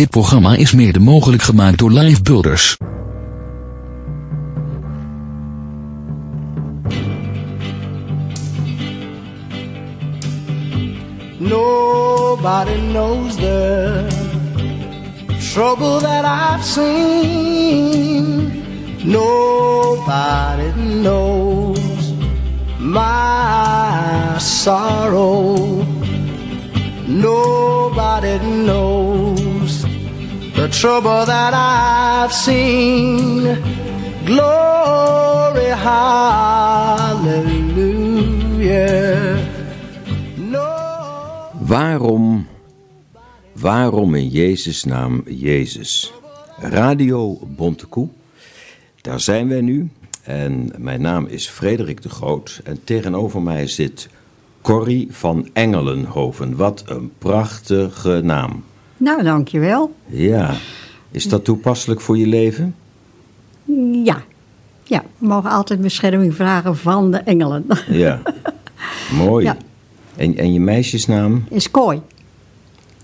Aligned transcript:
Dit 0.00 0.10
programma 0.10 0.56
is 0.56 0.72
mede 0.72 0.98
mogelijk 1.00 1.42
gemaakt 1.42 1.78
door 1.78 1.90
Live 1.90 2.22
Builders. 2.22 2.76
Nobody 11.38 12.80
knows 12.92 13.34
the 13.34 14.06
trouble 15.52 16.00
that 16.00 16.24
I've 16.24 16.64
seen. 16.64 18.52
Nobody 19.04 20.72
knows 21.02 22.12
my 22.78 24.38
sorrow. 24.38 25.84
Nobody 27.06 28.38
knows 28.38 29.29
the 30.60 30.68
trouble 30.68 31.24
that 31.24 31.54
I've 31.54 32.32
seen. 32.32 33.56
Glory, 34.24 35.72
hallelujah. 35.88 36.98
Waarom, 41.58 42.46
waarom 43.52 44.14
in 44.14 44.28
Jezus' 44.28 44.84
naam 44.84 45.22
Jezus? 45.26 46.12
Radio 46.58 47.38
Bontekoe, 47.46 48.08
daar 49.00 49.20
zijn 49.20 49.48
wij 49.48 49.60
nu. 49.60 49.90
En 50.22 50.72
mijn 50.78 51.00
naam 51.00 51.26
is 51.26 51.48
Frederik 51.48 52.02
de 52.02 52.08
Groot. 52.08 52.60
En 52.64 52.84
tegenover 52.84 53.42
mij 53.42 53.66
zit 53.66 54.08
Corrie 54.60 55.08
van 55.10 55.48
Engelenhoven. 55.52 56.56
Wat 56.56 56.82
een 56.86 57.12
prachtige 57.18 58.20
naam. 58.22 58.64
Nou, 59.00 59.22
dankjewel. 59.22 59.94
Ja, 60.06 60.54
is 61.10 61.24
dat 61.28 61.44
toepasselijk 61.44 62.00
voor 62.00 62.18
je 62.18 62.26
leven? 62.26 62.74
Ja. 64.04 64.22
Ja, 64.84 65.02
we 65.18 65.26
mogen 65.26 65.50
altijd 65.50 65.80
bescherming 65.80 66.34
vragen 66.34 66.76
van 66.76 67.10
de 67.10 67.16
engelen. 67.16 67.64
Ja, 67.88 68.22
mooi. 69.26 69.44
Ja. 69.44 69.56
En, 70.16 70.36
en 70.36 70.52
je 70.52 70.60
meisjesnaam? 70.60 71.44
Is 71.50 71.70
kooi. 71.70 72.00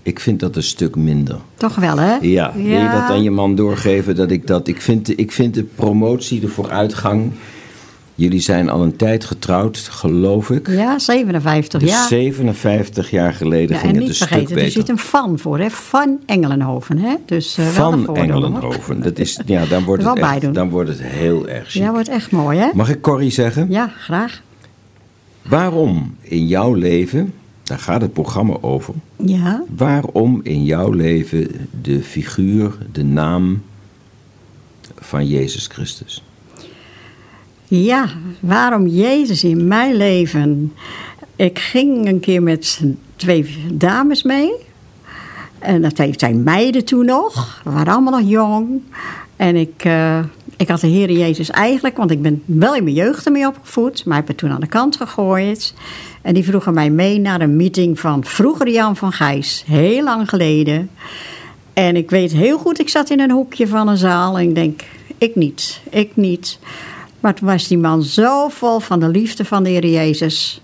Ik 0.01 0.19
vind 0.19 0.39
dat 0.39 0.55
een 0.55 0.63
stuk 0.63 0.95
minder. 0.95 1.37
Toch 1.55 1.75
wel, 1.75 1.97
hè? 1.97 2.15
Ja, 2.21 2.51
wil 2.55 2.63
je 2.65 2.89
dat 2.89 3.09
aan 3.09 3.23
je 3.23 3.31
man 3.31 3.55
doorgeven? 3.55 4.15
Dat 4.15 4.31
ik, 4.31 4.47
dat, 4.47 4.67
ik, 4.67 4.81
vind, 4.81 5.05
de- 5.05 5.15
ik 5.15 5.31
vind 5.31 5.53
de 5.53 5.63
promotie, 5.63 6.39
de 6.39 6.47
vooruitgang. 6.47 7.31
Jullie 8.17 8.39
zijn 8.39 8.69
al 8.69 8.81
een 8.83 8.95
tijd 8.95 9.25
getrouwd, 9.25 9.77
geloof 9.77 10.49
ik. 10.49 10.67
Ja, 10.67 10.99
57 10.99 11.79
Dus 11.81 11.89
jaar. 11.89 12.07
57 12.07 13.09
jaar 13.09 13.33
geleden 13.33 13.75
Ja, 13.75 13.81
ging 13.81 13.95
het 13.95 14.07
een 14.07 14.13
stuk 14.15 14.27
vergeten, 14.27 14.49
er 14.55 14.55
beter. 14.63 14.71
zit 14.71 14.89
een 14.89 14.97
fan 14.97 15.39
voor, 15.39 15.59
hè? 15.59 15.69
Van 15.69 16.19
Engelenhoven, 16.25 16.97
hè? 16.97 17.15
Dus, 17.25 17.57
eh, 17.57 17.67
Van. 17.67 18.15
Engelenhoven. 18.15 19.01
Dat 19.01 19.19
is, 19.19 19.39
ja, 19.45 19.65
dan, 19.65 19.83
wordt 19.83 20.03
het 20.03 20.17
echt, 20.17 20.53
dan 20.53 20.69
wordt 20.69 20.89
het 20.89 21.01
heel 21.01 21.47
erg 21.47 21.69
chic. 21.69 21.81
Ja, 21.81 21.91
wordt 21.91 22.07
echt 22.07 22.31
mooi, 22.31 22.57
hè? 22.59 22.69
Mag 22.73 22.89
ik 22.89 23.01
Corrie 23.01 23.31
zeggen? 23.31 23.69
Ja, 23.69 23.87
graag. 23.87 24.41
Waarom 25.41 26.15
in 26.21 26.47
jouw 26.47 26.73
leven, 26.73 27.33
daar 27.63 27.79
gaat 27.79 28.01
het 28.01 28.13
programma 28.13 28.57
over... 28.61 28.93
Ja. 29.15 29.63
waarom 29.75 30.39
in 30.43 30.63
jouw 30.63 30.91
leven 30.91 31.47
de 31.81 32.03
figuur, 32.03 32.77
de 32.91 33.03
naam 33.03 33.61
van 34.99 35.27
Jezus 35.27 35.67
Christus? 35.67 36.23
Ja, 37.69 38.09
waarom 38.39 38.87
Jezus 38.87 39.43
in 39.43 39.67
mijn 39.67 39.95
leven? 39.95 40.73
Ik 41.35 41.59
ging 41.59 42.07
een 42.07 42.19
keer 42.19 42.43
met 42.43 42.81
twee 43.15 43.65
dames 43.73 44.23
mee. 44.23 44.51
En 45.59 45.81
dat 45.81 46.01
zijn 46.11 46.43
meiden 46.43 46.85
toen 46.85 47.05
nog. 47.05 47.61
We 47.63 47.71
waren 47.71 47.93
allemaal 47.93 48.19
nog 48.19 48.29
jong. 48.29 48.81
En 49.35 49.55
ik, 49.55 49.83
eh, 49.83 50.19
ik 50.57 50.67
had 50.67 50.79
de 50.79 50.87
Heer 50.87 51.11
Jezus 51.11 51.49
eigenlijk, 51.49 51.97
want 51.97 52.11
ik 52.11 52.21
ben 52.21 52.43
wel 52.45 52.75
in 52.75 52.83
mijn 52.83 52.95
jeugd 52.95 53.25
ermee 53.25 53.47
opgevoed, 53.47 54.05
maar 54.05 54.19
ik 54.19 54.27
het 54.27 54.37
toen 54.37 54.51
aan 54.51 54.59
de 54.59 54.67
kant 54.67 54.95
gegooid. 54.95 55.73
En 56.21 56.33
die 56.33 56.43
vroegen 56.43 56.73
mij 56.73 56.89
mee 56.89 57.19
naar 57.19 57.41
een 57.41 57.55
meeting 57.55 57.99
van 57.99 58.23
vroeger 58.23 58.69
Jan 58.69 58.95
van 58.95 59.11
Gijs, 59.11 59.63
heel 59.67 60.03
lang 60.03 60.29
geleden. 60.29 60.89
En 61.73 61.95
ik 61.95 62.09
weet 62.09 62.31
heel 62.31 62.57
goed, 62.57 62.79
ik 62.79 62.89
zat 62.89 63.09
in 63.09 63.19
een 63.19 63.31
hoekje 63.31 63.67
van 63.67 63.87
een 63.87 63.97
zaal 63.97 64.37
en 64.37 64.49
ik 64.49 64.55
denk, 64.55 64.81
ik 65.17 65.35
niet, 65.35 65.81
ik 65.89 66.15
niet. 66.15 66.59
Maar 67.27 67.35
toen 67.35 67.47
was 67.47 67.67
die 67.67 67.77
man 67.77 68.03
zo 68.03 68.49
vol 68.49 68.79
van 68.79 68.99
de 68.99 69.07
liefde 69.07 69.45
van 69.45 69.63
de 69.63 69.69
Heer 69.69 69.85
Jezus. 69.85 70.61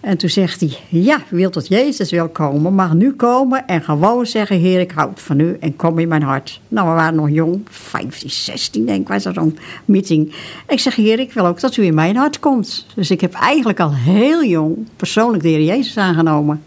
En 0.00 0.16
toen 0.16 0.28
zegt 0.28 0.60
hij, 0.60 0.78
ja, 0.88 1.22
u 1.30 1.36
wilt 1.36 1.52
tot 1.52 1.68
Jezus 1.68 2.10
wil 2.10 2.28
komen, 2.28 2.74
mag 2.74 2.94
nu 2.94 3.12
komen 3.12 3.66
en 3.66 3.82
gewoon 3.82 4.26
zeggen, 4.26 4.58
Heer, 4.58 4.80
ik 4.80 4.90
houd 4.90 5.20
van 5.20 5.40
u 5.40 5.56
en 5.60 5.76
kom 5.76 5.98
in 5.98 6.08
mijn 6.08 6.22
hart. 6.22 6.60
Nou, 6.68 6.88
we 6.88 6.94
waren 6.94 7.14
nog 7.14 7.30
jong, 7.30 7.60
15, 7.70 8.30
16 8.30 8.86
denk 8.86 9.00
ik, 9.00 9.08
was 9.08 9.22
dat 9.22 9.34
zo'n 9.34 9.58
meeting. 9.84 10.34
Ik 10.68 10.80
zeg, 10.80 10.94
Heer, 10.94 11.18
ik 11.18 11.32
wil 11.32 11.46
ook 11.46 11.60
dat 11.60 11.76
u 11.76 11.84
in 11.84 11.94
mijn 11.94 12.16
hart 12.16 12.38
komt. 12.38 12.86
Dus 12.94 13.10
ik 13.10 13.20
heb 13.20 13.32
eigenlijk 13.32 13.80
al 13.80 13.94
heel 13.94 14.44
jong 14.44 14.76
persoonlijk 14.96 15.42
de 15.42 15.48
Heer 15.48 15.64
Jezus 15.64 15.96
aangenomen. 15.96 16.62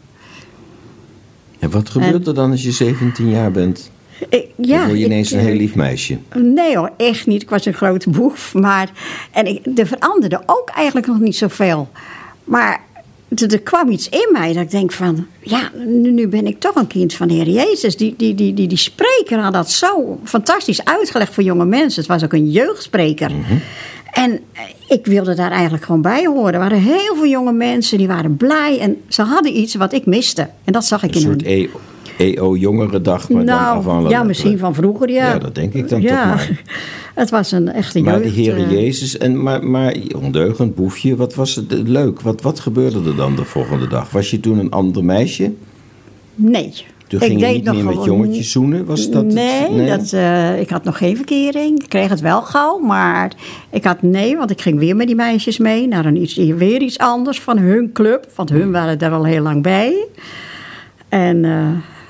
En 1.59 1.69
wat 1.69 1.89
gebeurt 1.89 2.27
er 2.27 2.33
dan 2.33 2.51
als 2.51 2.63
je 2.63 2.71
17 2.71 3.29
jaar 3.29 3.51
bent? 3.51 3.91
Ik, 4.29 4.47
ja, 4.55 4.77
dan 4.77 4.87
word 4.87 4.99
je 4.99 5.05
ik, 5.05 5.11
ineens 5.11 5.31
een 5.31 5.39
eh, 5.39 5.45
heel 5.45 5.55
lief 5.55 5.75
meisje. 5.75 6.17
Nee 6.33 6.77
hoor, 6.77 6.91
echt 6.97 7.27
niet. 7.27 7.41
Ik 7.41 7.49
was 7.49 7.65
een 7.65 7.73
grote 7.73 8.09
boef. 8.09 8.53
Maar, 8.53 8.89
en 9.31 9.45
ik, 9.45 9.77
er 9.77 9.87
veranderde 9.87 10.41
ook 10.45 10.69
eigenlijk 10.69 11.07
nog 11.07 11.19
niet 11.19 11.35
zoveel. 11.35 11.89
Maar 12.43 12.81
er, 13.27 13.53
er 13.53 13.61
kwam 13.61 13.89
iets 13.89 14.09
in 14.09 14.29
mij 14.31 14.53
dat 14.53 14.63
ik 14.63 14.71
denk 14.71 14.91
van... 14.91 15.27
Ja, 15.41 15.71
nu, 15.85 16.11
nu 16.11 16.27
ben 16.27 16.47
ik 16.47 16.59
toch 16.59 16.75
een 16.75 16.87
kind 16.87 17.13
van 17.13 17.27
de 17.27 17.33
Heer 17.33 17.49
Jezus. 17.49 17.97
Die, 17.97 18.13
die, 18.17 18.35
die, 18.35 18.53
die, 18.53 18.67
die 18.67 18.77
spreker 18.77 19.39
had 19.39 19.53
dat 19.53 19.71
zo 19.71 20.19
fantastisch 20.23 20.85
uitgelegd 20.85 21.33
voor 21.33 21.43
jonge 21.43 21.65
mensen. 21.65 22.01
Het 22.01 22.11
was 22.11 22.23
ook 22.23 22.33
een 22.33 22.49
jeugdspreker. 22.49 23.31
En 24.11 24.39
eh, 24.53 24.61
ik 24.87 25.05
wilde 25.05 25.35
daar 25.35 25.51
eigenlijk 25.51 25.83
gewoon 25.83 26.01
bij 26.01 26.25
horen. 26.25 26.53
Er 26.53 26.59
waren 26.59 26.81
heel 26.81 27.15
veel 27.15 27.27
jonge 27.27 27.53
mensen, 27.53 27.97
die 27.97 28.07
waren 28.07 28.37
blij. 28.37 28.79
En 28.79 29.01
ze 29.07 29.21
hadden 29.21 29.57
iets 29.57 29.75
wat 29.75 29.93
ik 29.93 30.05
miste. 30.05 30.49
En 30.63 30.73
dat 30.73 30.85
zag 30.85 31.03
ik 31.03 31.09
Een 31.09 31.15
in 31.15 31.21
soort 31.21 31.45
hun. 31.45 31.69
E- 32.17 32.33
EO-jongerendag, 32.33 33.29
maar 33.29 33.45
dan 33.45 33.55
Nou, 33.55 33.77
afhankelijk. 33.77 34.13
ja, 34.15 34.23
misschien 34.23 34.57
van 34.57 34.73
vroeger, 34.73 35.09
ja. 35.09 35.27
Ja, 35.33 35.39
dat 35.39 35.55
denk 35.55 35.73
ik 35.73 35.89
dan 35.89 36.01
ja. 36.01 36.09
toch 36.09 36.35
maar. 36.35 36.61
Het 37.15 37.29
was 37.29 37.51
een 37.51 37.71
echte 37.71 38.01
Maar 38.01 38.17
de 38.17 38.23
jeugd. 38.23 38.35
Heere 38.35 38.63
eh, 38.63 38.71
Jezus, 38.71 39.17
en, 39.17 39.43
maar, 39.43 39.63
maar 39.63 39.95
ondeugend 40.15 40.75
boefje, 40.75 41.15
wat 41.15 41.35
was 41.35 41.55
het 41.55 41.73
eh, 41.73 41.79
leuk? 41.83 42.21
Wat, 42.21 42.41
wat 42.41 42.59
gebeurde 42.59 43.09
er 43.09 43.15
dan 43.15 43.35
de 43.35 43.45
volgende 43.45 43.87
dag? 43.87 44.11
Was 44.11 44.31
je 44.31 44.39
toen 44.39 44.59
een 44.59 44.71
ander 44.71 45.03
meisje? 45.03 45.51
Nee. 46.35 46.73
Toen 47.07 47.21
Ik 47.21 47.27
ging 47.27 47.39
je 47.39 47.45
deed 47.45 47.55
niet 47.55 47.63
nog 47.63 47.75
meer 47.75 47.85
met 47.85 48.03
jongetjes 48.03 48.51
zoenen? 48.51 48.85
Was 48.85 49.09
dat 49.09 49.23
het? 49.23 49.33
nee, 49.33 49.87
Dat, 49.87 50.13
eh, 50.13 50.59
ik 50.59 50.69
had 50.69 50.83
nog 50.83 50.97
geen 50.97 51.15
verkering. 51.15 51.81
Ik 51.83 51.89
kreeg 51.89 52.09
het 52.09 52.19
wel 52.21 52.41
gauw, 52.41 52.77
maar 52.79 53.31
ik 53.69 53.83
had 53.83 54.01
nee, 54.01 54.37
want 54.37 54.51
ik 54.51 54.61
ging 54.61 54.79
weer 54.79 54.95
met 54.95 55.07
die 55.07 55.15
meisjes 55.15 55.57
mee 55.57 55.87
naar 55.87 56.05
een 56.05 56.21
iets, 56.21 56.35
weer 56.35 56.81
iets 56.81 56.97
anders 56.97 57.39
van 57.41 57.57
hun 57.57 57.91
club. 57.93 58.27
Want 58.35 58.49
hun 58.49 58.71
waren 58.71 58.99
daar 58.99 59.11
al 59.11 59.25
heel 59.25 59.43
lang 59.43 59.61
bij. 59.63 60.05
En 61.09 61.45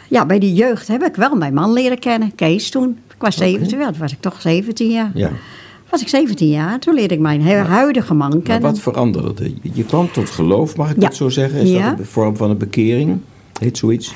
ja, 0.10 0.26
bij 0.26 0.40
die 0.40 0.54
jeugd 0.54 0.88
heb 0.88 1.04
ik 1.04 1.16
wel 1.16 1.36
mijn 1.36 1.54
man 1.54 1.74
leren 1.74 2.00
kennen, 2.00 2.36
Kees 2.36 2.70
toen. 2.70 2.98
Ik 3.16 3.22
was 3.22 3.36
17, 3.38 3.80
ja, 3.80 3.90
toen 3.92 4.00
was 4.00 4.12
ik 4.12 4.22
toch 4.22 4.42
17 4.42 4.90
jaar. 4.90 5.12
Ja. 5.14 5.30
Was 5.90 6.02
ik 6.02 6.08
17 6.08 6.48
jaar, 6.48 6.80
toen 6.80 6.94
leerde 6.94 7.14
ik 7.14 7.20
mijn 7.20 7.42
huidige 7.68 8.14
man 8.14 8.30
Maar 8.30 8.40
kennen. 8.42 8.72
wat 8.72 8.80
veranderde 8.80 9.44
er? 9.44 9.52
Je 9.74 9.84
kwam 9.84 10.12
tot 10.12 10.30
geloof, 10.30 10.76
mag 10.76 10.90
ik 10.90 10.96
Ja. 10.96 11.02
dat 11.02 11.16
zo 11.16 11.30
zeggen? 11.30 11.60
Is 11.60 11.70
Ja. 11.70 11.90
dat 11.90 12.00
een 12.00 12.06
vorm 12.06 12.38
van 12.38 12.50
een 12.50 12.58
bekering? 12.58 13.20
Heet 13.60 13.78
zoiets? 13.78 14.14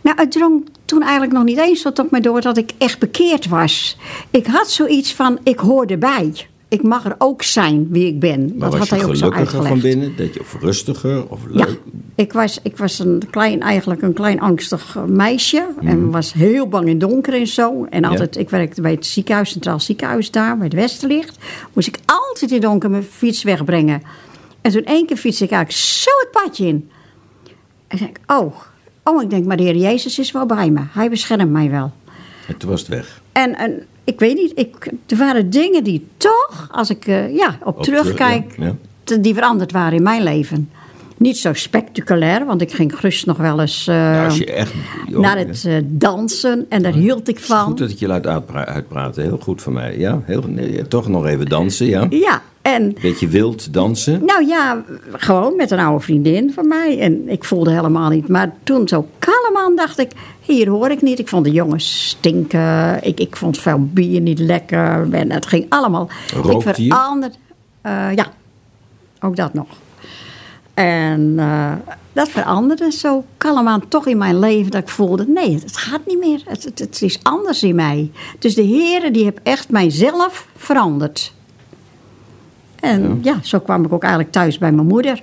Nou, 0.00 0.16
het 0.20 0.32
drong 0.32 0.68
toen 0.84 1.02
eigenlijk 1.02 1.32
nog 1.32 1.44
niet 1.44 1.58
eens 1.58 1.82
tot 1.82 1.98
op 1.98 2.10
mij 2.10 2.20
door 2.20 2.40
dat 2.40 2.56
ik 2.56 2.70
echt 2.78 2.98
bekeerd 2.98 3.48
was. 3.48 3.96
Ik 4.30 4.46
had 4.46 4.70
zoiets 4.70 5.14
van, 5.14 5.38
ik 5.42 5.58
hoor 5.58 5.84
erbij. 5.86 6.32
Ik 6.72 6.82
mag 6.82 7.04
er 7.04 7.14
ook 7.18 7.42
zijn 7.42 7.88
wie 7.90 8.06
ik 8.06 8.20
ben. 8.20 8.40
Maar 8.40 8.70
dat 8.70 8.78
was 8.78 8.78
had 8.78 8.88
je 8.88 8.94
hij 8.94 9.04
ook 9.04 9.16
zo 9.16 9.30
gelukkiger 9.30 9.66
van 9.66 9.80
binnen? 9.80 10.16
Dat 10.16 10.34
je, 10.34 10.40
of 10.40 10.56
rustiger? 10.60 11.28
Of 11.28 11.40
Ja, 11.50 11.64
leuk? 11.64 11.80
ik 12.14 12.32
was, 12.32 12.58
ik 12.62 12.76
was 12.76 12.98
een 12.98 13.22
klein, 13.30 13.60
eigenlijk 13.60 14.02
een 14.02 14.12
klein 14.12 14.40
angstig 14.40 14.96
meisje. 15.06 15.68
En 15.80 16.10
was 16.10 16.32
heel 16.32 16.68
bang 16.68 16.88
in 16.88 16.98
donker 16.98 17.34
en 17.34 17.46
zo. 17.46 17.86
En 17.90 18.04
altijd, 18.04 18.36
ik 18.36 18.50
werkte 18.50 18.80
bij 18.80 18.90
het 18.90 19.06
ziekenhuis, 19.06 19.50
Centraal 19.50 19.80
Ziekenhuis 19.80 20.30
daar, 20.30 20.56
bij 20.56 20.64
het 20.64 20.74
Westerlicht. 20.74 21.38
Moest 21.72 21.88
ik 21.88 21.98
altijd 22.06 22.50
in 22.50 22.60
donker 22.60 22.90
mijn 22.90 23.02
fiets 23.02 23.42
wegbrengen. 23.42 24.02
En 24.60 24.72
toen 24.72 24.84
één 24.84 25.06
keer 25.06 25.16
fietste 25.16 25.44
ik 25.44 25.50
eigenlijk 25.50 25.84
zo 25.84 26.10
het 26.20 26.30
padje 26.30 26.66
in. 26.66 26.90
En 27.86 27.98
zei 27.98 28.10
ik, 28.10 28.18
oh, 28.26 28.54
oh, 29.02 29.22
ik 29.22 29.30
denk, 29.30 29.44
maar 29.46 29.56
de 29.56 29.62
Heer 29.62 29.76
Jezus 29.76 30.18
is 30.18 30.32
wel 30.32 30.46
bij 30.46 30.70
me. 30.70 30.80
Hij 30.92 31.10
beschermt 31.10 31.50
mij 31.50 31.70
wel. 31.70 31.92
En 32.48 32.56
toen 32.56 32.70
was 32.70 32.80
het 32.80 32.88
weg. 32.88 33.22
En, 33.32 33.56
en 33.56 33.86
ik 34.04 34.18
weet 34.20 34.34
niet, 34.34 34.52
ik, 34.54 34.90
er 35.06 35.16
waren 35.16 35.50
dingen 35.50 35.84
die 35.84 36.06
toch, 36.16 36.68
als 36.72 36.90
ik 36.90 37.06
eh, 37.06 37.34
ja, 37.34 37.58
op, 37.64 37.76
Op 37.76 37.82
terugkijk, 37.82 38.42
terug, 38.52 38.56
ja, 38.58 38.64
ja. 38.64 38.76
te- 39.04 39.20
die 39.20 39.34
veranderd 39.34 39.72
waren 39.72 39.92
in 39.96 40.02
mijn 40.02 40.22
leven. 40.22 40.70
Niet 41.16 41.38
zo 41.38 41.52
spectaculair, 41.52 42.44
want 42.46 42.60
ik 42.62 42.72
ging 42.72 42.94
gerust 42.96 43.26
nog 43.26 43.36
wel 43.36 43.60
eens 43.60 43.86
eh, 43.86 43.94
Ja, 43.94 44.24
als 44.24 44.38
je 44.38 44.46
echt... 44.52 44.72
joh, 45.08 45.20
naar 45.20 45.38
ja. 45.40 45.46
het 45.46 45.64
eh, 45.64 45.74
dansen 45.84 46.66
en 46.68 46.82
daar 46.82 46.92
hield 46.92 47.28
ik 47.28 47.34
Het 47.34 47.38
is 47.44 47.50
van. 47.50 47.64
goed 47.64 47.78
dat 47.78 47.90
ik 47.90 47.98
je 47.98 48.06
laat 48.06 48.26
uitpra- 48.26 48.64
uitpraten. 48.64 49.22
Heel 49.22 49.38
goed 49.42 49.62
van 49.62 49.72
mij. 49.72 49.98
Ja, 49.98 50.20
heel, 50.24 50.42
nee, 50.46 50.88
toch 50.88 51.08
nog 51.08 51.26
even 51.26 51.46
dansen, 51.48 51.86
ja. 51.86 52.06
Ja, 52.10 52.42
en 52.62 52.94
Beetje 53.02 53.28
wild 53.28 53.72
dansen. 53.74 54.24
nou 54.24 54.46
ja, 54.46 54.84
gewoon 55.12 55.56
met 55.56 55.70
een 55.70 55.78
oude 55.78 56.04
vriendin 56.04 56.52
van 56.52 56.68
mij. 56.68 56.98
En 57.00 57.28
ik 57.28 57.44
voelde 57.44 57.70
helemaal 57.70 58.10
niet, 58.10 58.28
maar 58.28 58.52
toen 58.62 58.88
zo 58.88 59.06
kalm 59.18 59.52
man 59.52 59.76
dacht 59.76 59.98
ik, 59.98 60.10
hier 60.42 60.68
hoor 60.68 60.90
ik 60.90 61.02
niet. 61.02 61.18
Ik 61.18 61.28
vond 61.28 61.44
de 61.44 61.50
jongens 61.50 62.08
stinken. 62.08 63.04
Ik, 63.04 63.20
ik 63.20 63.36
vond 63.36 63.58
veel 63.58 63.78
bier 63.80 64.20
niet 64.20 64.38
lekker. 64.38 65.12
En 65.12 65.32
het 65.32 65.46
ging 65.46 65.66
allemaal. 65.68 66.08
Ik 66.48 66.62
veranderde. 66.62 67.36
eh, 67.80 68.14
ja, 68.14 68.26
ook 69.20 69.36
dat 69.36 69.54
nog. 69.54 69.66
En 70.74 71.34
eh, 71.38 71.72
dat 72.12 72.28
veranderde 72.28 72.90
zo 72.90 73.24
kalm 73.36 73.88
toch 73.88 74.06
in 74.06 74.18
mijn 74.18 74.38
leven 74.38 74.70
dat 74.70 74.82
ik 74.82 74.88
voelde, 74.88 75.26
nee, 75.28 75.54
het 75.54 75.76
gaat 75.76 76.06
niet 76.06 76.18
meer. 76.18 76.42
Het, 76.44 76.64
het, 76.64 76.78
het 76.78 77.02
is 77.02 77.18
anders 77.22 77.62
in 77.62 77.74
mij. 77.74 78.10
Dus 78.38 78.54
de 78.54 78.62
Heer 78.62 79.12
die 79.12 79.24
heeft 79.24 79.40
echt 79.42 79.70
mijzelf 79.70 80.48
veranderd. 80.56 81.32
En 82.80 83.18
ja. 83.22 83.38
zo 83.42 83.58
kwam 83.58 83.84
ik 83.84 83.92
ook 83.92 84.02
eigenlijk 84.02 84.32
thuis 84.32 84.58
bij 84.58 84.72
mijn 84.72 84.86
moeder. 84.86 85.22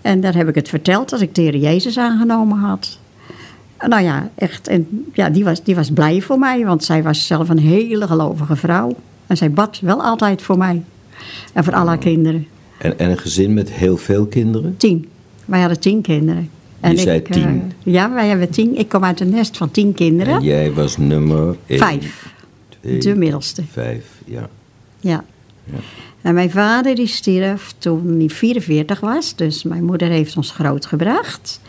En 0.00 0.20
daar 0.20 0.34
heb 0.34 0.48
ik 0.48 0.54
het 0.54 0.68
verteld 0.68 1.08
dat 1.08 1.20
ik 1.20 1.34
de 1.34 1.42
Heer 1.42 1.56
Jezus 1.56 1.98
aangenomen 1.98 2.58
had. 2.58 2.98
En 3.80 3.88
Nou 3.88 4.02
ja, 4.02 4.30
echt. 4.34 4.68
En 4.68 5.06
ja, 5.12 5.30
die 5.30 5.44
was, 5.44 5.62
die 5.64 5.74
was 5.74 5.90
blij 5.90 6.20
voor 6.20 6.38
mij, 6.38 6.64
want 6.64 6.84
zij 6.84 7.02
was 7.02 7.26
zelf 7.26 7.48
een 7.48 7.58
hele 7.58 8.06
gelovige 8.06 8.56
vrouw. 8.56 8.96
En 9.26 9.36
zij 9.36 9.50
bad 9.50 9.80
wel 9.80 10.02
altijd 10.02 10.42
voor 10.42 10.58
mij. 10.58 10.82
En 11.52 11.64
voor 11.64 11.74
alle 11.74 11.88
haar 11.88 11.98
kinderen. 11.98 12.46
En, 12.78 12.98
en 12.98 13.10
een 13.10 13.18
gezin 13.18 13.54
met 13.54 13.70
heel 13.70 13.96
veel 13.96 14.26
kinderen? 14.26 14.76
Tien. 14.76 15.08
Wij 15.44 15.60
hadden 15.60 15.80
tien 15.80 16.00
kinderen. 16.00 16.50
Je 16.82 16.96
zei 16.96 17.18
eh, 17.18 17.30
tien. 17.30 17.72
ja, 17.82 18.12
wij 18.12 18.28
hebben 18.28 18.50
tien. 18.50 18.78
Ik 18.78 18.88
kom 18.88 19.04
uit 19.04 19.20
een 19.20 19.30
nest 19.30 19.56
van 19.56 19.70
tien 19.70 19.94
kinderen. 19.94 20.34
En 20.34 20.42
jij 20.42 20.72
was 20.72 20.96
nummer 20.96 21.56
één, 21.66 21.78
Vijf. 21.78 22.32
twee, 22.80 22.98
De 22.98 23.14
middelste. 23.14 23.62
Vijf, 23.70 24.04
ja. 24.24 24.48
Ja. 25.00 25.24
Ja. 25.64 25.78
En 26.22 26.34
mijn 26.34 26.50
vader 26.50 26.94
die 26.94 27.06
stierf 27.06 27.74
toen 27.78 28.18
hij 28.18 28.28
44 28.28 29.00
was. 29.00 29.36
Dus 29.36 29.62
mijn 29.62 29.84
moeder 29.84 30.08
heeft 30.08 30.36
ons 30.36 30.50
grootgebracht. 30.50 31.60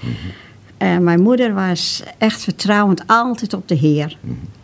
En 0.81 1.04
mijn 1.04 1.22
moeder 1.22 1.54
was 1.54 2.04
echt 2.18 2.42
vertrouwend 2.44 3.04
altijd 3.07 3.54
op 3.54 3.68
de 3.68 3.75
Heer. 3.75 4.18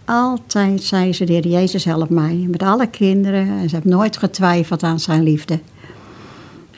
Altijd 0.05 0.83
zei 0.83 1.13
ze, 1.13 1.25
de 1.25 1.33
Heer 1.33 1.47
Jezus 1.47 1.85
help 1.85 2.09
mij. 2.09 2.45
Met 2.49 2.63
alle 2.63 2.87
kinderen. 2.87 3.47
En 3.47 3.69
ze 3.69 3.75
heeft 3.75 3.87
nooit 3.87 4.17
getwijfeld 4.17 4.83
aan 4.83 4.99
zijn 4.99 5.23
liefde. 5.23 5.59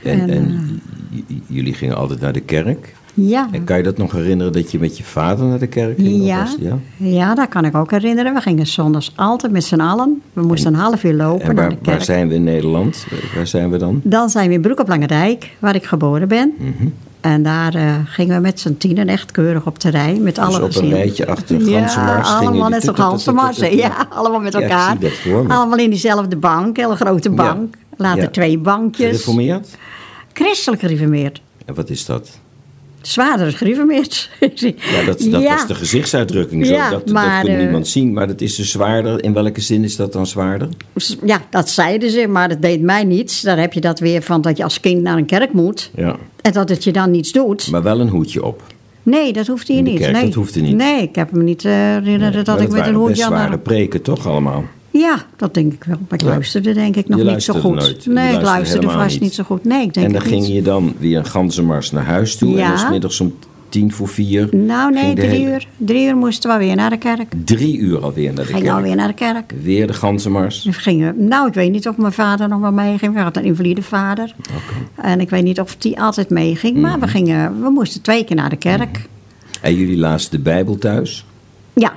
En, 0.04 0.20
En, 0.20 0.30
en 0.30 0.82
j- 1.12 1.24
j- 1.28 1.42
jullie 1.48 1.74
gingen 1.74 1.98
altijd 1.98 2.20
naar 2.20 2.34
de 2.34 2.40
kerk. 2.40 2.96
Ja. 3.28 3.48
En 3.52 3.64
kan 3.64 3.78
je 3.78 3.84
dat 3.84 3.98
nog 3.98 4.12
herinneren 4.12 4.54
dat 4.54 4.72
je 4.72 4.80
met 4.80 4.98
je 4.98 5.04
vader 5.04 5.46
naar 5.46 5.60
de 5.60 5.68
kerk 5.68 5.98
ging? 5.98 6.26
Ja, 6.26 6.40
was- 6.44 6.56
ja? 6.60 6.78
ja, 6.98 7.36
dat 7.36 7.48
kan 7.48 7.66
ik 7.66 7.76
ook 7.76 7.92
herinneren. 7.92 8.34
We 8.34 8.42
gingen 8.42 8.68
zondags 8.68 9.14
altijd 9.16 9.52
met 9.52 9.64
z'n 9.64 9.80
allen. 9.80 10.22
We 10.34 10.42
moesten 10.42 10.74
een 10.74 10.80
half 10.80 11.04
uur 11.04 11.14
lopen 11.14 11.42
En 11.42 11.56
naar 11.56 11.56
waar, 11.56 11.70
de 11.70 11.76
kerk. 11.76 11.88
waar 11.98 12.02
zijn 12.06 12.28
we 12.28 12.34
in 12.34 12.44
Nederland? 12.44 13.06
Waar 13.36 13.48
zijn 13.48 13.70
we 13.70 13.78
dan? 13.78 14.02
Dan 14.04 14.30
zijn 14.30 14.48
we 14.48 14.54
in 14.54 14.62
Broek 14.62 14.80
op 14.80 14.88
Lange 14.88 15.08
Dijk, 15.08 15.56
waar 15.60 15.76
ik 15.76 15.84
geboren 15.86 16.28
ben. 16.28 16.54
Mhm. 16.58 16.88
En 17.22 17.44
daar 17.44 17.76
eh, 17.76 17.94
gingen 18.06 18.36
we 18.36 18.42
met 18.42 18.60
z'n 18.60 18.76
tienen 18.78 19.08
echt 19.08 19.32
keurig 19.32 19.66
op 19.66 19.80
terrein. 19.80 20.24
Met 20.24 20.38
alle 20.38 20.48
Dus 20.48 20.58
op 20.58 20.64
een 20.66 20.72
gezinnen. 20.74 20.98
rijtje 20.98 21.28
achter 21.28 21.56
Ja, 21.70 21.80
Gansenmars 21.80 22.28
gingen 22.30 22.48
allemaal 22.48 22.70
net 22.70 22.82
tut- 22.82 22.96
tut- 23.70 23.74
Ja, 23.80 24.08
allemaal 24.10 24.40
met 24.40 24.54
Ja, 24.54 24.60
elkaar. 24.62 24.98
Allemaal 25.48 25.78
in 25.78 25.90
diezelfde 25.90 26.36
bank, 26.38 26.78
hele 26.78 26.96
grote 26.96 27.30
bank. 27.30 27.76
Later 27.98 28.22
Ja. 28.24 28.28
twee 28.30 28.58
bankjes. 28.58 29.08
Gereformeerd? 29.10 29.78
Christelijk 30.34 30.82
gereformeerd. 30.82 31.42
En 31.66 31.74
wat 31.76 31.90
is 31.90 32.06
dat? 32.06 32.40
Zwaarder 33.02 33.52
gereformeerd. 33.52 34.30
Ja, 34.56 35.06
dat, 35.06 35.20
dat 35.20 35.42
Ja. 35.42 35.56
was 35.56 35.68
de 35.68 35.76
gezichtsuitdrukking. 35.76 36.66
Zo. 36.66 36.74
Ja, 36.74 36.90
dat, 36.90 37.06
dat 37.06 37.14
maar, 37.14 37.42
kon 37.42 37.50
eh, 37.52 37.58
niemand 37.58 37.88
zien. 37.88 38.14
Maar 38.14 38.28
dat 38.28 38.42
is 38.42 38.56
dus 38.56 38.70
zwaarder. 38.72 39.24
In 39.24 39.34
welke 39.34 39.62
zin 39.62 39.84
is 39.84 39.96
dat 39.96 40.14
dan 40.14 40.28
zwaarder? 40.28 40.68
Ja, 41.26 41.42
dat 41.50 41.70
zeiden 41.70 42.10
ze, 42.10 42.28
maar 42.28 42.50
dat 42.50 42.62
deed 42.62 42.82
mij 42.82 43.04
niets. 43.04 43.42
Daar 43.42 43.60
heb 43.60 43.74
je 43.74 43.82
dat 43.82 44.00
weer 44.00 44.22
van 44.22 44.42
dat 44.42 44.58
je 44.58 44.64
als 44.64 44.80
kind 44.80 45.02
naar 45.02 45.18
een 45.18 45.26
kerk 45.26 45.54
moet. 45.54 45.92
Ja. 45.96 46.16
En 46.42 46.52
dat 46.52 46.70
het 46.70 46.84
je 46.84 46.92
dan 46.92 47.12
niets 47.12 47.32
doet. 47.32 47.72
Maar 47.72 47.84
wel 47.84 48.00
een 48.00 48.10
hoedje 48.10 48.44
op. 48.44 48.64
Nee, 49.04 49.34
dat 49.34 49.48
hoeft 49.48 49.68
de 49.68 49.74
niet. 49.74 50.00
kerk, 50.00 50.14
nee. 50.14 50.24
dat 50.24 50.34
hoefde 50.34 50.62
niet. 50.62 50.76
Nee, 50.76 51.02
ik 51.02 51.16
heb 51.16 51.32
me 51.32 51.44
niet 51.44 51.66
eh, 51.66 51.72
herinneren 51.72 52.34
Maar 52.34 52.44
dat 52.44 52.62
ik 52.62 52.68
met 52.68 52.72
een 52.72 52.78
waren 52.78 52.94
hoedje 52.94 53.14
best 53.14 53.24
aan 53.24 53.32
zware 53.32 53.50
naar... 53.50 53.60
preken, 53.60 54.02
toch 54.02 54.28
allemaal? 54.28 54.64
Ja, 54.92 55.18
dat 55.36 55.54
denk 55.54 55.74
ik 55.74 55.84
wel. 55.84 55.98
Maar 56.10 56.20
ik 56.20 56.26
Ja. 56.26 56.32
luisterde 56.32 56.74
denk 56.74 56.96
ik 56.96 57.08
nog 57.08 57.24
niet 57.24 57.44
zo 57.44 57.54
goed. 57.54 57.76
nooit. 57.76 58.06
Nee, 58.06 58.36
ik 58.36 58.42
luisterde 58.42 58.90
vast 58.90 59.12
niet. 59.12 59.22
niet. 59.22 59.34
zo 59.34 59.44
goed. 59.44 59.64
Nee, 59.66 59.84
ik 59.84 59.94
denk 59.94 60.06
en 60.06 60.12
dan 60.14 60.22
ging 60.22 60.42
niet. 60.42 60.54
je 60.54 60.62
dan 60.62 60.94
weer 60.98 61.18
een 61.18 61.26
ganzenmars 61.26 61.92
naar 61.92 62.04
huis 62.06 62.36
toe. 62.36 62.50
En 62.52 62.58
Ja. 62.58 62.68
dan 62.70 62.78
's 62.78 62.90
middags 62.90 63.20
om 63.22 63.34
tien 63.70 63.92
voor 63.92 64.08
vier. 64.08 64.48
Nou 64.52 64.92
nee, 64.94 65.04
ging 65.04 65.16
drie 65.16 65.30
hele- 65.30 65.52
uur. 65.52 65.68
Drie 65.78 66.08
uur 66.08 66.16
moesten 66.16 66.52
we 66.52 66.58
weer 66.66 66.76
naar 66.76 66.90
de 66.90 66.98
kerk. 66.98 67.34
Drie 67.46 67.78
uur 67.78 68.00
alweer 68.04 68.34
naar 68.34 68.46
de 68.46 68.52
kerk. 68.52 68.68
alweer 68.68 68.96
naar 68.96 69.08
de 69.08 69.14
kerk. 69.14 69.54
Weer 69.62 69.88
de 69.88 69.94
ganzenmars. 69.94 70.64
We 70.64 70.74
gingen, 70.74 71.28
nou, 71.28 71.48
ik 71.48 71.54
weet 71.54 71.72
niet 71.72 71.88
of 71.88 71.98
mijn 71.98 72.14
vader 72.14 72.48
nog 72.48 72.60
wel 72.60 72.72
meeging. 72.72 73.14
We 73.14 73.20
hadden 73.20 73.42
een 73.44 73.48
invalide 73.50 73.82
vader. 73.82 74.36
En 74.96 75.20
ik 75.20 75.30
weet 75.30 75.44
niet 75.44 75.60
of 75.60 75.76
die 75.76 76.02
altijd 76.02 76.30
meeging. 76.30 76.74
Mhm. 76.74 76.82
Maar 76.82 77.00
we, 77.00 77.08
gingen, 77.08 77.62
we 77.62 77.70
moesten 77.70 78.02
twee 78.02 78.24
keer 78.24 78.36
naar 78.36 78.50
de 78.50 78.58
kerk. 78.58 79.08
En 79.62 79.76
jullie 79.76 79.98
lazen 79.98 80.32
de 80.32 80.40
Bijbel 80.40 80.78
thuis. 80.78 81.26
Ja, 81.74 81.94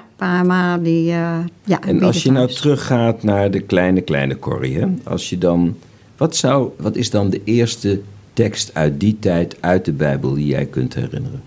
die... 0.82 1.10
eh 1.10 1.38
ja, 1.64 1.80
En 1.80 2.02
als 2.02 2.22
je 2.22 2.32
nou 2.32 2.48
teruggaat 2.48 3.22
naar 3.22 3.50
de 3.50 3.60
kleine, 3.60 4.00
kleine 4.00 4.38
Corrie, 4.38 4.78
hè? 4.78 4.86
als 5.04 5.30
je 5.30 5.38
dan, 5.38 5.76
wat, 6.16 6.36
zou, 6.36 6.70
wat 6.76 6.96
is 6.96 7.10
dan 7.10 7.30
de 7.30 7.40
eerste 7.44 8.00
tekst 8.32 8.74
uit 8.74 9.00
die 9.00 9.18
tijd 9.18 9.56
uit 9.60 9.84
de 9.84 9.92
Bijbel 9.92 10.34
die 10.34 10.46
jij 10.46 10.66
kunt 10.66 10.94
herinneren? 10.94 11.42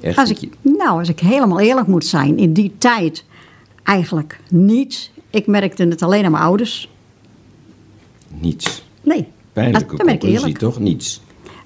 Echt 0.00 0.18
Als 0.18 0.30
ik, 0.30 0.48
nou, 0.62 0.98
als 0.98 1.08
ik 1.08 1.20
helemaal 1.20 1.60
eerlijk 1.60 1.86
moet 1.86 2.04
zijn, 2.04 2.38
in 2.38 2.52
die 2.52 2.72
tijd 2.78 3.24
eigenlijk 3.82 4.40
niet. 4.48 5.10
Ik 5.30 5.46
merkte 5.46 5.84
het 5.84 6.02
alleen 6.02 6.24
aan 6.24 6.30
mijn 6.30 6.44
ouders. 6.44 6.88
niets. 8.28 8.82
Nee, 9.02 9.26
Pijnlijke 9.52 9.96
dat, 9.96 10.06
ben 10.06 10.14
ik 10.14 10.22
eerlijk. 10.22 10.58
toch? 10.58 10.78
Niets. 10.78 11.20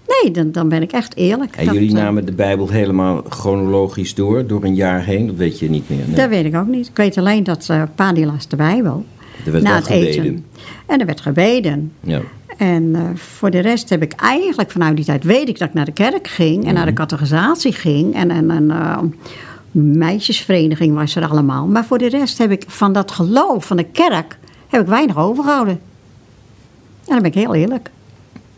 Nee, 0.08 0.32
dan, 0.32 0.52
dan 0.52 0.68
ben 0.68 0.82
ik 0.82 0.92
echt 0.92 1.16
eerlijk. 1.16 1.56
En 1.56 1.64
Dat, 1.64 1.74
jullie 1.74 1.88
eh, 1.88 1.94
namen 2.02 2.24
de 2.26 2.32
Bijbel 2.32 2.68
helemaal 2.68 3.22
chronologisch 3.28 4.14
door, 4.14 4.46
door 4.46 4.64
een 4.64 4.74
jaar 4.74 5.04
heen? 5.04 5.26
Dat 5.26 5.36
weet 5.36 5.58
je 5.58 5.70
niet 5.70 5.88
meer. 5.88 5.98
nee. 6.06 6.16
Dat 6.16 6.28
weet 6.28 6.44
ik 6.44 6.56
ook 6.56 6.66
niet. 6.66 6.86
Ik 6.88 6.96
weet 6.96 7.18
alleen 7.18 7.44
dat 7.44 7.66
eh 7.70 7.82
pa 7.94 8.12
die 8.12 8.26
las 8.26 8.48
de 8.48 8.56
Bijbel. 8.56 9.04
Er 9.46 9.52
werd 9.52 9.64
na 9.64 9.74
het 9.74 9.86
gebeden. 9.86 10.08
eten. 10.24 10.44
En 10.86 11.00
er 11.00 11.06
werd 11.06 11.20
gebeden. 11.20 11.92
Ja. 12.00 12.20
En 12.58 12.94
eh, 12.94 13.02
voor 13.14 13.50
de 13.50 13.58
rest 13.58 13.88
heb 13.88 14.02
ik 14.02 14.12
eigenlijk 14.12 14.70
vanuit 14.70 14.96
die 14.96 15.04
tijd 15.04 15.24
weet 15.24 15.48
ik 15.48 15.58
dat 15.58 15.68
ik 15.68 15.74
naar 15.74 15.84
de 15.84 15.92
kerk 15.92 16.28
ging 16.28 16.66
en 16.66 16.74
naar 16.74 16.84
de 16.84 16.90
Mhm. 16.92 17.00
catechisatie 17.00 17.72
ging 17.72 18.14
en 18.14 18.30
en 18.30 18.50
een 18.50 18.70
eh, 18.70 18.98
meisjesvereniging 19.70 20.94
was 20.94 21.16
er 21.16 21.28
allemaal. 21.28 21.66
Maar 21.66 21.84
voor 21.84 21.98
de 21.98 22.08
rest 22.08 22.38
heb 22.38 22.50
ik 22.50 22.64
van 22.66 22.92
dat 22.92 23.10
geloof 23.10 23.66
van 23.66 23.76
de 23.76 23.84
kerk 23.84 24.38
heb 24.68 24.80
ik 24.80 24.86
weinig 24.86 25.18
overgehouden. 25.18 25.72
En 25.74 25.80
dan 27.12 27.18
ben 27.18 27.30
ik 27.30 27.34
heel 27.34 27.54
eerlijk. 27.54 27.90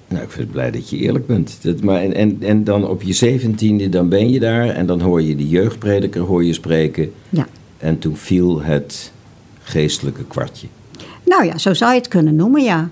Nou, 0.08 0.22
ik 0.22 0.30
vind 0.30 0.42
het 0.42 0.52
blij 0.52 0.70
dat 0.70 0.90
je 0.90 0.96
eerlijk 0.96 1.26
bent. 1.26 1.58
Dat, 1.62 1.82
maar, 1.82 2.02
en, 2.02 2.14
en, 2.14 2.36
en 2.40 2.64
dan 2.64 2.88
op 2.88 3.02
je 3.02 3.12
zeventiende, 3.12 3.88
dan 3.88 4.08
ben 4.08 4.30
je 4.30 4.40
daar 4.40 4.68
en 4.68 4.86
dan 4.86 5.00
hoor 5.00 5.22
je 5.22 5.36
de 5.36 5.48
jeugdprediker 5.48 6.20
hoor 6.20 6.44
je 6.44 6.52
spreken. 6.52 7.12
Ja. 7.28 7.46
En 7.78 7.98
toen 7.98 8.16
viel 8.16 8.62
het 8.62 9.12
geestelijke 9.62 10.24
kwartje. 10.24 10.66
Nou 11.24 11.44
ja, 11.44 11.58
zo 11.58 11.74
zou 11.74 11.92
je 11.92 11.98
het 11.98 12.08
kunnen 12.08 12.36
noemen, 12.36 12.62
ja. 12.62 12.90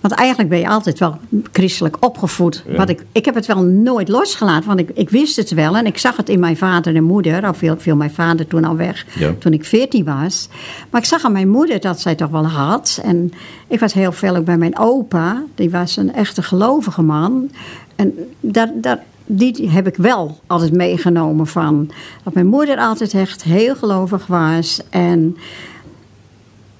Want 0.00 0.14
eigenlijk 0.14 0.48
ben 0.48 0.58
je 0.58 0.68
altijd 0.68 0.98
wel 0.98 1.18
christelijk 1.52 1.96
opgevoed. 2.00 2.64
Ja. 2.66 2.76
Wat 2.76 2.88
ik, 2.88 3.04
ik 3.12 3.24
heb 3.24 3.34
het 3.34 3.46
wel 3.46 3.62
nooit 3.62 4.08
losgelaten, 4.08 4.66
want 4.66 4.80
ik, 4.80 4.90
ik 4.94 5.10
wist 5.10 5.36
het 5.36 5.50
wel. 5.50 5.76
En 5.76 5.86
ik 5.86 5.98
zag 5.98 6.16
het 6.16 6.28
in 6.28 6.40
mijn 6.40 6.56
vader 6.56 6.96
en 6.96 7.04
moeder. 7.04 7.46
Al 7.46 7.54
viel, 7.54 7.74
viel 7.78 7.96
mijn 7.96 8.10
vader 8.10 8.46
toen 8.46 8.64
al 8.64 8.76
weg, 8.76 9.06
Ja. 9.18 9.34
toen 9.38 9.52
ik 9.52 9.64
veertien 9.64 10.04
was. 10.04 10.48
Maar 10.90 11.00
ik 11.00 11.06
zag 11.06 11.24
aan 11.24 11.32
mijn 11.32 11.48
moeder 11.48 11.80
dat 11.80 12.00
zij 12.00 12.14
toch 12.14 12.30
wel 12.30 12.46
had. 12.46 13.00
En 13.02 13.32
ik 13.68 13.80
was 13.80 13.92
heel 13.92 14.12
veel 14.12 14.36
ook 14.36 14.44
bij 14.44 14.56
mijn 14.58 14.78
opa. 14.78 15.42
Die 15.54 15.70
was 15.70 15.96
een 15.96 16.14
echte 16.14 16.42
gelovige 16.42 17.02
man. 17.02 17.50
En 17.96 18.14
daar, 18.40 18.70
daar, 18.74 19.02
die 19.26 19.70
heb 19.70 19.86
ik 19.86 19.96
wel 19.96 20.38
altijd 20.46 20.72
meegenomen 20.72 21.46
van... 21.46 21.90
dat 22.24 22.34
mijn 22.34 22.46
moeder 22.46 22.76
altijd 22.78 23.14
echt 23.14 23.42
heel 23.42 23.74
gelovig 23.74 24.26
was. 24.26 24.80
En 24.90 25.36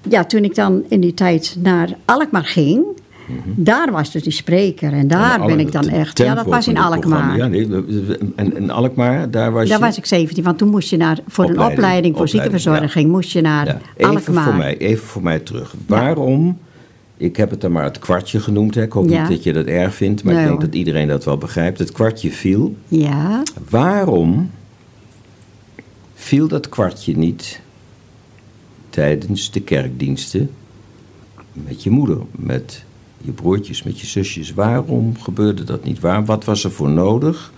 ja, 0.08 0.24
toen 0.24 0.44
ik 0.44 0.54
dan 0.54 0.82
in 0.88 1.00
die 1.00 1.14
tijd 1.14 1.56
naar 1.62 1.88
Alkmaar 2.04 2.44
ging, 2.44 2.84
daar 3.44 3.92
was 3.92 4.12
dus 4.12 4.22
die 4.22 4.32
spreker. 4.32 4.92
En 4.92 5.08
daar 5.08 5.40
En 5.40 5.46
ben 5.46 5.60
ik 5.60 5.72
dan 5.72 5.88
echt. 5.88 6.18
Ja, 6.18 6.34
dat 6.34 6.46
was 6.46 6.68
in. 6.68 6.76
Alkmaar. 6.78 7.36
Ja, 7.36 7.46
nee, 7.46 7.68
en, 8.36 8.56
en 8.56 8.70
Alkmaar, 8.70 9.30
daar 9.30 9.52
was 9.52 9.68
Daar 9.68 9.78
je... 9.78 9.84
was 9.84 9.98
ik 9.98 10.06
17, 10.06 10.44
want 10.44 10.58
toen 10.58 10.68
moest 10.68 10.90
je 10.90 10.96
naar, 10.96 11.18
voor 11.26 11.44
een 11.48 11.60
Opleiding, 11.60 12.16
voor 12.16 12.28
ziekenverzorging, 12.28 13.10
moest 13.10 13.30
je 13.30 13.40
naar 13.40 13.66
Ja, 13.66 13.78
even, 13.96 14.14
Alkmaar. 14.14 14.44
voor 14.44 14.54
mij, 14.54 14.76
even 14.78 15.06
voor 15.06 15.22
mij 15.22 15.38
terug. 15.38 15.74
Waarom, 15.86 16.58
ik 17.16 17.36
heb 17.36 17.50
het 17.50 17.60
dan 17.60 17.72
maar 17.72 17.84
het 17.84 17.98
kwartje 17.98 18.40
genoemd. 18.40 18.74
Hè. 18.74 18.82
Ik 18.82 18.92
hoop 18.92 19.06
niet 19.06 19.28
dat 19.28 19.42
je 19.42 19.52
dat 19.52 19.66
erg 19.66 19.94
vindt, 19.94 20.24
maar 20.24 20.32
Nee, 20.34 20.42
ik 20.42 20.48
denk 20.48 20.60
hoor. 20.60 20.70
dat 20.70 20.78
iedereen 20.78 21.08
dat 21.08 21.24
wel 21.24 21.38
begrijpt. 21.38 21.78
Het 21.78 21.92
kwartje 21.92 22.30
viel. 22.30 22.74
Ja, 22.88 23.42
Waarom 23.68 24.50
viel 26.14 26.48
dat 26.48 26.68
kwartje 26.68 27.16
niet 27.16 27.60
tijdens 28.92 29.50
de 29.50 29.60
kerkdiensten 29.60 30.50
met 31.52 31.82
je 31.82 31.90
moeder, 31.90 32.18
met 32.30 32.84
je 33.20 33.32
broertjes, 33.32 33.82
met 33.82 34.00
je 34.00 34.06
zusjes? 34.06 34.54
Waarom 34.54 35.18
gebeurde 35.18 35.64
dat 35.64 35.84
niet? 35.84 36.00
Waar, 36.00 36.24
wat 36.24 36.44
was 36.44 36.64
er 36.64 36.70
voor 36.70 36.90
nodig? 36.90 37.52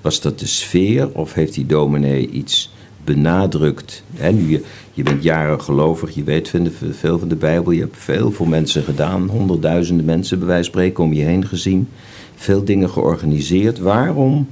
Was 0.00 0.20
dat 0.20 0.38
de 0.38 0.46
sfeer 0.46 1.10
of 1.12 1.34
heeft 1.34 1.54
die 1.54 1.66
dominee 1.66 2.28
iets 2.28 2.74
benadrukt? 3.04 4.04
Hè, 4.14 4.32
nu 4.32 4.50
je, 4.50 4.62
je 4.92 5.02
bent 5.02 5.22
jaren 5.22 5.60
gelovig, 5.60 6.14
je 6.14 6.24
weet 6.24 6.52
veel 6.90 7.18
van 7.18 7.28
de 7.28 7.36
Bijbel, 7.36 7.72
je 7.72 7.80
hebt 7.80 7.96
veel 7.98 8.30
voor 8.32 8.48
mensen 8.48 8.82
gedaan, 8.82 9.28
honderdduizenden 9.28 10.04
mensen 10.04 10.38
bij 10.38 10.46
wijze 10.46 10.70
van 10.70 10.72
spreken 10.72 11.04
om 11.04 11.12
je 11.12 11.22
heen 11.22 11.46
gezien, 11.46 11.88
veel 12.34 12.64
dingen 12.64 12.90
georganiseerd. 12.90 13.78
Waarom 13.78 14.48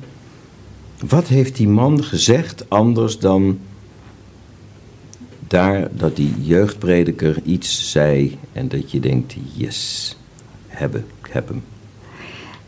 Wat 1.08 1.28
heeft 1.28 1.56
die 1.56 1.68
man 1.68 2.04
gezegd 2.04 2.64
anders 2.68 3.18
dan 3.18 3.58
daar 5.50 5.88
dat 5.90 6.16
die 6.16 6.34
jeugdprediker 6.40 7.36
iets 7.44 7.90
zei 7.90 8.38
en 8.52 8.68
dat 8.68 8.90
je 8.90 9.00
denkt, 9.00 9.34
yes, 9.52 10.16
hebben, 10.66 11.04
ik 11.22 11.28
heb 11.32 11.48
hem. 11.48 11.62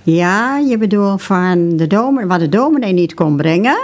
Ja, 0.05 0.59
je 0.59 0.79
bedoelt 0.79 1.23
van 1.23 1.77
de 1.77 1.87
dominee, 1.87 2.27
wat 2.27 2.41
de 2.41 2.49
dominee 2.49 2.93
niet 2.93 3.15
kon 3.15 3.37
brengen, 3.37 3.79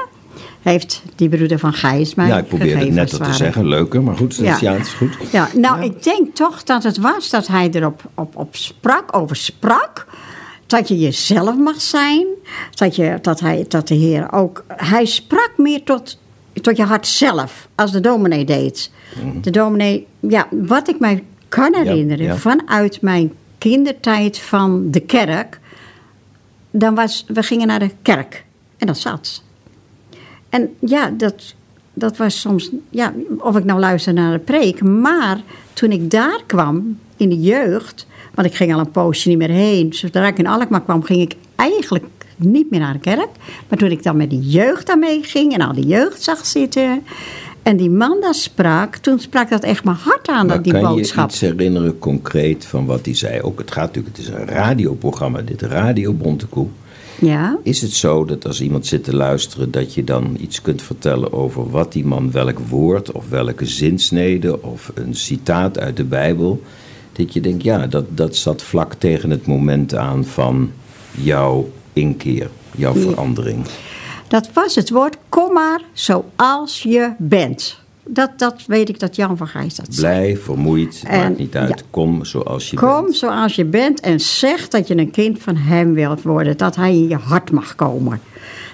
heeft 0.62 1.02
die 1.17 1.28
broeder 1.28 1.59
van 1.59 1.73
Gijs 1.73 2.14
mij 2.14 2.26
ja, 2.26 2.38
ik 2.38 2.49
probeerde 2.49 2.73
het 2.73 2.78
gegeven, 2.78 3.00
net 3.00 3.11
het 3.11 3.25
te 3.25 3.33
zeggen, 3.33 3.69
leuker, 3.69 4.02
maar 4.02 4.17
goed, 4.17 4.37
ja, 4.37 4.45
Ja. 4.45 4.57
ja 4.61 4.73
het 4.73 4.87
is 4.87 4.93
goed. 4.93 5.17
Ja, 5.33 5.49
nou, 5.55 5.78
Ja. 5.78 5.85
ik 5.85 6.02
denk 6.02 6.35
toch 6.35 6.62
dat 6.62 6.83
het 6.83 6.99
was 6.99 7.31
dat 7.31 7.47
hij 7.47 7.71
erop 7.73 8.02
op, 8.14 8.37
op 8.37 8.57
sprak, 8.57 9.17
over 9.17 9.37
sprak. 9.37 10.07
Dat 10.67 10.88
je 10.88 10.99
jezelf 10.99 11.57
mag 11.57 11.81
zijn. 11.81 12.26
Dat, 12.75 12.97
je, 12.97 13.19
dat, 13.23 13.40
hij, 13.40 13.64
dat 13.69 13.88
de 13.88 13.95
Heer 13.95 14.33
ook. 14.33 14.64
Hij 14.69 15.05
sprak 15.05 15.52
meer 15.57 15.83
tot, 15.83 16.19
tot 16.60 16.76
je 16.76 16.82
hart 16.82 17.06
zelf, 17.06 17.68
als 17.74 17.92
de 17.92 18.00
dominee 18.00 18.44
deed. 18.44 18.90
De 19.40 19.50
dominee, 19.50 20.06
ja, 20.20 20.48
wat 20.50 20.88
ik 20.88 20.98
mij 20.98 21.24
kan 21.48 21.74
herinneren 21.74 22.26
ja. 22.26 22.36
vanuit 22.36 23.02
mijn 23.02 23.32
kindertijd 23.58 24.38
van 24.38 24.90
de 24.90 25.00
kerk. 25.00 25.60
Dan 26.70 26.94
was, 26.94 27.24
we 27.28 27.42
gingen 27.42 27.66
naar 27.66 27.78
de 27.78 27.90
kerk 28.02 28.44
en 28.78 28.86
dat 28.86 28.98
zat. 28.98 29.42
En 30.48 30.74
ja, 30.78 31.10
dat, 31.10 31.54
dat 31.92 32.16
was 32.16 32.40
soms, 32.40 32.70
ja, 32.90 33.12
of 33.38 33.56
ik 33.56 33.64
nou 33.64 33.80
luisterde 33.80 34.20
naar 34.20 34.32
de 34.32 34.44
preek. 34.44 34.82
Maar 34.82 35.40
toen 35.72 35.90
ik 35.90 36.10
daar 36.10 36.40
kwam, 36.46 36.98
in 37.16 37.28
de 37.28 37.40
jeugd, 37.40 38.06
want 38.34 38.48
ik 38.48 38.54
ging 38.54 38.74
al 38.74 38.80
een 38.80 38.90
poosje 38.90 39.28
niet 39.28 39.38
meer 39.38 39.50
heen. 39.50 39.92
Zodra 39.92 40.26
ik 40.26 40.38
in 40.38 40.46
Alkmaar 40.46 40.82
kwam, 40.82 41.02
ging 41.02 41.20
ik 41.20 41.34
eigenlijk 41.56 42.04
niet 42.38 42.71
meer 42.71 42.80
naar 42.80 42.92
de 42.92 42.99
kerk. 42.99 43.28
Maar 43.68 43.78
toen 43.78 43.90
ik 43.90 44.02
dan 44.02 44.16
met 44.16 44.30
de 44.30 44.40
jeugd 44.40 44.87
daarmee 44.87 45.23
ging 45.23 45.52
en 45.54 45.61
al 45.61 45.73
die 45.73 45.87
jeugd 45.87 46.23
zag 46.23 46.47
zitten. 46.47 47.02
En 47.62 47.76
die 47.76 47.90
man 47.90 48.21
daar 48.21 48.35
sprak, 48.35 48.97
toen 48.97 49.18
sprak 49.18 49.50
dat 49.50 49.62
echt 49.62 49.85
mijn 49.85 49.97
hart 49.97 50.28
aan, 50.28 50.47
Maar 50.47 50.54
dat 50.54 50.64
die 50.64 50.73
kan 50.73 50.83
boodschap. 50.83 51.28
je 51.28 51.33
iets 51.33 51.40
herinneren 51.40 51.99
concreet 51.99 52.64
van 52.64 52.87
wat 52.87 53.04
hij 53.04 53.14
zei? 53.14 53.40
Ook 53.40 53.59
het 53.59 53.71
gaat 53.71 53.87
natuurlijk, 53.87 54.16
het 54.16 54.26
is 54.26 54.33
een 54.33 54.47
radioprogramma, 54.47 55.42
dit 55.42 55.62
Radio 55.62 56.12
Bontekoe. 56.12 56.66
Ja, 57.21 57.59
Is 57.62 57.80
het 57.83 57.92
zo 57.92 58.25
dat 58.25 58.47
als 58.47 58.61
iemand 58.61 58.87
zit 58.87 59.04
te 59.04 59.16
luisteren, 59.16 59.71
dat 59.71 59.95
je 59.95 60.04
dan 60.04 60.37
iets 60.40 60.62
kunt 60.62 60.83
vertellen 60.83 61.33
over 61.33 61.71
wat 61.71 61.92
die 61.92 62.04
man, 62.04 62.30
welk 62.30 62.59
woord 62.59 63.12
of 63.12 63.28
welke 63.28 63.66
zinsnede 63.66 64.62
of 64.62 64.92
een 64.95 65.14
citaat 65.14 65.78
uit 65.78 65.97
de 65.97 66.04
Bijbel, 66.04 66.62
dat 67.12 67.33
je 67.33 67.40
denkt, 67.40 67.62
ja, 67.62 67.87
dat, 67.87 68.04
dat 68.11 68.37
zat 68.37 68.62
vlak 68.62 68.95
tegen 68.95 69.30
het 69.30 69.47
moment 69.47 69.95
aan 69.95 70.25
van 70.25 70.71
jouw 71.11 71.68
inkeer, 71.92 72.50
jouw 72.76 72.95
Ja. 72.95 73.00
verandering. 73.00 73.64
dat 74.28 74.49
was 74.52 74.75
het 74.75 74.90
woord, 74.90 75.16
kom 75.28 75.52
maar 75.52 75.80
zoals 75.92 76.83
je 76.83 77.11
bent. 77.18 77.78
Dat, 78.11 78.30
dat 78.38 78.64
weet 78.66 78.88
ik 78.88 78.99
dat 79.00 79.16
Jan 79.16 79.37
van 79.37 79.47
Gijs 79.47 79.75
dat 79.75 79.87
zei. 79.90 80.16
Blij, 80.18 80.37
vermoeid, 80.37 81.02
En- 81.07 81.18
maakt 81.21 81.38
niet 81.38 81.57
uit, 81.57 81.68
ja. 81.68 81.85
kom 81.90 82.25
zoals 82.25 82.71
je 82.71 82.76
Kom 82.76 83.02
bent. 83.04 83.16
zoals 83.16 83.54
je 83.54 83.64
bent 83.64 84.00
en 84.00 84.21
zeg 84.21 84.68
dat 84.68 84.88
je 84.88 84.97
een 84.97 85.11
kind 85.11 85.38
van 85.42 85.57
hem 85.57 85.95
wilt 85.95 86.23
worden. 86.23 86.57
Dat 86.57 86.76
hij 86.76 86.90
in 86.92 87.09
je 87.09 87.16
hart 87.16 87.50
mag 87.50 87.75
komen. 87.75 88.21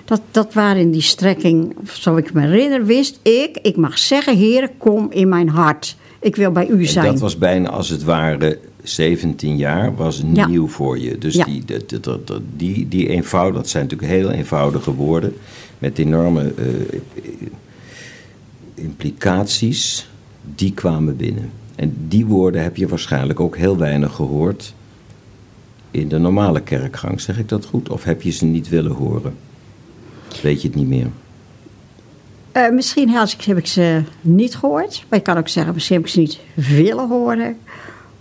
Dat, 0.04 0.20
dat 0.30 0.52
waren 0.54 0.80
in 0.80 0.90
die 0.90 1.02
strekking, 1.02 1.76
zo 1.92 2.16
ik 2.16 2.32
me 2.32 2.40
herinner, 2.40 2.84
wist 2.84 3.18
ik, 3.22 3.58
ik 3.62 3.76
mag 3.76 3.98
zeggen, 3.98 4.36
Heer, 4.36 4.70
kom 4.78 5.06
in 5.10 5.28
mijn 5.28 5.48
hart. 5.48 5.96
Ik 6.24 6.36
wil 6.36 6.52
bij 6.52 6.68
u 6.68 6.80
En 6.80 6.88
zijn. 6.88 7.06
dat 7.06 7.20
was 7.20 7.38
bijna 7.38 7.68
als 7.68 7.88
het 7.88 8.02
ware 8.04 8.58
17 8.82 9.56
jaar, 9.56 9.94
was 9.96 10.22
Ja. 10.32 10.46
nieuw 10.46 10.68
voor 10.68 10.98
je. 10.98 11.18
Dus 11.18 11.34
Ja. 11.34 11.44
die, 11.44 11.64
dat, 11.64 12.04
dat, 12.04 12.26
dat, 12.26 12.40
die, 12.56 12.88
die 12.88 13.08
eenvoud, 13.08 13.54
dat 13.54 13.68
zijn 13.68 13.82
natuurlijk 13.84 14.12
heel 14.12 14.30
eenvoudige 14.30 14.94
woorden. 14.94 15.34
Met 15.78 15.98
enorme 15.98 16.52
eh, 16.56 16.98
implicaties, 18.74 20.08
die 20.54 20.72
kwamen 20.72 21.16
binnen. 21.16 21.50
En 21.76 21.94
die 22.08 22.26
woorden 22.26 22.62
heb 22.62 22.76
je 22.76 22.88
waarschijnlijk 22.88 23.40
ook 23.40 23.56
heel 23.56 23.76
weinig 23.76 24.14
gehoord 24.14 24.74
in 25.90 26.08
de 26.08 26.18
normale 26.18 26.60
kerkgang. 26.60 27.20
Zeg 27.20 27.38
ik 27.38 27.48
dat 27.48 27.64
goed? 27.64 27.88
Of 27.88 28.04
heb 28.04 28.22
je 28.22 28.30
ze 28.30 28.44
niet 28.44 28.68
willen 28.68 28.92
horen? 28.92 29.34
Weet 30.42 30.62
je 30.62 30.68
het 30.68 30.76
niet 30.76 30.88
meer? 30.88 31.06
Eh, 32.54 32.70
misschien 32.70 33.10
heb 33.10 33.28
ik, 33.28 33.40
heb 33.44 33.56
ik 33.58 33.66
ze 33.66 34.02
niet 34.20 34.56
gehoord. 34.56 35.04
Maar 35.08 35.18
ik 35.18 35.24
kan 35.24 35.36
ook 35.36 35.48
zeggen, 35.48 35.74
misschien 35.74 35.96
heb 35.96 36.04
ik 36.06 36.10
ze 36.12 36.18
niet 36.20 36.38
willen 36.54 37.08
horen. 37.08 37.56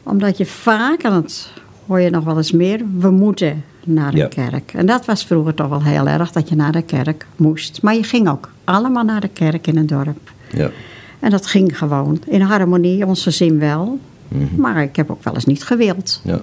Omdat 0.04 0.38
je 0.38 0.46
vaak, 0.46 1.04
en 1.04 1.12
dat 1.12 1.50
hoor 1.88 2.00
je 2.00 2.10
nog 2.10 2.24
wel 2.24 2.38
eens 2.38 2.52
meer, 2.52 2.82
we 2.98 3.10
moeten 3.10 3.64
naar 3.86 4.12
de 4.12 4.18
Ja. 4.18 4.28
kerk. 4.28 4.74
En 4.74 4.86
dat 4.86 5.06
was 5.06 5.26
vroeger 5.26 5.54
toch 5.54 5.68
wel 5.70 5.84
heel 5.84 6.08
erg, 6.08 6.32
dat 6.32 6.50
je 6.50 6.56
naar 6.56 6.72
de 6.72 6.82
kerk 6.82 7.26
moest. 7.36 7.82
Maar 7.82 7.96
je 7.96 8.04
ging 8.04 8.30
ook 8.30 8.50
allemaal 8.64 9.04
naar 9.04 9.22
de 9.22 9.28
kerk 9.28 9.68
in 9.68 9.78
een 9.78 9.88
dorp. 9.88 10.32
Ja. 10.52 10.70
En 11.20 11.30
dat 11.30 11.46
ging 11.46 11.78
gewoon 11.78 12.22
in 12.28 12.42
harmonie, 12.42 13.06
onze 13.06 13.32
zin 13.32 13.60
wel. 13.60 14.00
Mhm. 14.28 14.62
Maar 14.62 14.82
ik 14.84 14.96
heb 14.96 15.12
ook 15.12 15.24
wel 15.24 15.34
eens 15.34 15.46
niet 15.46 15.64
gewild. 15.64 16.22
Ja. 16.24 16.40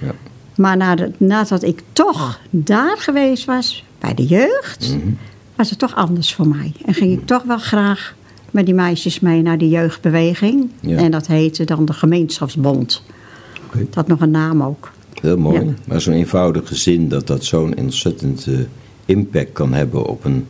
ja. 0.00 0.12
Maar 0.56 0.76
nadat, 0.76 1.10
nadat 1.20 1.62
ik 1.62 1.82
toch 1.92 2.40
daar 2.50 2.96
geweest 2.98 3.44
was, 3.44 3.84
bij 3.98 4.14
de 4.14 4.26
jeugd, 4.26 4.94
Mhm. 4.96 5.08
Was 5.60 5.70
het 5.70 5.78
toch 5.78 5.94
anders 5.94 6.34
voor 6.34 6.48
mij. 6.48 6.72
En 6.84 6.94
ging 6.94 7.12
ik 7.12 7.26
toch 7.26 7.42
wel 7.42 7.58
graag 7.58 8.14
met 8.50 8.66
die 8.66 8.74
meisjes 8.74 9.20
mee 9.20 9.42
naar 9.42 9.58
die 9.58 9.68
jeugdbeweging. 9.68 10.70
Ja. 10.80 10.96
En 10.96 11.10
dat 11.10 11.26
heette 11.26 11.64
dan 11.64 11.84
de 11.84 11.92
gemeenschapsbond. 11.92 13.02
Dat 13.72 13.94
had 13.94 14.06
nog 14.06 14.20
een 14.20 14.30
naam 14.30 14.62
ook. 14.62 14.92
Heel 15.20 15.38
mooi. 15.38 15.64
Ja. 15.64 15.72
Maar 15.86 16.00
zo'n 16.00 16.14
eenvoudige 16.14 16.74
zin, 16.74 17.08
dat 17.08 17.26
dat 17.26 17.44
zo'n 17.44 17.76
ontzettend 17.78 18.46
eh, 18.46 18.58
impact 19.04 19.52
kan 19.52 19.72
hebben 19.72 20.06
op 20.06 20.24
een, 20.24 20.46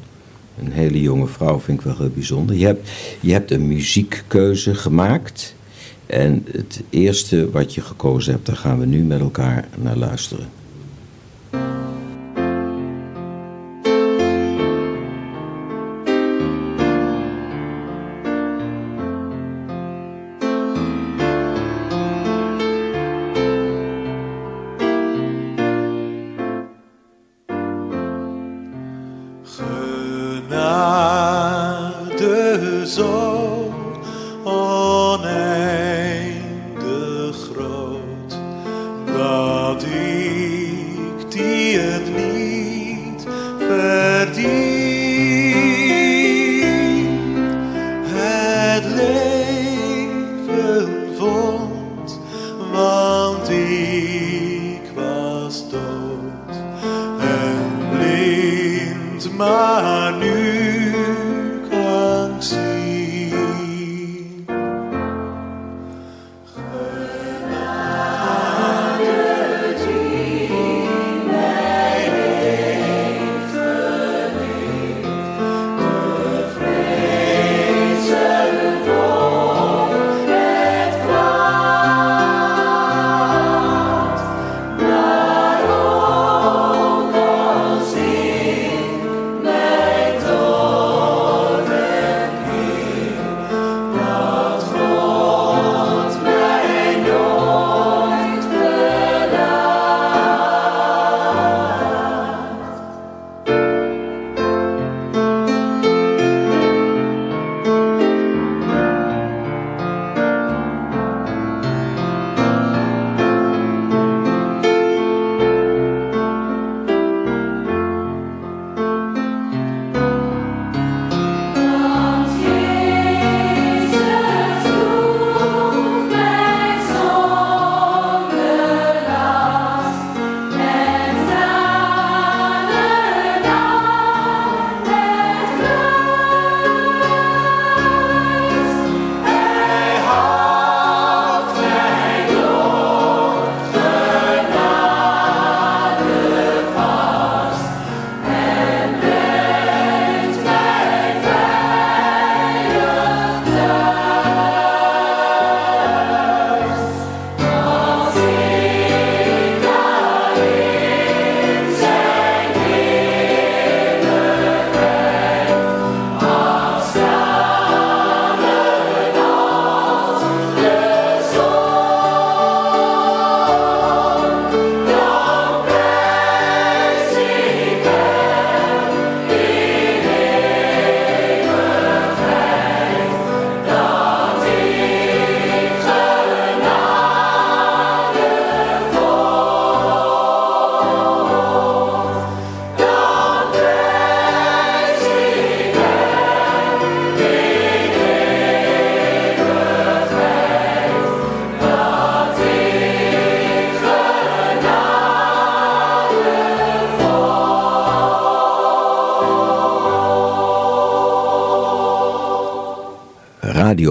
een 0.58 0.72
hele 0.72 1.00
jonge 1.00 1.26
vrouw, 1.26 1.60
vind 1.60 1.78
ik 1.78 1.84
wel 1.84 1.96
heel 1.98 2.10
bijzonder. 2.14 2.56
Je 2.56 2.66
hebt, 2.66 2.90
je 3.20 3.32
hebt 3.32 3.50
een 3.50 3.68
muziekkeuze 3.68 4.74
gemaakt. 4.74 5.54
En 6.06 6.46
het 6.50 6.82
eerste 6.90 7.50
wat 7.50 7.74
je 7.74 7.80
gekozen 7.80 8.32
hebt, 8.32 8.46
daar 8.46 8.56
gaan 8.56 8.78
we 8.78 8.86
nu 8.86 9.02
met 9.02 9.20
elkaar 9.20 9.68
naar 9.82 9.96
luisteren. 9.96 10.46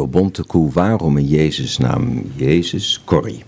Radio 0.10 0.22
Bontekoe, 0.22 0.72
waarom 0.72 1.18
in 1.18 1.26
Jezus 1.28 1.78
naam 1.78 2.24
Jezus? 2.36 3.02
Corrie. 3.06 3.44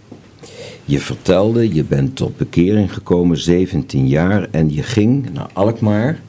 Je 0.85 0.99
vertelde, 0.99 1.73
je 1.73 1.83
bent 1.83 2.15
tot 2.15 2.37
bekering 2.37 2.93
gekomen, 2.93 3.37
17 3.37 4.07
jaar, 4.07 4.47
en 4.51 4.73
je 4.73 4.83
ging 4.83 5.33
naar 5.33 5.49
Alkmaar, 5.53 6.19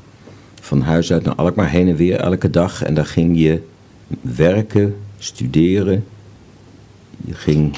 van 0.61 0.81
huis 0.81 1.13
uit 1.13 1.25
naar 1.25 1.35
Alkmaar, 1.35 1.69
heen 1.69 1.89
en 1.89 1.97
weer 1.97 2.17
elke 2.21 2.51
dag. 2.51 2.83
En 2.83 2.95
daar 2.95 3.07
ging 3.07 3.39
je 3.39 3.63
werken, 4.21 4.95
studeren. 5.19 6.05
Je 7.25 7.35
ging, 7.35 7.77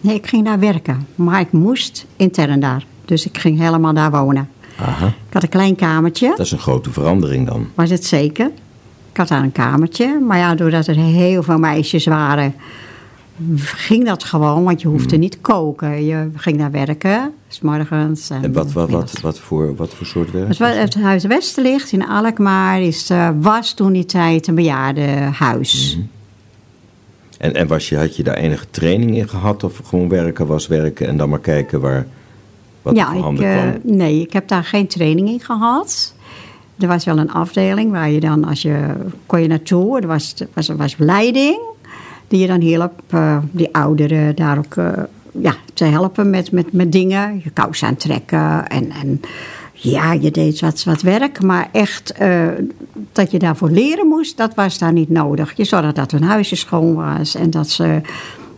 Nee, 0.00 0.14
ik 0.14 0.26
ging 0.26 0.44
daar 0.44 0.58
werken. 0.58 1.06
Maar 1.14 1.40
ik 1.40 1.52
moest 1.52 2.06
intern 2.16 2.60
daar. 2.60 2.84
Dus 3.04 3.26
ik 3.26 3.38
ging 3.38 3.58
helemaal 3.58 3.94
daar 3.94 4.10
wonen. 4.10 4.48
aha, 4.78 5.06
Ik 5.06 5.32
had 5.32 5.42
een 5.42 5.48
klein 5.48 5.74
kamertje. 5.76 6.28
dat 6.28 6.46
is 6.46 6.52
een 6.52 6.58
grote 6.58 6.90
verandering 6.90 7.46
dan. 7.46 7.68
was 7.74 7.90
het 7.90 8.04
zeker. 8.04 8.50
Ik 9.12 9.18
had 9.18 9.28
daar 9.28 9.42
een 9.42 9.52
kamertje. 9.52 10.20
Maar 10.20 10.38
ja, 10.38 10.54
doordat 10.54 10.86
er 10.86 10.96
heel 10.96 11.42
veel 11.42 11.58
meisjes 11.58 12.06
waren, 12.06 12.54
ging 13.56 14.06
dat 14.06 14.24
gewoon. 14.24 14.64
Want 14.64 14.80
je 14.80 14.88
hoefde 14.88 15.16
niet 15.16 15.40
koken. 15.40 16.04
Je 16.04 16.30
ging 16.36 16.58
daar 16.58 16.70
werken, 16.70 17.32
s 17.48 17.60
morgens. 17.60 18.30
En, 18.30 18.44
En 18.44 18.52
wat, 18.52 18.72
wat, 18.72 18.90
wat, 18.90 19.20
wat, 19.20 19.38
voor, 19.38 19.76
wat 19.76 19.94
voor 19.94 20.06
soort 20.06 20.30
werk? 20.30 20.48
Het, 20.48 20.58
het 20.58 20.94
Huis 20.94 21.24
Westerlicht 21.24 21.92
in 21.92 22.06
Alkmaar 22.06 22.80
is, 22.80 23.10
eh, 23.10 23.28
was 23.40 23.72
toen 23.72 23.92
die 23.92 24.04
tijd 24.04 24.46
een 24.46 24.54
bejaardenhuis. 24.54 25.96
Mhm. 25.96 26.06
En, 27.38 27.54
en 27.54 27.66
was 27.66 27.88
je, 27.88 27.96
had 27.96 28.16
je 28.16 28.22
daar 28.22 28.36
enige 28.36 28.66
training 28.70 29.16
in 29.16 29.28
gehad? 29.28 29.64
Of 29.64 29.80
gewoon 29.84 30.08
werken 30.08 30.46
was 30.46 30.66
werken 30.66 31.08
en 31.08 31.16
dan 31.16 31.28
maar 31.28 31.40
kijken 31.40 31.80
waar, 31.80 32.06
wat 32.82 32.96
ja, 32.96 33.06
voor 33.06 33.16
ik, 33.16 33.22
handen 33.22 33.52
kwam? 33.52 33.96
nee, 33.96 34.20
ik 34.20 34.32
heb 34.32 34.48
daar 34.48 34.64
geen 34.64 34.86
training 34.86 35.28
in 35.28 35.40
gehad. 35.40 36.14
Er 36.78 36.88
was 36.88 37.04
wel 37.04 37.18
een 37.18 37.32
afdeling 37.32 37.90
waar 37.90 38.10
je 38.10 38.20
dan, 38.20 38.44
als 38.44 38.62
je, 38.62 38.94
kon 39.26 39.40
je 39.40 39.48
naartoe, 39.48 40.00
er 40.00 40.06
was, 40.06 40.34
was, 40.54 40.68
was 40.68 40.94
leiding, 40.98 41.58
die 42.28 42.40
je 42.40 42.46
dan 42.46 42.60
hielp, 42.60 43.00
eh, 43.08 43.38
die 43.50 43.74
ouderen 43.74 44.36
daar 44.36 44.58
ook 44.58 44.76
eh, 44.76 44.92
ja, 45.32 45.54
te 45.74 45.84
helpen 45.84 46.30
met, 46.30 46.52
met, 46.52 46.72
met 46.72 46.92
dingen. 46.92 47.40
Je 47.44 47.50
kous 47.50 47.82
aantrekken 47.82 48.68
en, 48.68 48.90
en 48.90 49.20
ja, 49.72 50.12
je 50.12 50.30
deed 50.30 50.60
wat, 50.60 50.84
wat 50.84 51.02
werk, 51.02 51.42
maar 51.42 51.68
echt 51.72 52.12
eh, 52.12 52.48
dat 53.12 53.30
je 53.30 53.38
daarvoor 53.38 53.70
leren 53.70 54.06
moest, 54.06 54.36
dat 54.36 54.54
was 54.54 54.78
daar 54.78 54.92
niet 54.92 55.10
nodig. 55.10 55.56
Je 55.56 55.64
zorgde 55.64 55.92
dat 55.92 56.10
hun 56.10 56.22
huisje 56.22 56.56
schoon 56.56 56.94
was 56.94 57.34
en 57.34 57.50
dat 57.50 57.68
ze 57.68 58.00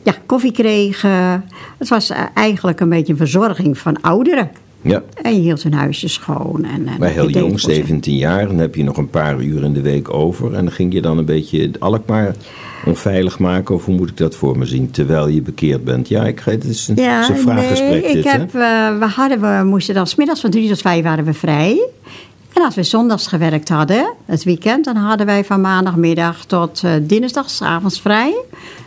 ja, 0.03 0.14
koffie 0.27 0.53
kregen. 0.53 1.44
Het 1.79 1.88
was 1.88 2.11
eigenlijk 2.35 2.81
een 2.81 2.88
beetje 2.88 3.12
een 3.12 3.18
verzorging 3.18 3.79
van 3.79 4.00
ouderen. 4.00 4.50
Ja, 4.85 5.03
En 5.23 5.35
je 5.35 5.40
hield 5.40 5.62
hun 5.62 5.73
huisje 5.73 6.09
schoon. 6.09 6.64
En, 6.64 6.87
en 6.87 6.99
maar 6.99 7.09
heel 7.09 7.31
jong, 7.31 7.51
voor 7.51 7.61
ze. 7.61 7.75
17 7.75 8.16
jaar. 8.16 8.47
Dan 8.47 8.59
heb 8.59 8.75
je 8.75 8.85
nog 8.85 8.97
een 8.97 9.11
paar 9.11 9.40
uur 9.40 9.64
in 9.64 9.73
de 9.73 9.81
week 9.81 10.14
over. 10.14 10.55
En 10.55 10.64
dan 10.64 10.73
ging 10.73 10.92
je 10.92 11.01
dan 11.01 11.18
een 11.18 11.25
beetje 11.25 11.70
Alkmaar 11.79 12.35
onveilig 12.87 13.38
maken. 13.38 13.75
Of 13.75 13.85
hoe 13.85 13.94
moet 13.94 14.09
ik 14.09 14.16
dat 14.16 14.37
voor 14.37 14.59
me 14.59 14.64
zien? 14.64 14.90
Terwijl 14.90 15.29
je 15.29 15.42
bekeerd 15.42 15.85
bent. 15.85 16.09
Ja, 16.09 16.25
ik, 16.25 16.40
het 16.44 16.64
is 16.64 16.88
een, 16.88 16.97
het 16.99 17.23
is 17.23 17.29
een 17.29 17.42
vraaggesprek 17.42 17.90
nee, 17.90 18.03
ik 18.03 18.12
dit, 18.12 18.33
heb, 18.33 18.55
eh, 18.55 18.99
we, 18.99 19.07
hadden, 19.14 19.40
we 19.40 19.64
moesten 19.64 19.94
dan 19.94 20.07
smiddags 20.07 20.40
van 20.40 20.51
drie 20.51 20.68
tot 20.68 20.81
vijf 20.81 21.03
waren 21.03 21.25
we 21.25 21.35
vrij. 21.35 21.88
En 22.53 22.62
als 22.62 22.75
we 22.75 22.83
zondags 22.83 23.27
gewerkt 23.27 23.68
hadden, 23.68 24.12
het 24.25 24.44
weekend, 24.44 24.85
dan 24.85 24.97
hadden 24.97 25.27
wij 25.27 25.44
van 25.44 25.61
maandagmiddag 25.61 26.44
tot 26.44 26.83
avonds 27.61 28.01
vrij. 28.01 28.35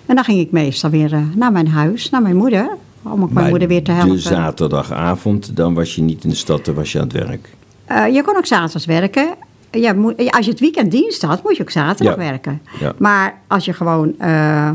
En 0.05 0.15
dan 0.15 0.23
ging 0.23 0.39
ik 0.39 0.51
meestal 0.51 0.89
weer 0.89 1.13
eh, 1.13 1.21
naar 1.35 1.51
mijn 1.51 1.67
huis, 1.67 2.09
naar 2.09 2.21
mijn 2.21 2.35
moeder, 2.35 2.69
om 3.11 3.21
ook 3.21 3.31
mijn 3.31 3.33
Maar 3.33 3.49
moeder 3.49 3.67
weer 3.67 3.83
te 3.83 3.91
helpen. 3.91 4.15
de 4.15 4.19
zaterdagavond, 4.21 5.55
dan 5.55 5.73
was 5.73 5.95
je 5.95 6.01
niet 6.01 6.23
in 6.23 6.29
de 6.29 6.35
stad, 6.35 6.65
dan 6.65 6.75
was 6.75 6.91
je 6.91 6.99
aan 6.99 7.07
het 7.07 7.13
werk. 7.13 7.49
Eh, 7.85 8.13
je 8.13 8.23
kon 8.23 8.37
ook 8.37 8.45
zaterdags 8.45 8.85
werken. 8.85 9.27
Ja, 9.71 9.95
als 10.29 10.45
je 10.45 10.51
het 10.51 10.59
weekend 10.59 10.91
dienst 10.91 11.21
had, 11.21 11.43
moest 11.43 11.55
je 11.57 11.61
ook 11.61 11.69
zaterdag 11.69 12.15
Ja. 12.15 12.19
werken. 12.29 12.61
Ja. 12.79 12.93
Maar 12.97 13.41
als 13.47 13.65
je 13.65 13.73
gewoon 13.73 14.13
eh, 14.19 14.71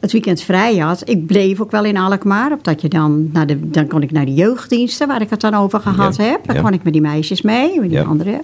het 0.00 0.12
weekend 0.12 0.40
vrij 0.40 0.76
had... 0.76 1.08
Ik 1.08 1.26
bleef 1.26 1.60
ook 1.60 1.70
wel 1.70 1.84
in 1.84 1.96
Alkmaar. 1.96 2.52
Omdat 2.52 2.80
je 2.80 2.88
dan, 2.88 3.28
naar 3.32 3.46
de, 3.46 3.70
dan 3.70 3.86
kon 3.86 4.02
ik 4.02 4.10
naar 4.10 4.24
de 4.24 4.34
jeugddiensten, 4.34 5.08
waar 5.08 5.20
ik 5.20 5.30
het 5.30 5.40
dan 5.40 5.54
over 5.54 5.80
gehad 5.80 6.16
Ja. 6.16 6.24
heb. 6.24 6.46
Dan 6.46 6.62
kon 6.62 6.72
ik 6.72 6.82
met 6.82 6.92
die 6.92 7.02
meisjes 7.02 7.42
mee, 7.42 7.80
met 7.80 7.90
die 7.90 8.00
anderen. 8.00 8.40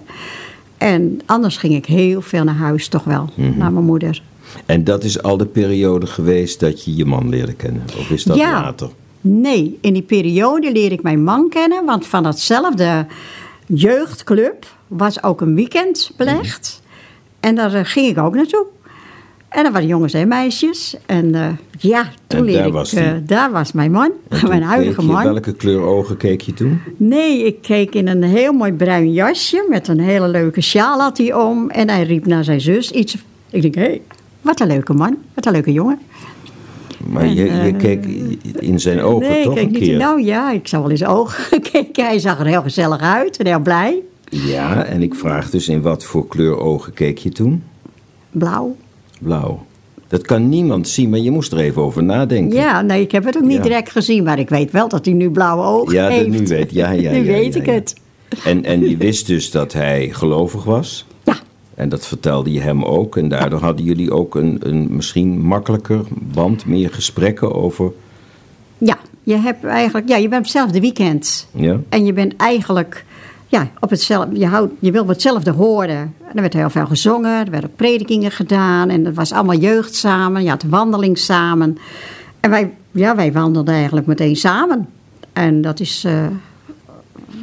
En 0.77 1.19
anders 1.25 1.57
ging 1.57 1.73
ik 1.73 1.85
heel 1.85 2.21
veel 2.21 2.43
naar 2.43 2.55
huis 2.55 2.87
toch 2.87 3.03
wel, 3.03 3.29
Mhm. 3.35 3.57
naar 3.57 3.71
mijn 3.71 3.85
moeder. 3.85 4.21
En 4.65 4.83
dat 4.83 5.03
is 5.03 5.21
al 5.23 5.37
de 5.37 5.45
periode 5.45 6.05
geweest 6.07 6.59
dat 6.59 6.83
je 6.83 6.95
je 6.95 7.05
man 7.05 7.29
leerde 7.29 7.53
kennen? 7.53 7.83
Of 7.99 8.09
is 8.09 8.23
dat 8.23 8.37
Ja. 8.37 8.51
later? 8.61 8.89
Nee, 9.21 9.77
in 9.81 9.93
die 9.93 10.01
periode 10.01 10.71
leerde 10.71 10.95
ik 10.95 11.01
mijn 11.03 11.23
man 11.23 11.49
kennen. 11.49 11.85
Want 11.85 12.07
van 12.07 12.23
datzelfde 12.23 13.05
jeugdclub 13.67 14.65
was 14.87 15.23
ook 15.23 15.41
een 15.41 15.55
weekend 15.55 16.11
belegd. 16.17 16.81
En 17.39 17.55
daar 17.55 17.73
eh, 17.73 17.81
ging 17.83 18.07
ik 18.07 18.17
ook 18.17 18.35
naartoe. 18.35 18.65
En 19.49 19.63
daar 19.63 19.71
waren 19.71 19.87
jongens 19.87 20.13
en 20.13 20.27
meisjes. 20.27 20.95
En 21.05 21.35
eh, 21.35 21.47
ja, 21.79 22.09
toen 22.27 22.39
En 22.39 22.45
leerde 22.45 22.59
daar 22.59 22.67
ik... 22.67 22.73
was 22.73 22.93
eh, 22.93 23.11
daar 23.25 23.51
was 23.51 23.71
mijn 23.71 23.91
man, 23.91 24.11
mijn 24.47 24.63
huidige 24.63 25.01
je- 25.01 25.07
man. 25.07 25.23
Welke 25.23 25.53
kleur 25.55 25.81
ogen 25.81 26.17
keek 26.17 26.41
je 26.41 26.53
toen? 26.53 26.79
Nee, 26.97 27.45
ik 27.45 27.61
keek 27.61 27.95
in 27.95 28.07
een 28.07 28.23
heel 28.23 28.53
mooi 28.53 28.73
bruin 28.73 29.13
jasje 29.13 29.65
met 29.69 29.87
een 29.87 29.99
hele 29.99 30.27
leuke 30.27 30.61
sjaal 30.61 30.99
had 30.99 31.17
hij 31.17 31.33
om. 31.33 31.69
En 31.69 31.89
hij 31.89 32.03
riep 32.03 32.25
naar 32.25 32.43
zijn 32.43 32.61
zus 32.61 32.91
iets. 32.91 33.15
Ik 33.49 33.61
denk, 33.61 33.75
hé, 33.75 33.81
hey, 33.81 34.01
wat 34.43 34.59
een 34.59 34.67
leuke 34.67 34.93
man, 34.93 35.17
wat 35.33 35.45
een 35.45 35.51
leuke 35.51 35.71
jongen. 35.71 35.99
Maar 37.09 37.27
je, 37.27 37.33
je 37.43 37.49
eh, 37.49 37.77
keek 37.77 38.05
in 38.59 38.79
zijn 38.79 39.01
ogen 39.01 39.29
nee, 39.29 39.43
toch 39.43 39.51
ik 39.51 39.57
keek 39.57 39.65
een 39.65 39.71
niet 39.71 39.81
keer? 39.81 39.91
in, 39.91 39.97
nou 39.97 40.21
ja, 40.23 40.51
ik 40.51 40.67
zag 40.67 40.81
wel 40.81 40.89
in 40.89 40.97
zijn 40.97 41.09
ogen 41.09 41.43
gekeken. 41.53 42.05
Hij 42.05 42.19
zag 42.19 42.39
er 42.39 42.45
heel 42.45 42.61
gezellig 42.61 43.01
uit 43.01 43.37
en 43.37 43.45
heel 43.47 43.59
blij. 43.59 43.99
Ja, 44.29 44.83
en 44.85 45.01
ik 45.01 45.15
vraag 45.15 45.49
dus 45.49 45.67
in 45.69 45.81
wat 45.81 46.03
voor 46.03 46.27
kleur 46.27 46.57
ogen 46.59 46.93
keek 46.93 47.17
je 47.17 47.29
toen? 47.29 47.63
Blauw. 48.31 48.75
Blauw. 49.19 49.65
Dat 50.07 50.21
kan 50.21 50.49
niemand 50.49 50.87
zien, 50.87 51.09
maar 51.09 51.19
je 51.19 51.31
moest 51.31 51.51
er 51.51 51.57
even 51.57 51.81
over 51.81 52.03
nadenken. 52.03 52.57
Ja, 52.57 52.81
nee, 52.81 53.01
ik 53.01 53.11
heb 53.11 53.25
het 53.25 53.37
ook 53.37 53.43
niet 53.43 53.57
Ja. 53.57 53.61
direct 53.63 53.91
gezien, 53.91 54.23
maar 54.23 54.39
ik 54.39 54.49
weet 54.49 54.71
wel 54.71 54.87
dat 54.89 55.05
hij 55.05 55.13
nu 55.13 55.29
blauwe 55.31 55.63
ogen 55.63 55.93
Ja, 55.93 56.03
dat 56.09 56.17
heeft. 56.17 56.29
nu 56.29 56.45
weet 56.45 56.71
ja, 56.71 56.91
ja, 56.91 57.11
nu 57.17 57.17
ja, 57.17 57.23
weet 57.31 57.53
ja, 57.53 57.59
ik 57.59 57.65
ja. 57.65 57.71
het. 57.73 57.95
En, 58.43 58.63
en 58.65 58.89
je 58.89 58.97
wist 59.07 59.27
dus 59.27 59.51
dat 59.51 59.73
hij 59.73 60.09
gelovig 60.11 60.63
was. 60.63 61.05
En 61.75 61.89
dat 61.89 62.07
vertelde 62.07 62.51
je 62.51 62.59
hem 62.59 62.83
ook. 62.83 63.17
En 63.17 63.29
daardoor 63.29 63.59
hadden 63.59 63.85
jullie 63.85 64.11
ook 64.11 64.35
een, 64.35 64.57
een 64.59 64.95
misschien 64.95 65.41
makkelijker 65.41 66.01
band, 66.11 66.65
meer 66.65 66.89
gesprekken 66.89 67.53
over. 67.53 67.91
ja, 68.77 68.97
je, 69.23 69.35
hebt 69.35 69.63
eigenlijk, 69.63 70.09
ja, 70.09 70.15
je 70.15 70.27
bent 70.27 70.39
op 70.39 70.43
hetzelfde 70.43 70.79
weekend. 70.79 71.47
Ja? 71.51 71.79
En 71.89 72.05
je 72.05 72.13
bent 72.13 72.35
eigenlijk 72.35 73.05
ja, 73.53 73.69
op 73.79 73.89
hetzelfde, 73.89 74.39
je, 74.39 74.45
houdt, 74.47 74.73
je 74.79 74.91
wil 74.91 75.07
hetzelfde 75.07 75.51
horen. 75.51 75.97
En 75.97 76.35
er 76.35 76.41
werd 76.41 76.53
heel 76.53 76.69
veel 76.69 76.85
gezongen, 76.85 77.45
er 77.45 77.51
werden 77.51 77.75
predikingen 77.75 78.31
gedaan. 78.31 78.89
En 78.89 79.05
het 79.05 79.15
was 79.15 79.31
allemaal 79.31 79.57
jeugd 79.57 79.95
samen, 79.95 80.43
je 80.43 80.49
had 80.49 80.63
wandeling 80.63 81.17
samen. 81.17 81.77
En 82.39 82.49
wij, 82.49 82.73
ja, 82.91 83.15
wij 83.15 83.31
wandelden 83.31 83.73
eigenlijk 83.73 84.05
meteen 84.05 84.35
samen. 84.35 84.89
En 85.33 85.61
dat 85.61 85.79
is 85.79 86.03
eh, 86.03 86.25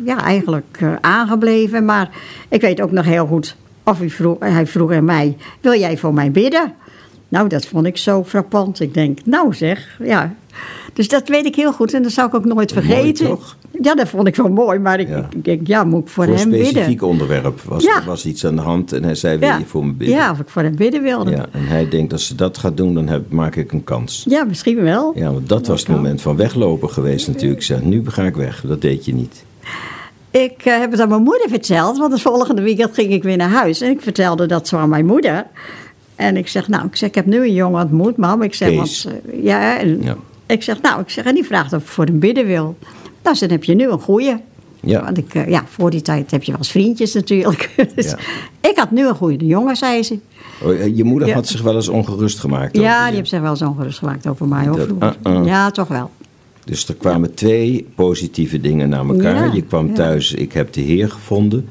ja, 0.04 0.22
eigenlijk 0.24 0.78
eh, 0.80 0.92
aangebleven. 1.00 1.84
Maar 1.84 2.10
ik 2.48 2.60
weet 2.60 2.80
ook 2.80 2.92
nog 2.92 3.04
heel 3.04 3.26
goed, 3.26 3.56
of 3.90 3.98
hij 3.98 4.10
vroeg, 4.10 4.36
hij 4.38 4.66
vroeg 4.66 4.92
aan 4.92 5.04
mij, 5.04 5.36
wil 5.60 5.78
jij 5.78 5.96
voor 5.98 6.14
mij 6.14 6.30
bidden? 6.30 6.72
Nou, 7.28 7.48
dat 7.48 7.66
vond 7.66 7.86
ik 7.86 7.96
zo 7.96 8.24
frappant. 8.24 8.80
Ik 8.80 8.94
denk, 8.94 9.18
nou 9.24 9.54
zeg, 9.54 9.98
ja. 10.02 10.34
Dus 10.92 11.08
dat 11.08 11.28
weet 11.28 11.46
ik 11.46 11.54
heel 11.54 11.72
goed 11.72 11.94
en 11.94 12.02
dat 12.02 12.12
zou 12.12 12.28
ik 12.28 12.34
ook 12.34 12.44
nooit 12.44 12.74
Mooi, 12.74 12.86
vergeten. 12.86 13.26
toch? 13.26 13.56
Ja, 13.82 13.94
dat 13.94 14.08
vond 14.08 14.26
ik 14.26 14.36
wel 14.36 14.48
mooi, 14.48 14.78
maar 14.78 15.00
ik, 15.00 15.08
Ja. 15.08 15.28
ik 15.36 15.44
denk, 15.44 15.66
ja, 15.66 15.84
moet 15.84 16.00
ik 16.02 16.08
voor, 16.08 16.24
voor 16.24 16.32
een 16.32 16.38
hem 16.40 16.52
specifiek 16.52 16.86
bidden? 16.88 17.08
onderwerp. 17.08 17.60
Was, 17.60 17.82
Ja. 17.84 17.96
Er 17.96 18.04
was 18.06 18.26
iets 18.26 18.46
aan 18.46 18.56
de 18.56 18.62
hand 18.62 18.92
en 18.92 19.04
hij 19.04 19.14
zei: 19.14 19.38
Wil 19.38 19.48
Ja. 19.48 19.58
je 19.58 19.64
voor 19.64 19.86
me 19.86 19.92
bidden? 19.92 20.16
Ja, 20.16 20.30
of 20.30 20.38
ik 20.40 20.48
voor 20.48 20.62
hem 20.62 20.76
bidden 20.76 21.02
wilde. 21.02 21.30
Ja, 21.30 21.36
Ja, 21.36 21.46
en 21.52 21.66
hij 21.66 21.88
denkt: 21.88 22.12
Als 22.12 22.26
ze 22.26 22.34
dat 22.34 22.58
gaat 22.58 22.76
doen, 22.76 22.94
dan 22.94 23.08
heb, 23.08 23.30
maak 23.32 23.56
ik 23.56 23.72
een 23.72 23.84
kans. 23.84 24.26
misschien 24.48 24.82
wel. 24.82 25.12
Ja, 25.14 25.32
want 25.32 25.48
dat 25.48 25.66
was 25.66 25.80
het 25.80 25.88
moment 25.88 26.20
van 26.22 26.36
weglopen 26.36 26.90
geweest 26.90 27.26
natuurlijk. 27.28 27.60
Ik 27.60 27.66
zei, 27.66 27.84
nu 27.84 28.02
ga 28.06 28.22
ik 28.22 28.34
weg. 28.36 28.64
Dat 28.66 28.80
deed 28.80 29.04
je 29.04 29.14
niet. 29.14 29.44
Ik 30.30 30.52
eh, 30.64 30.78
heb 30.78 30.90
het 30.90 31.00
aan 31.00 31.08
mijn 31.08 31.22
moeder 31.22 31.48
verteld, 31.48 31.98
want 31.98 32.12
het 32.12 32.20
volgende 32.22 32.62
weekend 32.62 32.94
ging 32.94 33.12
ik 33.12 33.22
weer 33.22 33.36
naar 33.36 33.48
huis. 33.50 33.80
En 33.80 33.90
ik 33.90 34.00
vertelde 34.00 34.46
dat 34.46 34.68
zo 34.68 34.76
aan 34.76 34.88
mijn 34.88 35.06
moeder. 35.06 35.46
En 36.16 36.36
ik 36.36 36.48
zeg, 36.48 36.68
nou, 36.68 36.86
ik, 36.86 36.96
zeg, 36.96 37.08
ik 37.08 37.14
heb 37.14 37.26
nu 37.26 37.36
een 37.42 37.54
jongen 37.54 37.82
ontmoet, 37.82 38.16
mam. 38.16 38.42
Ik 38.42 38.54
zeg, 38.54 38.76
want, 38.76 39.06
eh, 39.32 39.44
ja, 39.44 39.78
en 39.78 40.02
Ja. 40.02 40.16
ik 40.46 40.62
zeg, 40.62 40.80
nou, 40.82 41.00
ik 41.00 41.10
zeg, 41.10 41.24
en 41.24 41.34
die 41.34 41.44
vraagt 41.44 41.72
of 41.72 41.82
ik 41.82 41.88
voor 41.88 42.04
hem 42.04 42.18
bidden 42.18 42.46
wil. 42.46 42.76
Nou, 43.22 43.38
dan 43.38 43.50
heb 43.50 43.64
je 43.64 43.74
nu 43.74 43.88
een 43.90 44.00
goeie. 44.00 44.36
Ja. 44.80 45.04
Want 45.04 45.18
ik, 45.18 45.34
eh, 45.34 45.48
ja, 45.48 45.64
voor 45.68 45.90
die 45.90 46.02
tijd 46.02 46.30
heb 46.30 46.42
je 46.42 46.50
wel 46.50 46.60
eens 46.60 46.70
vriendjes 46.70 47.14
natuurlijk. 47.14 47.70
dus 47.94 48.10
Ja. 48.10 48.16
Ik 48.70 48.76
had 48.78 48.90
nu 48.90 49.06
een 49.08 49.14
goede 49.14 49.46
jongen, 49.46 49.76
zei 49.76 50.02
ze. 50.02 50.18
Oh, 50.62 50.96
Je 50.96 51.04
moeder 51.04 51.28
Ja. 51.28 51.34
had 51.34 51.46
zich 51.48 51.62
wel 51.62 51.74
eens 51.74 51.88
ongerust 51.88 52.38
gemaakt. 52.38 52.76
Ja, 52.76 53.06
die 53.06 53.16
heeft 53.16 53.28
zich 53.28 53.40
wel 53.40 53.50
eens 53.50 53.62
ongerust 53.62 53.98
gemaakt 53.98 54.26
over 54.26 54.46
mij. 54.46 54.66
Hoor, 54.66 54.76
Dat- 54.76 54.86
vroeger. 54.86 55.16
uh-uh. 55.26 55.46
Ja, 55.46 55.70
toch 55.70 55.88
wel. 55.88 56.10
Dus 56.70 56.88
er 56.88 56.94
kwamen 56.94 57.34
twee 57.34 57.86
positieve 57.94 58.60
dingen 58.60 58.88
naar 58.88 59.08
elkaar. 59.08 59.46
Ja, 59.46 59.52
je 59.52 59.62
kwam 59.62 59.94
thuis, 59.94 60.34
ik 60.34 60.52
heb 60.52 60.72
de 60.72 60.80
Heer 60.80 61.10
gevonden. 61.10 61.68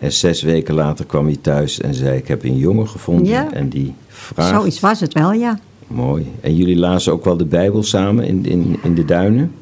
En 0.00 0.12
zes 0.12 0.42
weken 0.42 0.74
later 0.74 1.04
kwam 1.04 1.28
je 1.28 1.40
thuis 1.40 1.80
en 1.80 1.94
zei, 1.94 2.16
ik 2.16 2.28
heb 2.28 2.44
een 2.44 2.56
jongen 2.56 2.88
gevonden. 2.88 3.26
Ja. 3.26 3.52
En 3.52 3.68
die 3.68 3.94
vraagt... 4.08 4.48
Zoiets 4.48 4.80
was 4.80 5.00
het 5.00 5.12
wel, 5.12 5.32
ja. 5.32 5.58
Mooi. 5.86 6.32
En 6.40 6.56
jullie 6.56 6.76
lazen 6.76 7.12
ook 7.12 7.24
wel 7.24 7.36
de 7.36 7.44
Bijbel 7.44 7.82
samen 7.82 8.24
in, 8.24 8.46
in, 8.46 8.78
in 8.82 8.94
de 8.94 9.04
duinen? 9.04 9.52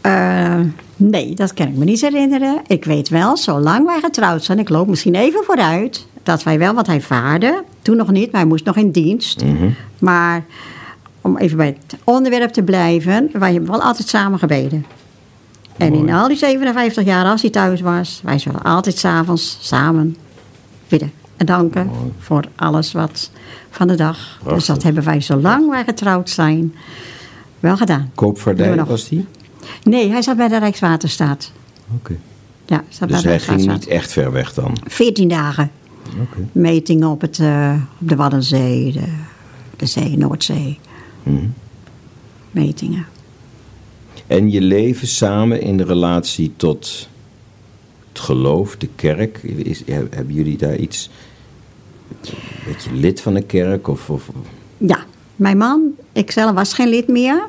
Eh, 0.00 0.60
nee, 0.96 1.34
dat 1.34 1.54
kan 1.54 1.68
ik 1.68 1.76
me 1.76 1.84
niet 1.84 2.00
herinneren. 2.00 2.60
Ik 2.66 2.84
weet 2.84 3.08
wel, 3.08 3.36
zolang 3.36 3.86
wij 3.86 4.00
getrouwd 4.00 4.44
zijn, 4.44 4.58
ik 4.58 4.68
loop 4.68 4.88
misschien 4.88 5.14
even 5.14 5.44
vooruit. 5.44 6.06
dat 6.22 6.42
wij 6.42 6.58
wel, 6.58 6.74
want 6.74 6.86
hij 6.86 7.00
vaarde. 7.00 7.62
Toen 7.82 7.96
nog 7.96 8.10
niet, 8.10 8.32
maar 8.32 8.40
hij 8.40 8.50
moest 8.50 8.64
nog 8.64 8.76
in 8.76 8.90
dienst. 8.90 9.44
Maar 9.98 10.44
om 11.28 11.36
even 11.36 11.56
bij 11.56 11.76
het 11.80 12.00
onderwerp 12.04 12.52
te 12.52 12.62
blijven, 12.62 13.30
wij 13.32 13.52
hebben 13.52 13.70
wel 13.70 13.82
altijd 13.82 14.08
samen 14.08 14.38
gebeden. 14.38 14.86
En 15.76 15.94
in 15.94 16.10
al 16.10 16.28
die 16.28 16.36
57 16.36 17.04
jaar, 17.04 17.24
als 17.24 17.42
hij 17.42 17.50
thuis 17.50 17.80
was, 17.80 18.20
wij 18.24 18.38
zullen 18.38 18.62
altijd 18.62 18.98
s'avonds 18.98 19.58
samen 19.60 20.16
bidden. 20.88 21.12
En 21.36 21.46
danken 21.46 21.90
voor 22.18 22.44
alles 22.56 22.92
wat 22.92 23.30
van 23.70 23.88
de 23.88 23.94
dag. 23.94 24.40
Dus 24.44 24.66
dat 24.66 24.82
hebben 24.82 25.04
wij 25.04 25.20
zolang 25.20 25.70
wij 25.70 25.84
getrouwd 25.84 26.30
zijn 26.30 26.74
wel 27.60 27.76
gedaan. 27.76 28.10
Koopvaardij 28.14 28.84
was 28.84 29.08
die? 29.08 29.26
Nee, 29.82 30.10
hij 30.10 30.22
zat 30.22 30.36
bij 30.36 30.48
de 30.48 30.58
Rijkswaterstaat. 30.58 31.52
Oké. 31.94 32.16
Ja, 32.66 32.84
zat 32.88 33.08
Dus 33.08 33.22
bij 33.22 33.30
hij 33.30 33.40
ging 33.40 33.66
niet 33.66 33.86
echt 33.86 34.12
ver 34.12 34.32
weg 34.32 34.54
dan? 34.54 34.76
14 34.86 35.28
dagen. 35.28 35.70
Oké. 36.20 36.48
Metingen 36.52 37.08
op, 37.08 37.20
het, 37.20 37.38
eh, 37.38 37.74
op 38.00 38.08
de 38.08 38.16
Waddenzee, 38.16 38.92
de, 38.92 39.12
de 39.76 39.86
Zee, 39.86 40.18
Noordzee. 40.18 40.78
Mhm. 41.22 41.46
Metingen. 42.50 43.06
En 44.26 44.50
je 44.50 44.60
leven 44.60 45.06
samen 45.06 45.60
in 45.60 45.76
de 45.76 45.84
relatie 45.84 46.52
tot 46.56 47.08
het 48.08 48.18
geloof, 48.18 48.76
de 48.76 48.88
kerk. 48.96 49.38
Is, 49.42 49.82
hebben 49.86 50.34
jullie 50.34 50.56
daar 50.56 50.76
iets... 50.76 51.10
Weet 52.66 52.84
je 52.84 52.92
lid 52.92 53.20
van 53.20 53.34
de 53.34 53.42
kerk? 53.42 53.88
Of, 53.88 54.10
of, 54.10 54.30
Ja, 54.76 55.04
mijn 55.36 55.56
man, 55.56 55.90
ik 56.12 56.30
zelf 56.30 56.54
was 56.54 56.74
geen 56.74 56.88
lid 56.88 57.08
meer 57.08 57.46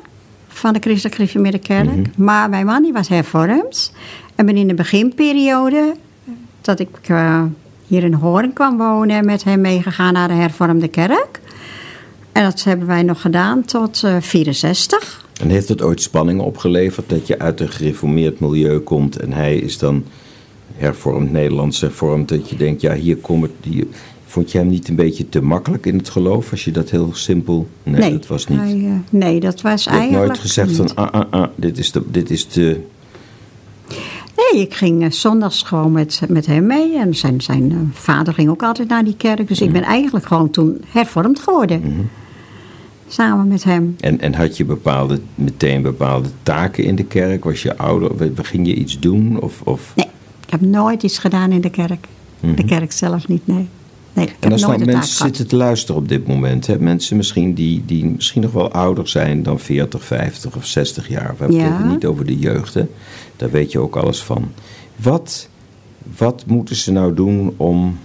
van 0.48 0.72
de 0.72 0.80
Christelijk 0.80 1.14
Gereformeerde 1.14 1.58
Kerk. 1.58 2.16
Maar 2.16 2.48
mijn 2.48 2.66
man 2.66 2.82
die 2.82 2.92
was 2.92 3.08
hervormd. 3.08 3.92
En 4.34 4.46
ben 4.46 4.56
in 4.56 4.68
de 4.68 4.74
beginperiode, 4.74 5.94
dat 6.60 6.78
ik 6.80 6.98
eh, 7.02 7.42
hier 7.86 8.04
in 8.04 8.12
Hoorn 8.12 8.52
kwam 8.52 8.76
wonen, 8.78 9.24
met 9.24 9.44
hem 9.44 9.60
meegegaan 9.60 10.12
naar 10.12 10.28
de 10.28 10.34
hervormde 10.34 10.88
kerk. 10.88 11.40
En 12.32 12.44
dat 12.44 12.64
hebben 12.64 12.86
wij 12.86 13.02
nog 13.02 13.20
gedaan 13.20 13.64
tot 13.64 14.04
eh 14.04 14.16
64. 14.20 15.26
en 15.40 15.48
heeft 15.48 15.68
het 15.68 15.82
ooit 15.82 16.02
spanningen 16.02 16.44
opgeleverd 16.44 17.08
dat 17.08 17.26
je 17.26 17.38
uit 17.38 17.60
een 17.60 17.68
gereformeerd 17.68 18.40
milieu 18.40 18.78
komt 18.78 19.16
en 19.16 19.32
hij 19.32 19.56
is 19.56 19.78
dan 19.78 20.04
hervormd, 20.76 21.32
Nederlands 21.32 21.80
hervormd, 21.80 22.28
dat 22.28 22.50
je 22.50 22.56
denkt, 22.56 22.80
ja, 22.80 22.94
hier 22.94 23.16
kom 23.16 23.44
ik. 23.44 23.50
Hier, 23.62 23.86
vond 24.24 24.52
je 24.52 24.58
hem 24.58 24.68
niet 24.68 24.88
een 24.88 24.94
beetje 24.94 25.28
te 25.28 25.42
makkelijk 25.42 25.86
in 25.86 25.96
het 25.96 26.08
geloof 26.08 26.50
als 26.50 26.64
je 26.64 26.70
dat 26.70 26.90
heel 26.90 27.10
simpel. 27.12 27.68
Nee, 27.82 28.12
dat 28.12 28.26
was 28.26 28.46
niet. 28.46 28.58
hij, 28.58 28.84
eh, 28.84 28.92
nee, 29.10 29.40
dat 29.40 29.60
was 29.60 29.84
je 29.84 29.90
eigenlijk. 29.90 30.26
nooit 30.26 30.38
gezegd 30.38 30.68
niet. 30.68 30.76
van, 30.76 30.94
ah, 30.94 31.12
ah, 31.12 31.26
ah, 31.30 31.48
dit 31.54 31.78
is 31.78 31.92
de. 31.92 32.02
Dit 32.10 32.30
is 32.30 32.48
de 32.48 32.80
Nee, 34.36 34.62
ik 34.62 34.74
ging 34.74 35.02
eh, 35.02 35.10
zondags 35.10 35.62
gewoon 35.62 35.92
met, 35.92 36.20
met 36.28 36.46
hem 36.46 36.66
mee. 36.66 36.98
En 36.98 37.14
zijn, 37.14 37.40
zijn 37.40 37.70
eh, 37.70 37.76
vader 37.92 38.34
ging 38.34 38.48
ook 38.48 38.62
altijd 38.62 38.88
naar 38.88 39.04
die 39.04 39.16
kerk. 39.16 39.48
Dus 39.48 39.60
ik 39.60 39.72
ben 39.72 39.82
eigenlijk 39.82 40.26
gewoon 40.26 40.50
toen 40.50 40.84
hervormd 40.86 41.40
geworden. 41.40 42.10
Samen 43.12 43.48
met 43.48 43.64
hem. 43.64 43.96
En, 44.00 44.20
en 44.20 44.34
had 44.34 44.56
je 44.56 44.64
bepaalde, 44.64 45.20
meteen 45.34 45.82
bepaalde 45.82 46.28
taken 46.42 46.84
in 46.84 46.94
de 46.94 47.04
kerk? 47.04 47.44
Was 47.44 47.62
je 47.62 47.76
ouder? 47.76 48.10
Ging 48.42 48.66
je 48.66 48.74
iets 48.74 48.98
doen? 48.98 49.40
Of, 49.40 49.60
of... 49.62 49.92
Nee, 49.96 50.06
ik 50.44 50.50
heb 50.50 50.60
nooit 50.60 51.02
iets 51.02 51.18
gedaan 51.18 51.52
in 51.52 51.60
de 51.60 51.70
kerk. 51.70 52.06
De 52.56 52.64
kerk 52.64 52.92
zelf 52.92 53.28
niet, 53.28 53.46
nee. 53.46 53.68
nee 54.12 54.26
ik 54.26 54.36
En 54.40 54.52
als 54.52 54.60
nou 54.60 54.78
mensen 54.78 54.92
gehad. 54.94 55.16
zitten 55.16 55.46
te 55.46 55.56
luisteren 55.56 56.00
op 56.00 56.08
dit 56.08 56.26
moment, 56.26 56.66
hè? 56.66 56.78
mensen 56.78 57.16
misschien 57.16 57.54
die, 57.54 57.82
die 57.86 58.04
misschien 58.04 58.42
nog 58.42 58.52
wel 58.52 58.72
ouder 58.72 59.08
zijn 59.08 59.42
dan 59.42 59.58
40, 59.58 60.04
50 60.04 60.56
of 60.56 60.66
60 60.66 61.08
jaar. 61.08 61.34
We 61.38 61.44
hebben 61.44 61.60
het 61.60 61.78
Ja. 61.78 61.84
niet 61.86 62.06
over 62.06 62.26
de 62.26 62.38
jeugd, 62.38 62.74
hè? 62.74 62.86
daar 63.36 63.50
weet 63.50 63.72
je 63.72 63.78
ook 63.78 63.96
alles 63.96 64.22
van. 64.22 64.52
Wat, 64.96 65.48
wat 66.16 66.44
moeten 66.46 66.76
ze 66.76 66.92
nou 66.92 67.14
doen 67.14 67.54
om 67.56 67.98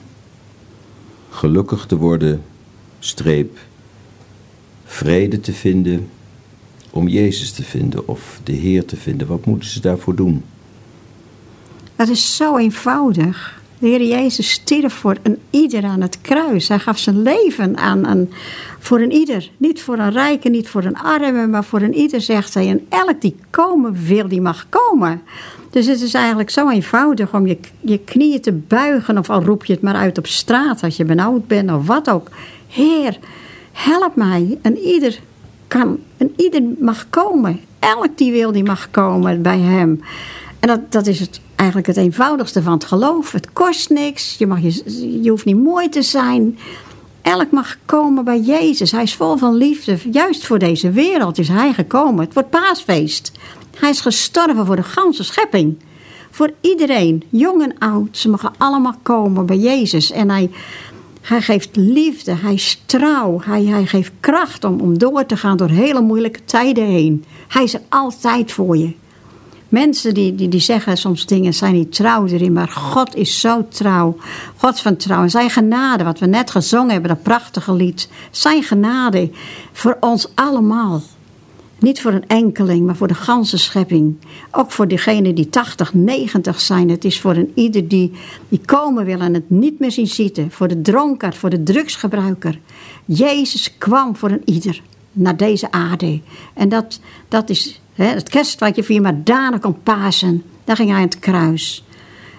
gelukkig 1.29 1.85
te 1.85 1.97
worden, 1.97 2.41
streep, 2.99 3.57
vrede 4.95 5.39
te 5.39 5.53
vinden, 5.53 6.09
om 6.89 7.07
Jezus 7.07 7.51
te 7.51 7.63
vinden 7.63 8.07
of 8.07 8.39
de 8.43 8.51
Heer 8.51 8.85
te 8.85 8.95
vinden? 8.95 9.27
Wat 9.27 9.45
moeten 9.45 9.69
ze 9.69 9.79
daarvoor 9.81 10.15
doen? 10.15 10.43
Dat 11.95 12.09
is 12.09 12.35
zo 12.35 12.57
eenvoudig. 12.57 13.61
De 13.77 13.87
Heer 13.87 14.03
Jezus 14.03 14.51
stierf 14.51 14.93
voor 14.93 15.17
een 15.23 15.37
ieder 15.49 15.83
aan 15.83 16.01
het 16.01 16.21
kruis. 16.21 16.67
Hij 16.67 16.79
gaf 16.79 16.97
zijn 16.97 17.21
leven 17.21 17.77
aan, 17.77 18.07
aan, 18.07 18.29
voor 18.79 18.99
een 18.99 19.11
ieder. 19.11 19.49
Niet 19.57 19.81
voor 19.81 19.97
een 19.97 20.11
rijke, 20.11 20.49
niet 20.49 20.69
voor 20.69 20.83
een 20.83 20.97
arme, 20.97 21.47
maar 21.47 21.63
voor 21.63 21.81
een 21.81 21.93
ieder, 21.95 22.21
zegt 22.21 22.53
hij. 22.53 22.69
En 22.69 22.85
elk 22.89 23.21
die 23.21 23.35
komen 23.49 24.05
wil, 24.05 24.27
die 24.27 24.41
mag 24.41 24.65
komen. 24.69 25.21
Dus 25.69 25.85
het 25.85 26.01
is 26.01 26.13
eigenlijk 26.13 26.49
zo 26.49 26.69
eenvoudig 26.69 27.33
om 27.33 27.47
je, 27.47 27.57
je 27.79 27.99
knieën 27.99 28.41
te 28.41 28.51
buigen. 28.51 29.17
Of 29.17 29.29
al 29.29 29.43
roep 29.43 29.65
je 29.65 29.73
het 29.73 29.81
maar 29.81 29.95
uit 29.95 30.17
op 30.17 30.27
straat 30.27 30.83
als 30.83 30.97
je 30.97 31.05
benauwd 31.05 31.47
bent 31.47 31.71
of 31.71 31.87
wat 31.87 32.09
ook. 32.09 32.29
Heer, 32.67 33.17
help 33.75 34.15
mij. 34.15 34.57
En 34.61 34.77
ieder 34.77 35.19
kan, 35.67 35.99
en 36.17 36.33
ieder 36.35 36.63
mag 36.79 37.09
komen. 37.09 37.59
Elk 37.79 38.17
die 38.17 38.31
wil, 38.31 38.51
die 38.51 38.63
mag 38.63 38.91
komen 38.91 39.41
bij 39.41 39.59
hem. 39.59 40.01
En 40.59 40.67
dat, 40.67 40.91
dat 40.91 41.07
is 41.07 41.19
het, 41.19 41.39
eigenlijk 41.55 41.87
het 41.87 41.97
eenvoudigste 41.97 42.61
van 42.61 42.73
het 42.73 42.85
geloof. 42.85 43.31
Het 43.31 43.53
kost 43.53 43.89
niks. 43.89 44.37
Je, 44.37 44.47
mag 44.47 44.61
je, 44.61 45.21
je 45.21 45.29
hoeft 45.29 45.45
niet 45.45 45.63
mooi 45.63 45.89
te 45.89 46.01
zijn. 46.01 46.57
Elk 47.21 47.51
mag 47.51 47.77
komen 47.85 48.23
bij 48.23 48.39
Jezus. 48.39 48.91
Hij 48.91 49.03
is 49.03 49.15
vol 49.15 49.37
van 49.37 49.55
liefde. 49.55 49.97
Juist 50.11 50.45
voor 50.45 50.59
deze 50.59 50.91
wereld 50.91 51.37
is 51.37 51.47
hij 51.47 51.73
gekomen. 51.73 52.25
Het 52.25 52.33
wordt 52.33 52.49
paasfeest. 52.49 53.31
Hij 53.77 53.89
is 53.89 54.01
gestorven 54.01 54.65
voor 54.65 54.75
de 54.75 54.83
ganse 54.83 55.23
schepping. 55.23 55.77
Voor 56.31 56.51
iedereen, 56.61 57.23
jong 57.29 57.61
en 57.61 57.77
oud. 57.77 58.17
Ze 58.17 58.29
mogen 58.29 58.53
allemaal 58.57 58.95
komen 59.03 59.45
bij 59.45 59.57
Jezus. 59.57 60.11
En 60.11 60.29
hij, 60.29 60.49
hij 61.25 61.41
geeft 61.41 61.75
liefde. 61.75 62.35
Hij 62.35 62.53
is 62.53 62.81
trouw. 62.85 63.41
Hij, 63.43 63.63
hij 63.63 63.85
geeft 63.85 64.11
kracht 64.19 64.63
om, 64.63 64.79
om 64.79 64.97
door 64.97 65.25
te 65.25 65.37
gaan 65.37 65.57
door 65.57 65.69
hele 65.69 66.01
moeilijke 66.01 66.43
tijden 66.45 66.85
heen. 66.85 67.25
Hij 67.47 67.63
is 67.63 67.77
altijd 67.89 68.51
voor 68.51 68.77
je. 68.77 68.93
Mensen 69.69 70.13
die, 70.13 70.35
die, 70.35 70.49
die 70.49 70.59
zeggen 70.59 70.97
soms 70.97 71.25
dingen, 71.25 71.53
zijn 71.53 71.73
niet 71.73 71.95
trouw 71.95 72.25
erin, 72.25 72.53
maar 72.53 72.67
God 72.67 73.15
is 73.15 73.39
zo 73.39 73.67
trouw. 73.67 74.17
God 74.57 74.79
van 74.79 74.95
trouw. 74.95 75.21
En 75.21 75.29
zijn 75.29 75.49
genade, 75.49 76.03
wat 76.03 76.19
we 76.19 76.25
net 76.25 76.51
gezongen 76.51 76.91
hebben, 76.91 77.09
dat 77.09 77.23
prachtige 77.23 77.73
lied. 77.73 78.09
Zijn 78.31 78.63
genade 78.63 79.31
voor 79.71 79.97
ons 79.99 80.27
allemaal. 80.35 81.01
Niet 81.85 82.01
voor 82.01 82.11
een 82.11 82.27
enkeling, 82.27 82.85
maar 82.85 82.95
voor 82.95 83.07
de 83.07 83.13
ganse 83.13 83.57
schepping. 83.57 84.15
Ook 84.51 84.71
voor 84.71 84.87
degenen 84.87 85.35
die 85.35 85.49
80, 85.49 85.93
90 85.93 86.61
zijn. 86.61 86.89
Het 86.89 87.05
is 87.05 87.19
voor 87.19 87.35
een 87.35 87.51
ieder 87.55 87.87
die, 87.87 88.11
die 88.49 88.61
komen 88.65 89.05
wil 89.05 89.19
en 89.19 89.33
het 89.33 89.49
niet 89.49 89.79
meer 89.79 89.91
zien 89.91 90.07
zitten. 90.07 90.51
Voor 90.51 90.67
de 90.67 90.81
dronkaard, 90.81 91.35
voor 91.35 91.49
de 91.49 91.63
drugsgebruiker. 91.63 92.59
Jezus 93.05 93.77
kwam 93.77 94.15
voor 94.15 94.29
een 94.29 94.41
ieder 94.45 94.81
naar 95.11 95.37
deze 95.37 95.71
aarde. 95.71 96.19
En 96.53 96.69
dat, 96.69 96.99
dat 97.27 97.49
is 97.49 97.81
hè, 97.93 98.05
het 98.05 98.29
kerst 98.29 98.59
wat 98.59 98.75
je 98.75 98.83
viert, 98.83 99.03
maar 99.03 99.23
daarna 99.23 99.57
komt 99.57 99.83
Pasen. 99.83 100.43
Daar 100.63 100.75
ging 100.75 100.89
hij 100.89 100.97
aan 100.97 101.05
het 101.05 101.19
kruis. 101.19 101.85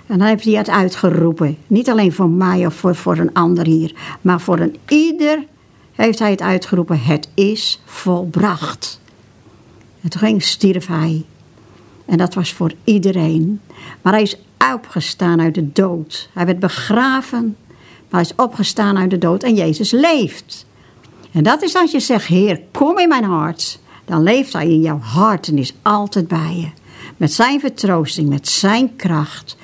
En 0.07 0.19
dan 0.19 0.27
heeft 0.27 0.45
hij 0.45 0.55
het 0.55 0.71
uitgeroepen. 0.71 1.57
Niet 1.67 1.91
alleen 1.91 2.13
voor 2.13 2.31
mij 2.31 2.67
of 2.67 2.75
voor, 2.75 2.95
voor 2.95 3.19
een 3.19 3.35
ander 3.35 3.67
hier. 3.67 3.95
Maar 4.21 4.41
voor 4.41 4.59
een 4.59 4.77
ieder 4.89 5.45
heeft 5.93 6.19
hij 6.19 6.31
het 6.31 6.43
uitgeroepen. 6.43 7.01
Het 7.01 7.29
is 7.35 7.81
volbracht. 7.85 9.05
En 10.07 10.13
toen 10.13 10.21
ging, 10.21 10.43
stierf 10.43 10.87
hij. 10.87 11.25
En 12.05 12.19
dat 12.19 12.35
was 12.35 12.53
voor 12.53 12.73
iedereen. 12.85 13.61
Maar 14.03 14.13
hij 14.13 14.23
is 14.23 14.37
opgestaan 14.75 15.41
uit 15.41 15.55
de 15.55 15.73
dood. 15.73 16.29
Hij 16.33 16.47
werd 16.47 16.59
begraven. 16.59 17.57
Maar 18.11 18.21
hij 18.21 18.31
is 18.31 18.45
opgestaan 18.45 18.97
uit 18.97 19.11
de 19.11 19.19
dood. 19.19 19.43
En 19.43 19.55
Jezus 19.55 19.91
leeft. 19.91 20.67
En 21.33 21.43
dat 21.43 21.63
is 21.63 21.75
als 21.75 21.91
je 21.91 22.01
zegt, 22.01 22.27
Heer, 22.27 22.61
kom 22.73 22.99
in 22.99 23.09
mijn 23.09 23.25
hart. 23.25 23.79
Dan 24.05 24.23
leeft 24.23 24.53
hij 24.53 24.69
in 24.69 24.81
jouw 24.81 24.99
hart 24.99 25.49
en 25.49 25.59
is 25.59 25.75
altijd 25.83 26.29
bij 26.29 26.57
je. 26.57 26.69
Met 27.17 27.33
zijn 27.33 27.61
vertroosting, 27.61 28.29
met 28.29 28.49
zijn 28.49 28.97
kracht. 28.97 29.57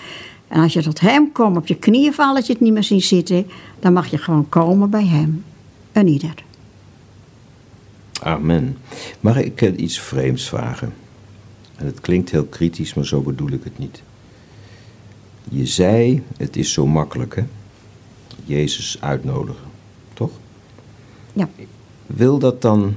En 0.48 0.62
als 0.62 0.72
je 0.72 0.82
tot 0.82 1.00
hem 1.00 1.32
komt, 1.32 1.56
op 1.56 1.66
je 1.66 1.76
knieën 1.76 2.12
vallen, 2.12 2.34
dat 2.34 2.46
je 2.46 2.52
het 2.52 2.62
niet 2.62 2.72
meer 2.72 2.84
ziet 2.84 3.04
zitten. 3.04 3.46
Dan 3.80 3.92
mag 3.92 4.06
je 4.06 4.18
gewoon 4.18 4.48
komen 4.48 4.90
bij 4.90 5.06
hem. 5.06 5.44
Een 5.92 6.08
ieder. 6.08 6.34
Amen. 8.22 8.78
Mag 9.20 9.36
ik 9.36 9.62
eh, 9.62 9.78
iets 9.78 10.00
vreemds 10.00 10.48
vragen? 10.48 10.94
En 11.76 11.86
het 11.86 12.00
klinkt 12.00 12.30
heel 12.30 12.44
kritisch, 12.44 12.94
maar 12.94 13.06
zo 13.06 13.20
bedoel 13.20 13.50
ik 13.50 13.64
het 13.64 13.78
niet. 13.78 14.02
Je 15.50 15.66
zei, 15.66 16.22
het 16.36 16.56
is 16.56 16.72
zo 16.72 16.86
makkelijk, 16.86 17.36
hè? 17.36 17.42
Jezus 18.44 18.96
uitnodigen, 19.00 19.66
toch? 20.14 20.30
Ja. 21.32 21.48
Wil 22.06 22.38
dat 22.38 22.62
dan 22.62 22.94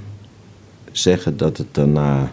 zeggen 0.92 1.38
dat 1.38 1.58
het 1.58 1.74
daarna 1.74 2.32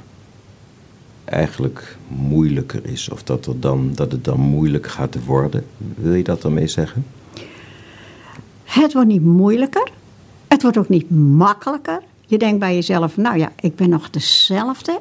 eigenlijk 1.24 1.96
moeilijker 2.09 2.87
is? 2.87 3.09
Of 3.09 3.22
dat, 3.22 3.46
er 3.46 3.61
dan, 3.61 3.92
dat 3.94 4.12
het 4.12 4.24
dan 4.24 4.40
moeilijk 4.40 4.87
gaat 4.87 5.24
worden? 5.24 5.66
Wil 5.94 6.14
je 6.14 6.24
dat 6.24 6.42
daarmee 6.42 6.68
zeggen? 6.68 7.07
Het 8.64 8.92
wordt 8.92 9.09
niet 9.09 9.24
moeilijker. 9.24 9.90
Het 10.48 10.62
wordt 10.62 10.78
ook 10.78 10.88
niet 10.88 11.11
makkelijker. 11.11 12.02
Je 12.33 12.38
denkt 12.38 12.59
bij 12.59 12.75
jezelf, 12.75 13.16
nou 13.16 13.38
ja, 13.38 13.53
ik 13.61 13.77
ben 13.77 13.88
nog 13.88 14.11
dezelfde. 14.11 15.01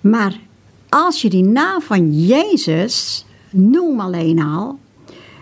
Maar 0.00 0.40
als 0.88 1.22
je 1.22 1.28
die 1.28 1.44
naam 1.44 1.80
van 1.80 2.26
Jezus, 2.26 3.24
noem 3.50 4.00
alleen 4.00 4.42
al. 4.42 4.78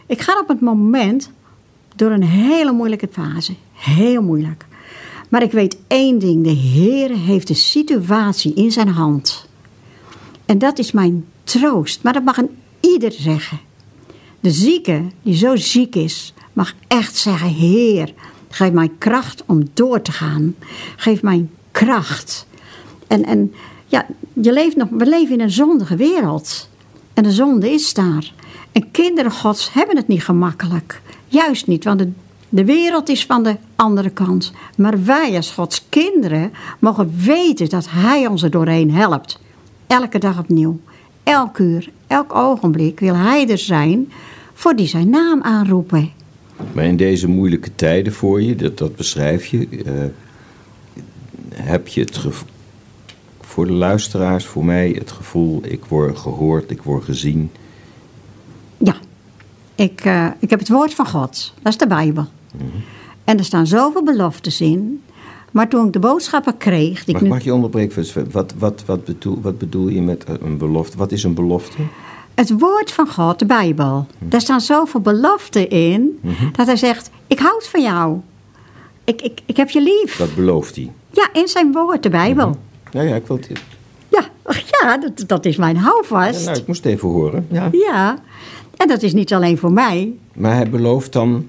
Ik 0.07 0.21
ga 0.21 0.40
op 0.40 0.49
het 0.49 0.61
moment 0.61 1.31
door 1.97 2.11
een 2.11 2.25
hele 2.25 2.73
moeilijke 2.73 3.09
fase. 3.12 3.55
Heel 3.73 4.23
moeilijk. 4.23 4.66
Maar 5.29 5.42
ik 5.42 5.53
weet 5.53 5.79
één 5.87 6.18
ding: 6.18 6.44
de 6.44 6.51
Heer 6.51 7.11
heeft 7.11 7.47
de 7.47 7.55
situatie 7.55 8.55
in 8.55 8.73
zijn 8.73 8.88
hand. 8.88 9.49
En 10.44 10.59
dat 10.59 10.79
is 10.79 10.92
mijn 10.92 11.25
troost. 11.44 12.03
Maar 12.03 12.12
dat 12.12 12.25
mag 12.25 12.37
een 12.37 12.57
ieder 12.81 13.12
zeggen. 13.12 13.59
De 14.40 14.51
zieke 14.51 15.03
die 15.23 15.37
zo 15.37 15.57
ziek 15.57 15.94
is, 15.94 16.35
mag 16.53 16.75
echt 16.88 17.16
zeggen: 17.16 17.49
Heer, 17.49 18.14
geef 18.48 18.72
mij 18.72 18.90
kracht 18.98 19.42
om 19.46 19.62
door 19.74 20.02
te 20.02 20.12
gaan. 20.12 20.54
Geef 20.96 21.22
mij 21.22 21.46
kracht. 21.70 22.46
En, 23.06 23.24
en 23.24 23.54
ja, 23.87 24.06
je 24.32 24.52
leeft 24.52 24.76
nog, 24.76 24.88
we 24.90 25.06
leven 25.06 25.34
in 25.34 25.40
een 25.40 25.50
zondige 25.50 25.96
wereld. 25.96 26.68
En 27.14 27.22
de 27.22 27.32
zonde 27.32 27.70
is 27.70 27.94
daar. 27.94 28.32
En 28.72 28.90
kinderen 28.90 29.30
Gods 29.30 29.72
hebben 29.72 29.96
het 29.96 30.08
niet 30.08 30.24
gemakkelijk. 30.24 31.00
Juist 31.26 31.66
niet, 31.66 31.84
want 31.84 31.98
de, 31.98 32.11
de 32.48 32.64
wereld 32.64 33.08
is 33.08 33.26
van 33.26 33.42
de 33.42 33.56
andere 33.76 34.11
kant. 34.11 34.52
Maar 34.76 35.04
wij 35.04 35.37
als 35.37 35.50
Gods 35.50 35.87
kinderen 35.88 36.52
mogen 36.78 37.12
weten 37.24 37.68
dat 37.68 37.87
Hij 37.90 38.26
ons 38.26 38.42
er 38.42 38.50
doorheen 38.50 38.94
helpt. 38.94 39.40
Elke 39.87 40.18
dag 40.18 40.38
opnieuw. 40.38 40.80
Elk 41.22 41.58
uur, 41.58 41.90
elk 42.06 42.34
ogenblik 42.34 43.00
wil 43.00 43.14
Hij 43.14 43.48
er 43.48 43.58
zijn 43.58 44.12
voor 44.54 44.76
die 44.76 44.87
zijn 44.87 45.11
naam 45.11 45.42
aanroepen. 45.42 46.12
Maar 46.73 46.85
in 46.85 46.97
deze 46.97 47.29
moeilijke 47.29 47.75
tijden 47.75 48.12
voor 48.12 48.42
je, 48.42 48.55
dat, 48.57 48.79
dat 48.79 48.97
beschrijf 48.97 49.47
je, 49.47 49.68
eh, 49.87 49.92
heb 51.55 51.88
je 51.88 52.01
het 52.01 52.16
gevoel, 52.16 52.49
voor 53.40 53.66
de 53.66 53.73
luisteraars, 53.73 54.47
voor 54.47 54.64
mij, 54.64 54.94
het 54.99 55.11
gevoel, 55.11 55.61
ik 55.64 55.85
word 55.85 56.18
gehoord, 56.18 56.71
ik 56.71 56.83
word 56.83 57.05
gezien. 57.05 57.51
Ja, 58.79 58.97
ik, 59.75 60.01
eh, 60.01 60.27
ik 60.38 60.51
heb 60.51 60.59
het 60.59 60.68
woord 60.68 60.94
van 60.94 61.07
God. 61.07 61.55
Dat 61.62 61.73
is 61.73 61.79
de 61.79 61.87
Bijbel. 61.87 62.27
En 63.25 63.38
er 63.38 63.44
staan 63.44 63.66
zoveel 63.66 64.05
beloftes 64.05 64.61
in. 64.61 65.03
Maar 65.53 65.68
toen 65.68 65.87
ik 65.87 65.92
de 65.92 65.99
boodschappen 65.99 66.57
kreeg... 66.57 67.05
Die 67.05 67.14
Mag, 67.14 67.23
ik 67.23 67.29
nu- 67.29 67.35
mag 67.35 67.44
je 67.44 67.55
onderbreken? 67.55 68.31
Wat, 68.31 68.55
wat, 68.59 68.83
wat, 68.87 69.05
bedoel, 69.05 69.40
wat 69.40 69.59
bedoel 69.59 69.88
je 69.88 70.03
met 70.03 70.25
een 70.40 70.59
belofte? 70.59 70.97
Wat 70.97 71.12
is 71.12 71.23
een 71.23 71.35
belofte? 71.35 71.77
Het 72.38 72.59
woord 72.59 72.92
van 72.92 73.09
God, 73.09 73.38
de 73.38 73.46
Bijbel. 73.46 74.07
Daar 74.18 74.40
staan 74.40 74.61
zoveel 74.61 75.01
beloften 75.01 75.68
in. 75.70 76.20
Dat 76.53 76.66
hij 76.66 76.77
zegt, 76.77 77.11
ik 77.27 77.38
houd 77.38 77.68
van 77.68 77.83
jou. 77.83 78.20
Ik, 79.05 79.22
ik, 79.22 79.40
ik 79.46 79.57
heb 79.57 79.70
je 79.70 79.83
lief. 79.83 80.16
Dat 80.16 80.35
belooft 80.35 80.77
hij. 80.77 80.90
Ja, 81.11 81.29
in 81.33 81.48
zijn 81.48 81.72
woord, 81.72 82.03
de 82.03 82.09
Bijbel. 82.09 82.57
Nou 82.92 83.09
ja, 83.09 83.14
ik 83.14 83.27
wil 83.27 83.37
het, 83.37 83.51
Ja, 84.09 84.24
ach 84.42 84.59
ja 84.81 84.96
dat, 84.98 85.24
dat 85.29 85.44
is 85.44 85.57
mijn 85.57 85.74
ja, 85.77 85.81
houvast. 85.83 86.44
nou, 86.44 86.59
ik 86.59 86.66
moest 86.66 86.85
het 86.85 86.92
even 86.92 87.09
horen. 87.09 87.46
Ja. 87.51 87.68
Ja, 87.72 88.18
en 88.77 88.88
dat 88.88 89.03
is 89.03 89.12
niet 89.12 89.33
alleen 89.35 89.59
voor 89.59 89.72
mij. 89.72 90.12
Maar 90.35 90.55
hij 90.55 90.70
belooft 90.70 91.12
dan... 91.12 91.48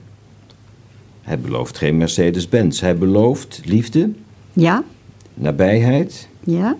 Hij 1.21 1.39
belooft 1.39 1.77
geen 1.77 1.97
Mercedes-Benz. 1.97 2.81
Hij 2.81 2.97
belooft 2.97 3.61
liefde, 3.65 4.11
Ja, 4.53 4.83
nabijheid. 5.33 6.27
ja. 6.43 6.75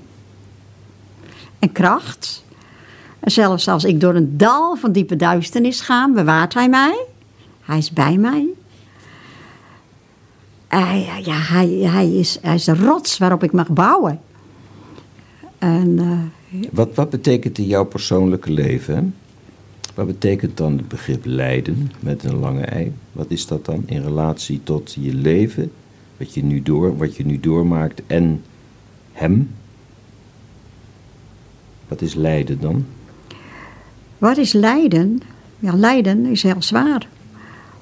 En 1.60 1.72
kracht. 1.72 2.43
En 3.19 3.32
zelfs 3.32 3.67
als 3.67 3.84
ik 3.84 4.01
door 4.01 4.15
een 4.15 4.38
dal 4.38 4.75
van 4.75 4.91
diepe 4.91 5.15
duisternis 5.15 5.82
ga, 5.82 6.12
bewaart 6.12 6.53
hij 6.53 6.69
mij. 6.69 7.05
Hij 7.62 7.77
is 7.77 7.91
bij 7.91 8.17
mij. 8.17 8.47
Hij, 10.67 11.21
ja, 11.23 11.38
hij, 11.38 11.67
hij, 11.67 12.12
is, 12.12 12.38
hij 12.41 12.55
is 12.55 12.63
de 12.63 12.75
rots 12.75 13.17
waarop 13.17 13.43
ik 13.43 13.51
mag 13.51 13.69
bouwen. 13.69 14.21
En 15.58 15.99
eh, 15.99 16.60
Wat, 16.71 16.95
wat 16.95 17.10
betekent 17.10 17.58
in 17.58 17.67
jouw 17.67 17.86
persoonlijke 17.86 18.51
leven? 18.51 19.15
Wat 19.95 20.05
betekent 20.05 20.58
dan 20.58 20.77
het 20.77 20.88
begrip 20.88 21.25
lijden 21.25 21.91
met 21.99 22.23
een 22.23 22.36
lange 22.36 22.65
ei? 22.65 22.93
Wat 23.12 23.32
is 23.32 23.47
dat 23.47 23.65
dan 23.65 23.84
in 23.86 24.01
relatie 24.01 24.62
tot 24.63 24.95
je 24.99 25.13
leven, 25.13 25.71
wat 26.17 26.34
je 26.34 26.43
nu, 26.43 26.62
door, 26.62 26.97
wat 26.97 27.15
je 27.15 27.25
nu 27.25 27.39
doormaakt 27.39 28.01
en 28.08 28.43
hem? 29.12 29.51
Wat 31.88 32.01
is 32.01 32.13
lijden 32.13 32.60
dan? 32.60 32.86
Wat 34.19 34.38
is 34.38 34.53
lijden? 34.53 35.21
Ja, 35.60 35.75
lijden 35.75 36.25
is 36.25 36.43
heel 36.43 36.62
zwaar. 36.62 37.08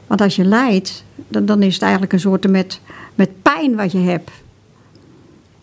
Want 0.07 0.21
als 0.21 0.35
je 0.35 0.45
lijdt, 0.45 1.03
dan, 1.27 1.45
dan 1.45 1.61
is 1.61 1.73
het 1.73 1.81
eigenlijk 1.81 2.13
een 2.13 2.19
soort 2.19 2.49
met, 2.49 2.81
met 3.15 3.41
pijn 3.41 3.75
wat 3.75 3.91
je 3.91 3.97
hebt. 3.97 4.31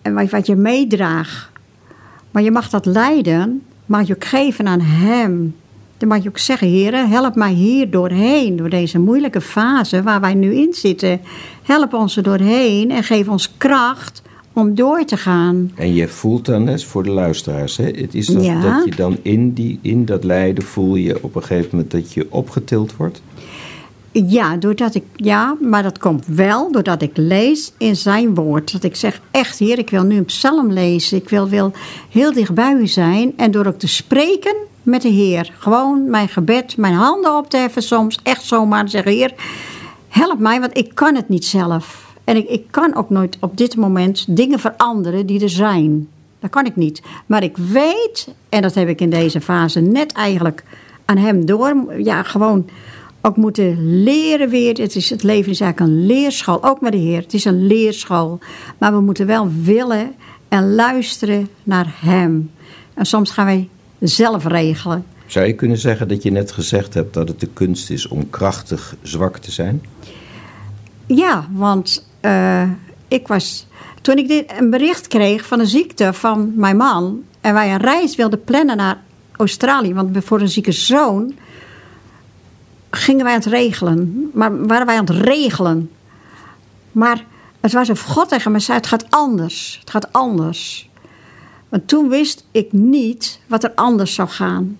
En 0.02 0.14
wat, 0.14 0.30
wat 0.30 0.46
je 0.46 0.56
meedraagt. 0.56 1.48
Maar 2.30 2.42
je 2.42 2.50
mag 2.50 2.70
dat 2.70 2.86
lijden, 2.86 3.62
mag 3.86 4.06
je 4.06 4.14
ook 4.14 4.24
geven 4.24 4.66
aan 4.66 4.80
hem. 4.80 5.54
Dan 5.96 6.08
mag 6.08 6.22
je 6.22 6.28
ook 6.28 6.38
zeggen, 6.38 6.68
heren, 6.68 7.08
help 7.08 7.34
mij 7.34 7.52
hier 7.52 7.90
doorheen. 7.90 8.56
Door 8.56 8.68
deze 8.68 8.98
moeilijke 8.98 9.40
fase 9.40 10.02
waar 10.02 10.20
wij 10.20 10.34
nu 10.34 10.54
in 10.54 10.74
zitten. 10.74 11.20
Help 11.62 11.92
ons 11.92 12.16
er 12.16 12.22
doorheen 12.22 12.90
en 12.90 13.04
geef 13.04 13.28
ons 13.28 13.56
kracht 13.56 14.22
om 14.54 14.74
door 14.74 15.04
te 15.04 15.16
gaan. 15.16 15.70
En 15.74 15.94
je 15.94 16.08
voelt 16.08 16.44
dan, 16.44 16.66
hè, 16.66 16.78
voor 16.78 17.02
de 17.02 17.10
luisteraars, 17.10 17.76
hè, 17.76 17.84
het 17.84 18.14
is 18.14 18.26
dat, 18.26 18.44
Ja. 18.44 18.60
dat 18.60 18.84
je 18.84 18.94
dan 18.96 19.18
in, 19.22 19.52
die, 19.52 19.78
in 19.82 20.04
dat 20.04 20.24
lijden 20.24 20.64
voel 20.64 20.94
je 20.94 21.22
op 21.22 21.34
een 21.34 21.42
gegeven 21.42 21.68
moment 21.72 21.90
dat 21.90 22.12
je 22.12 22.26
opgetild 22.30 22.96
wordt. 22.96 23.22
Ja, 24.12 24.56
doordat 24.56 24.94
ik, 24.94 25.02
ja, 25.16 25.56
maar 25.60 25.82
dat 25.82 25.98
komt 25.98 26.26
wel 26.26 26.72
doordat 26.72 27.02
ik 27.02 27.16
lees 27.16 27.72
in 27.78 27.96
zijn 27.96 28.34
woord. 28.34 28.72
Dat 28.72 28.82
ik 28.82 28.96
zeg, 28.96 29.20
echt 29.30 29.58
heer, 29.58 29.78
ik 29.78 29.90
wil 29.90 30.02
nu 30.02 30.16
een 30.16 30.24
psalm 30.24 30.72
lezen. 30.72 31.16
Ik 31.18 31.28
wil, 31.28 31.48
wil 31.48 31.72
heel 32.10 32.32
dicht 32.32 32.54
bij 32.54 32.72
u 32.72 32.86
zijn. 32.86 33.32
En 33.36 33.50
door 33.50 33.66
ook 33.66 33.78
te 33.78 33.88
spreken 33.88 34.54
met 34.82 35.02
de 35.02 35.08
heer. 35.08 35.52
Gewoon 35.58 36.10
mijn 36.10 36.28
gebed, 36.28 36.76
mijn 36.76 36.94
handen 36.94 37.36
op 37.36 37.50
te 37.50 37.56
heffen 37.56 37.82
soms. 37.82 38.18
Echt 38.22 38.42
zomaar 38.44 38.84
te 38.84 38.90
zeggen, 38.90 39.12
heer, 39.12 39.34
help 40.08 40.38
mij, 40.38 40.60
want 40.60 40.76
ik 40.76 40.90
kan 40.94 41.14
het 41.14 41.28
niet 41.28 41.44
zelf. 41.44 42.13
En 42.24 42.36
ik, 42.36 42.48
ik 42.48 42.64
kan 42.70 42.94
ook 42.96 43.10
nooit 43.10 43.36
op 43.40 43.56
dit 43.56 43.76
moment 43.76 44.24
dingen 44.28 44.58
veranderen 44.58 45.26
die 45.26 45.42
er 45.42 45.50
zijn. 45.50 46.08
Dat 46.40 46.50
kan 46.50 46.66
ik 46.66 46.76
niet. 46.76 47.02
Maar 47.26 47.42
ik 47.42 47.56
weet, 47.56 48.34
en 48.48 48.62
dat 48.62 48.74
heb 48.74 48.88
ik 48.88 49.00
in 49.00 49.10
deze 49.10 49.40
fase 49.40 49.80
net 49.80 50.12
eigenlijk 50.12 50.64
aan 51.04 51.16
hem 51.16 51.46
door. 51.46 52.00
Ja, 52.02 52.22
gewoon 52.22 52.68
ook 53.20 53.36
moeten 53.36 54.02
leren 54.02 54.48
weer. 54.48 54.76
Het, 54.76 54.96
is, 54.96 55.10
het 55.10 55.22
leven 55.22 55.50
is 55.50 55.60
eigenlijk 55.60 55.92
een 55.92 56.06
leerschool, 56.06 56.64
ook 56.64 56.80
met 56.80 56.92
de 56.92 56.98
Heer. 56.98 57.20
Het 57.20 57.34
is 57.34 57.44
een 57.44 57.66
leerschool. 57.66 58.38
Maar 58.78 58.92
we 58.92 59.00
moeten 59.00 59.26
wel 59.26 59.50
willen 59.62 60.14
en 60.48 60.74
luisteren 60.74 61.48
naar 61.62 61.94
Hem. 62.00 62.50
En 62.94 63.06
soms 63.06 63.30
gaan 63.30 63.44
wij 63.44 63.68
zelf 63.98 64.46
regelen. 64.46 65.04
Zou 65.26 65.46
je 65.46 65.54
kunnen 65.54 65.78
zeggen 65.78 66.08
dat 66.08 66.22
je 66.22 66.30
net 66.30 66.52
gezegd 66.52 66.94
hebt 66.94 67.14
dat 67.14 67.28
het 67.28 67.40
de 67.40 67.48
kunst 67.52 67.90
is 67.90 68.08
om 68.08 68.30
krachtig 68.30 68.96
zwak 69.02 69.38
te 69.38 69.50
zijn? 69.50 69.82
Ja, 71.06 71.48
want 71.52 72.06
eh, 72.24 72.62
ik 73.08 73.28
was. 73.28 73.66
Toen 74.00 74.18
ik 74.18 74.28
dit, 74.28 74.52
een 74.58 74.70
bericht 74.70 75.08
kreeg 75.08 75.46
van 75.46 75.60
een 75.60 75.66
ziekte 75.66 76.12
van 76.12 76.52
mijn 76.56 76.76
man. 76.76 77.22
en 77.40 77.54
wij 77.54 77.72
een 77.72 77.80
reis 77.80 78.16
wilden 78.16 78.44
plannen 78.44 78.76
naar 78.76 78.98
Australië. 79.36 79.94
want 79.94 80.24
voor 80.24 80.40
een 80.40 80.48
zieke 80.48 80.72
zoon. 80.72 81.34
gingen 82.90 83.24
wij 83.24 83.32
aan 83.32 83.40
het 83.40 83.48
regelen. 83.48 84.30
Maar 84.32 84.66
waren 84.66 84.86
wij 84.86 84.96
aan 84.96 85.04
het 85.04 85.24
regelen. 85.24 85.90
Maar 86.92 87.24
het 87.60 87.72
was 87.72 87.90
of 87.90 88.00
God 88.00 88.28
tegen 88.28 88.52
me 88.52 88.58
zei: 88.58 88.78
het 88.78 88.86
gaat 88.86 89.10
anders. 89.10 89.76
Het 89.80 89.90
gaat 89.90 90.12
anders. 90.12 90.90
Want 91.68 91.88
toen 91.88 92.08
wist 92.08 92.44
ik 92.50 92.72
niet 92.72 93.40
wat 93.46 93.64
er 93.64 93.72
anders 93.74 94.14
zou 94.14 94.28
gaan. 94.28 94.78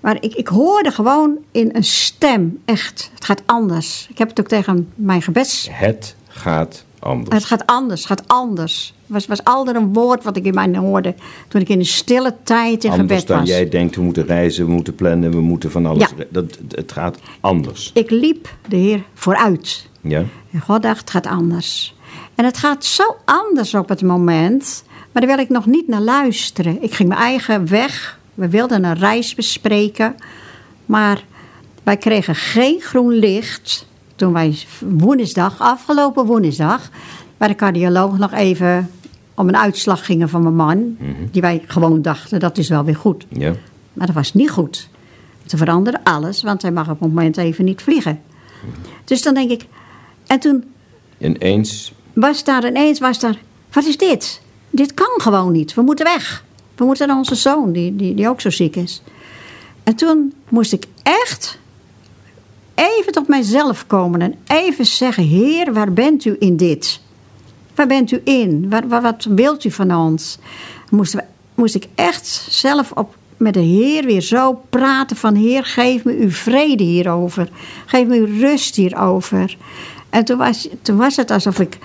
Maar 0.00 0.16
ik, 0.20 0.34
ik 0.34 0.48
hoorde 0.48 0.90
gewoon 0.90 1.38
in 1.52 1.70
een 1.72 1.84
stem, 1.84 2.62
echt, 2.64 3.10
het 3.14 3.24
gaat 3.24 3.42
anders. 3.46 4.06
Ik 4.10 4.18
heb 4.18 4.28
het 4.28 4.40
ook 4.40 4.48
tegen 4.48 4.92
mijn 4.94 5.22
gebeds... 5.22 5.68
Het 5.70 6.16
gaat 6.34 6.84
anders. 6.98 7.34
Het 7.34 7.44
gaat 7.44 7.66
anders, 7.66 8.00
het 8.00 8.08
gaat 8.08 8.28
anders. 8.28 8.94
was, 9.06 9.26
was 9.26 9.44
altijd 9.44 9.76
een 9.76 9.92
woord 9.92 10.24
wat 10.24 10.36
ik 10.36 10.44
in 10.44 10.54
mij 10.54 10.76
hoorde 10.76 11.14
toen 11.48 11.60
ik 11.60 11.68
in 11.68 11.78
een 11.78 11.86
stille 11.86 12.34
tijd 12.42 12.84
in 12.84 12.90
Anders 12.90 13.10
gebed 13.10 13.26
dan 13.26 13.38
was. 13.38 13.48
jij 13.48 13.68
denkt, 13.68 13.96
we 13.96 14.02
moeten 14.02 14.26
reizen, 14.26 14.66
we 14.66 14.72
moeten 14.72 14.94
plannen, 14.94 15.30
we 15.30 15.40
moeten 15.40 15.70
van 15.70 15.86
alles. 15.86 16.12
Ja. 16.16 16.24
Dat, 16.28 16.58
het 16.68 16.92
gaat 16.92 17.18
anders. 17.40 17.90
Ik 17.94 18.10
liep 18.10 18.54
de 18.68 18.76
Heer 18.76 19.02
vooruit. 19.14 19.88
Ja? 20.00 20.22
En 20.52 20.60
God 20.60 20.82
dacht, 20.82 21.00
het 21.00 21.10
gaat 21.10 21.26
anders. 21.26 21.94
En 22.34 22.44
het 22.44 22.58
gaat 22.58 22.84
zo 22.84 23.16
anders 23.24 23.74
op 23.74 23.88
het 23.88 24.02
moment, 24.02 24.84
maar 25.12 25.26
daar 25.26 25.36
wil 25.36 25.44
ik 25.44 25.50
nog 25.50 25.66
niet 25.66 25.88
naar 25.88 26.00
luisteren. 26.00 26.82
Ik 26.82 26.94
ging 26.94 27.08
mijn 27.08 27.20
eigen 27.20 27.68
weg. 27.68 28.18
We 28.34 28.48
wilden 28.48 28.84
een 28.84 28.94
reis 28.98 29.34
bespreken, 29.34 30.14
maar 30.86 31.24
wij 31.82 31.96
kregen 31.96 32.34
geen 32.34 32.80
groen 32.80 33.12
licht 33.12 33.86
toen 34.16 34.32
wij 34.32 34.58
woensdag, 34.80 35.60
afgelopen 35.60 36.24
woensdag, 36.24 36.90
bij 37.36 37.48
de 37.48 37.54
cardioloog 37.54 38.18
nog 38.18 38.32
even 38.32 38.90
om 39.34 39.48
een 39.48 39.56
uitslag 39.56 40.06
gingen 40.06 40.28
van 40.28 40.42
mijn 40.42 40.54
man. 40.54 40.96
Die 41.30 41.42
wij 41.42 41.62
gewoon 41.66 42.02
dachten, 42.02 42.40
dat 42.40 42.58
is 42.58 42.68
wel 42.68 42.84
weer 42.84 42.96
goed. 42.96 43.26
Ja? 43.28 43.52
Maar 43.92 44.06
dat 44.06 44.14
was 44.14 44.34
niet 44.34 44.50
goed. 44.50 44.88
Ze 45.46 45.56
veranderde 45.56 46.04
alles, 46.04 46.42
want 46.42 46.62
hij 46.62 46.72
mag 46.72 46.90
op 46.90 47.00
het 47.00 47.08
moment 47.08 47.36
even 47.36 47.64
niet 47.64 47.82
vliegen. 47.82 48.20
Dus 49.04 49.22
dan 49.22 49.34
denk 49.34 49.50
ik... 49.50 49.66
En 50.26 50.40
toen 50.40 50.64
Ineens, 51.18 51.92
was 52.12 52.44
daar 52.44 52.66
ineens, 52.66 52.98
was 52.98 53.18
daar... 53.18 53.38
Wat 53.72 53.84
is 53.84 53.96
dit? 53.96 54.40
Dit 54.70 54.94
kan 54.94 55.20
gewoon 55.20 55.52
niet. 55.52 55.74
We 55.74 55.82
moeten 55.82 56.04
weg. 56.04 56.44
We 56.76 56.84
moeten 56.84 57.08
naar 57.08 57.16
onze 57.16 57.34
zoon, 57.34 57.72
die, 57.72 57.96
die, 57.96 58.14
die 58.14 58.28
ook 58.28 58.40
zo 58.40 58.50
ziek 58.50 58.76
is. 58.76 59.02
En 59.82 59.94
toen 59.94 60.32
moest 60.48 60.72
ik 60.72 60.86
echt 61.02 61.58
even 62.74 63.12
tot 63.12 63.28
mijzelf 63.28 63.86
komen 63.86 64.20
en 64.20 64.34
even 64.46 64.86
zeggen: 64.86 65.24
Heer, 65.24 65.72
waar 65.72 65.92
bent 65.92 66.24
u 66.24 66.36
in 66.38 66.56
dit? 66.56 67.00
Waar 67.74 67.86
bent 67.86 68.10
u 68.10 68.20
in? 68.24 68.66
Waar, 68.70 68.88
waar- 68.88 69.02
wat 69.02 69.26
wilt 69.30 69.64
u 69.64 69.70
van 69.70 69.94
ons? 69.94 70.38
Moest 71.54 71.74
ik 71.74 71.86
echt 71.94 72.46
zelf 72.50 72.92
op, 72.92 73.16
met 73.36 73.54
de 73.54 73.60
Heer 73.60 74.04
weer 74.04 74.20
zo 74.20 74.62
praten 74.70 75.16
van... 75.16 75.34
Heer, 75.34 75.64
geef 75.64 76.04
me 76.04 76.16
uw 76.16 76.30
vrede 76.30 76.84
hierover. 76.84 77.48
Geef 77.86 78.06
me 78.06 78.16
uw 78.16 78.38
rust 78.40 78.76
hierover. 78.76 79.56
En 80.10 80.24
toen 80.24 80.38
was, 80.38 80.68
toen 80.82 80.96
was 80.96 81.16
het 81.16 81.30
alsof 81.30 81.60
ik 81.60 81.78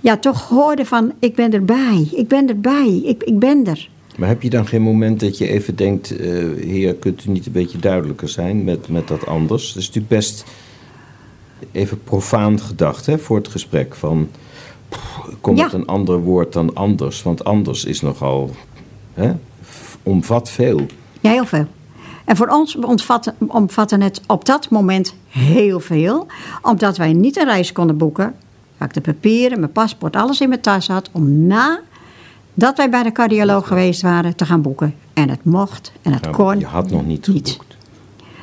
ja, 0.00 0.16
toch 0.16 0.48
hoorde 0.48 0.84
van... 0.84 1.12
Ik 1.18 1.34
ben 1.34 1.52
erbij, 1.52 2.08
ik 2.12 2.28
ben 2.28 2.48
erbij, 2.48 3.00
ik, 3.04 3.22
ik 3.22 3.38
ben 3.38 3.66
er. 3.66 3.88
Maar 4.16 4.28
heb 4.28 4.42
je 4.42 4.50
dan 4.50 4.66
geen 4.66 4.82
moment 4.82 5.20
dat 5.20 5.38
je 5.38 5.48
even 5.48 5.76
denkt... 5.76 6.16
eh, 6.16 6.26
heer, 6.56 6.94
kunt 6.94 7.24
u 7.24 7.30
niet 7.30 7.46
een 7.46 7.52
beetje 7.52 7.78
duidelijker 7.78 8.28
zijn 8.28 8.64
met, 8.64 8.88
met 8.88 9.08
dat 9.08 9.26
anders? 9.26 9.66
Dat 9.66 9.82
is 9.82 9.86
natuurlijk 9.86 10.14
best 10.14 10.44
even 11.72 12.02
profaan 12.02 12.60
gedacht 12.60 13.06
hè, 13.06 13.18
voor 13.18 13.36
het 13.36 13.48
gesprek. 13.48 13.94
Van, 13.94 14.28
pff, 14.88 15.28
kom 15.40 15.56
Ja. 15.56 15.62
met 15.64 15.72
een 15.72 15.86
ander 15.86 16.20
woord 16.20 16.52
dan 16.52 16.74
anders. 16.74 17.22
Want 17.22 17.44
anders 17.44 17.84
is 17.84 18.00
nogal... 18.00 18.50
Hè, 19.14 19.32
omvat 20.02 20.50
veel. 20.50 20.80
Ja, 21.20 21.30
heel 21.30 21.44
veel. 21.46 21.66
En 22.24 22.36
voor 22.36 22.48
ons 22.48 22.76
omvatte, 22.76 23.34
omvatte 23.38 23.96
het 23.96 24.20
op 24.26 24.44
dat 24.44 24.70
moment 24.70 25.14
heel 25.28 25.80
veel. 25.80 26.26
Omdat 26.62 26.96
wij 26.96 27.12
niet 27.12 27.36
een 27.36 27.44
reis 27.44 27.72
konden 27.72 27.96
boeken. 27.96 28.34
Dat 28.78 28.88
ik 28.88 28.94
de 28.94 29.12
papieren, 29.12 29.60
mijn 29.60 29.72
paspoort, 29.72 30.16
alles 30.16 30.40
in 30.40 30.48
mijn 30.48 30.60
tas 30.60 30.86
had. 30.88 31.08
Om 31.12 31.46
na 31.46 31.80
dat 32.54 32.76
wij 32.76 32.90
bij 32.90 33.02
de 33.02 33.12
cardioloog 33.12 33.66
geweest 33.66 34.02
waren 34.02 34.36
te 34.36 34.46
gaan 34.46 34.62
boeken. 34.62 34.94
En 35.12 35.28
het 35.28 35.44
mocht 35.44 35.92
en 36.02 36.12
het 36.12 36.30
kon 36.30 36.58
je 36.58 36.66
had 36.66 36.90
nog 36.90 37.06
niet 37.06 37.26
niet. 37.26 37.50
geboekt. 37.50 37.76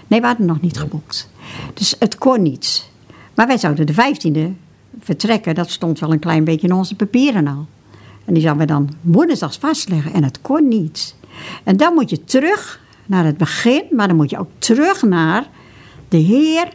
Nee, 0.07 0.21
we 0.21 0.27
hadden 0.27 0.45
nog 0.45 0.61
niet 0.61 0.79
geboekt. 0.79 1.29
Dus 1.73 1.95
het 1.99 2.17
kon 2.17 2.41
niet. 2.41 2.89
Maar 3.35 3.47
wij 3.47 3.57
zouden 3.57 3.85
de 3.85 3.93
15e 3.93 4.55
vertrekken. 4.99 5.55
Dat 5.55 5.69
stond 5.69 5.99
wel 5.99 6.11
een 6.11 6.19
klein 6.19 6.43
beetje 6.43 6.67
in 6.67 6.73
onze 6.73 6.95
papieren 6.95 7.47
al. 7.47 7.65
En 8.25 8.33
die 8.33 8.43
zouden 8.43 8.67
we 8.67 8.73
dan 8.73 8.89
woensdags 9.01 9.57
vastleggen. 9.57 10.13
En 10.13 10.23
het 10.23 10.41
kon 10.41 10.67
niet. 10.67 11.15
En 11.63 11.77
dan 11.77 11.93
moet 11.93 12.09
je 12.09 12.23
terug 12.23 12.79
naar 13.05 13.25
het 13.25 13.37
begin. 13.37 13.83
Maar 13.91 14.07
dan 14.07 14.15
moet 14.15 14.29
je 14.29 14.39
ook 14.39 14.49
terug 14.57 15.01
naar 15.01 15.47
de 16.07 16.17
Heer. 16.17 16.67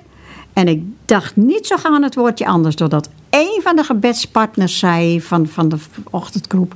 En 0.53 0.68
ik 0.68 0.83
dacht 1.05 1.37
niet 1.37 1.66
zo 1.66 1.77
gauw 1.77 1.94
aan 1.94 2.03
het 2.03 2.14
woordje 2.14 2.46
anders. 2.46 2.77
Doordat 2.77 3.09
een 3.31 3.61
van 3.62 3.77
de 3.77 3.85
gebedspartners 3.85 4.79
zei 4.79 5.20
van, 5.20 5.46
van 5.46 5.68
de 5.68 5.77
ochtendgroep... 6.11 6.75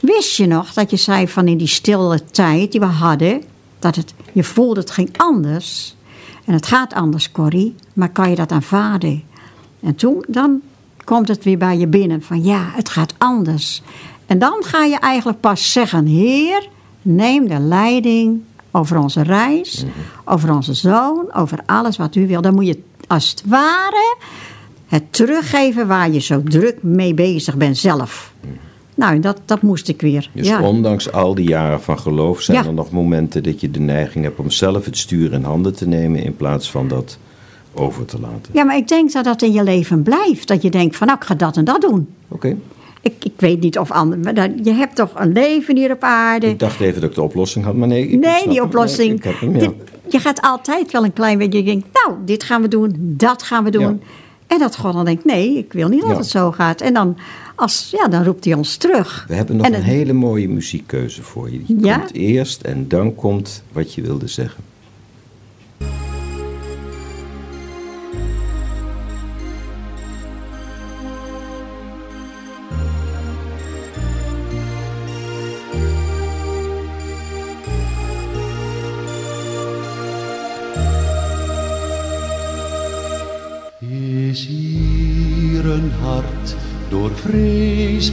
Wist 0.00 0.36
je 0.36 0.46
nog 0.46 0.72
dat 0.72 0.90
je 0.90 0.96
zei 0.96 1.28
van 1.28 1.48
in 1.48 1.56
die 1.56 1.66
stille 1.66 2.24
tijd 2.24 2.72
die 2.72 2.80
we 2.80 2.86
hadden... 2.86 3.42
dat 3.78 3.96
het, 3.96 4.14
je 4.32 4.44
voelde 4.44 4.80
het 4.80 4.90
ging 4.90 5.10
anders... 5.16 5.94
En 6.44 6.56
het 6.56 6.66
gaat 6.66 6.94
anders, 6.94 7.32
Corrie, 7.32 7.74
maar 7.92 8.08
kan 8.08 8.30
je 8.30 8.36
dat 8.36 8.52
aanvaarden? 8.52 9.22
En 9.80 9.94
toen, 9.94 10.24
dan 10.26 10.60
komt 11.04 11.28
het 11.28 11.44
weer 11.44 11.58
bij 11.58 11.78
je 11.78 11.86
binnen 11.86 12.22
van 12.22 12.44
ja, 12.44 12.70
het 12.72 12.88
gaat 12.88 13.14
anders. 13.18 13.82
En 14.26 14.38
dan 14.38 14.64
ga 14.64 14.84
je 14.84 14.98
eigenlijk 14.98 15.40
pas 15.40 15.72
zeggen, 15.72 16.06
Heer, 16.06 16.68
neem 17.02 17.48
de 17.48 17.58
leiding 17.58 18.42
over 18.70 18.98
onze 18.98 19.22
reis, 19.22 19.84
over 20.24 20.54
onze 20.54 20.74
zoon, 20.74 21.32
over 21.34 21.58
alles 21.66 21.96
wat 21.96 22.14
u 22.14 22.26
wil. 22.26 22.42
Dan 22.42 22.54
moet 22.54 22.66
je 22.66 22.82
als 23.06 23.30
het 23.30 23.42
ware 23.46 24.16
het 24.86 25.12
teruggeven 25.12 25.86
waar 25.86 26.10
je 26.10 26.20
zo 26.20 26.42
druk 26.42 26.82
mee 26.82 27.14
bezig 27.14 27.56
bent 27.56 27.78
zelf. 27.78 28.32
Nou, 29.00 29.20
dat, 29.20 29.40
dat 29.44 29.62
moest 29.62 29.88
ik 29.88 30.00
weer. 30.00 30.30
Dus 30.32 30.46
ja. 30.48 30.62
ondanks 30.62 31.12
al 31.12 31.34
die 31.34 31.48
jaren 31.48 31.80
van 31.80 31.98
geloof 31.98 32.40
zijn 32.40 32.56
Ja. 32.62 32.64
er 32.66 32.72
nog 32.74 32.90
momenten 32.90 33.42
dat 33.42 33.60
je 33.60 33.70
de 33.70 33.80
neiging 33.80 34.24
hebt 34.24 34.38
om 34.38 34.50
zelf 34.50 34.84
het 34.84 34.96
stuur 34.98 35.32
in 35.32 35.42
handen 35.44 35.74
te 35.74 35.86
nemen 35.88 36.22
in 36.22 36.36
plaats 36.36 36.70
van 36.70 36.88
dat 36.88 37.18
over 37.74 38.04
te 38.04 38.20
laten. 38.20 38.52
ja, 38.52 38.64
maar 38.64 38.76
ik 38.76 38.88
denk 38.88 39.12
dat 39.12 39.24
dat 39.24 39.42
in 39.42 39.52
je 39.52 39.62
leven 39.62 40.02
blijft. 40.02 40.48
Dat 40.48 40.62
je 40.62 40.70
denkt 40.70 40.96
van 40.96 41.06
nou, 41.06 41.18
ik 41.18 41.26
ga 41.26 41.34
dat 41.34 41.56
en 41.56 41.64
dat 41.64 41.80
doen. 41.80 42.08
Oké. 42.28 42.56
Ik, 43.02 43.14
ik 43.24 43.32
weet 43.36 43.60
niet 43.60 43.78
of 43.78 43.90
anderen, 43.90 44.60
je 44.64 44.72
hebt 44.72 44.96
toch 44.96 45.10
een 45.14 45.32
leven 45.32 45.76
hier 45.76 45.92
op 45.92 46.02
aarde. 46.02 46.46
Ik 46.46 46.58
dacht 46.58 46.80
even 46.80 47.00
dat 47.00 47.10
ik 47.10 47.16
de 47.16 47.22
oplossing 47.22 47.64
had, 47.64 47.74
maar 47.74 47.88
nee. 47.88 48.08
Ik 48.08 48.20
nee, 48.20 48.42
die 48.48 48.54
hem. 48.54 48.64
oplossing. 48.64 49.08
Nee, 49.08 49.16
ik 49.16 49.24
heb 49.24 49.40
hem, 49.40 49.52
ja. 49.52 49.58
dit- 49.58 49.72
je 50.12 50.18
gaat 50.18 50.40
altijd 50.40 50.90
wel 50.92 51.04
een 51.04 51.12
klein 51.12 51.38
beetje 51.38 51.58
je 51.58 51.64
denkt, 51.64 51.86
nou, 51.92 52.18
dit 52.24 52.42
gaan 52.42 52.62
we 52.62 52.68
doen, 52.68 52.94
dat 52.98 53.42
gaan 53.42 53.64
we 53.64 53.70
doen. 53.70 53.82
Ja. 53.82 53.96
En 54.50 54.58
dat 54.58 54.76
God 54.76 54.92
dan 54.92 55.04
denkt, 55.04 55.24
nee, 55.24 55.56
ik 55.58 55.72
wil 55.72 55.88
niet 55.88 56.00
dat 56.00 56.10
Ja. 56.10 56.16
het 56.16 56.26
zo 56.26 56.50
gaat. 56.52 56.80
En 56.80 56.94
dan, 56.94 57.16
als, 57.54 57.88
ja, 57.90 58.08
dan 58.08 58.24
roept 58.24 58.44
hij 58.44 58.54
ons 58.54 58.76
terug. 58.76 59.24
We 59.28 59.34
hebben 59.34 59.56
nog 59.56 59.66
En 59.66 59.72
een 59.74 59.78
het- 59.82 59.88
hele 59.90 60.12
mooie 60.12 60.48
muziekkeuze 60.48 61.22
voor 61.22 61.50
je. 61.50 61.62
Die 61.66 61.84
Ja? 61.84 61.96
komt 61.98 62.12
eerst 62.14 62.60
en 62.62 62.88
dan 62.88 63.14
komt 63.14 63.62
wat 63.72 63.94
je 63.94 64.02
wilde 64.02 64.26
zeggen. 64.28 64.64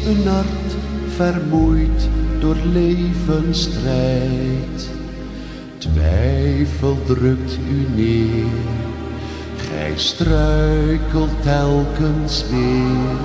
Vrees 0.08 0.16
benard, 0.24 0.76
vermoeid 1.16 2.10
door 2.40 2.56
levensstrijd? 2.56 4.90
Twijfel 5.78 6.98
drukt 7.06 7.58
u 7.70 7.88
neer, 7.96 8.46
gij 9.56 9.94
struikelt 9.96 11.44
telkens 11.44 12.44
weer. 12.50 13.18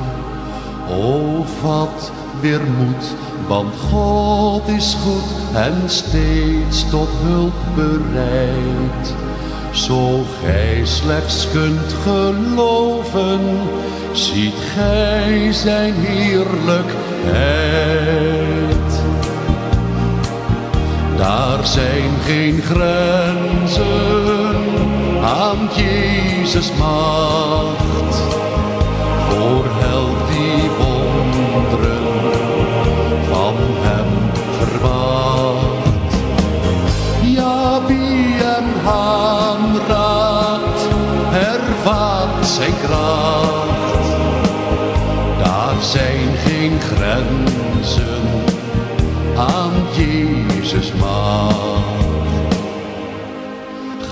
O, 0.91 1.43
vat 1.61 2.13
weer 2.41 2.61
moed, 2.79 3.15
want 3.49 3.75
God 3.91 4.69
is 4.69 4.97
goed 5.05 5.55
en 5.55 5.83
steeds 5.87 6.91
tot 6.91 7.09
hulp 7.11 7.55
bereid. 7.75 9.15
Zo 9.73 10.25
gij 10.43 10.81
slechts 10.85 11.49
kunt 11.53 11.95
geloven, 12.03 13.41
ziet 14.13 14.55
gij 14.75 15.53
zijn 15.53 15.95
heerlijkheid. 15.95 16.93
Daar 21.17 21.67
zijn 21.67 22.11
geen 22.25 22.63
grenzen 22.63 23.83
aan 25.23 25.69
Jezus 25.77 26.73
macht. 26.79 28.42
Jezus 50.73 50.93
macht. 50.93 52.57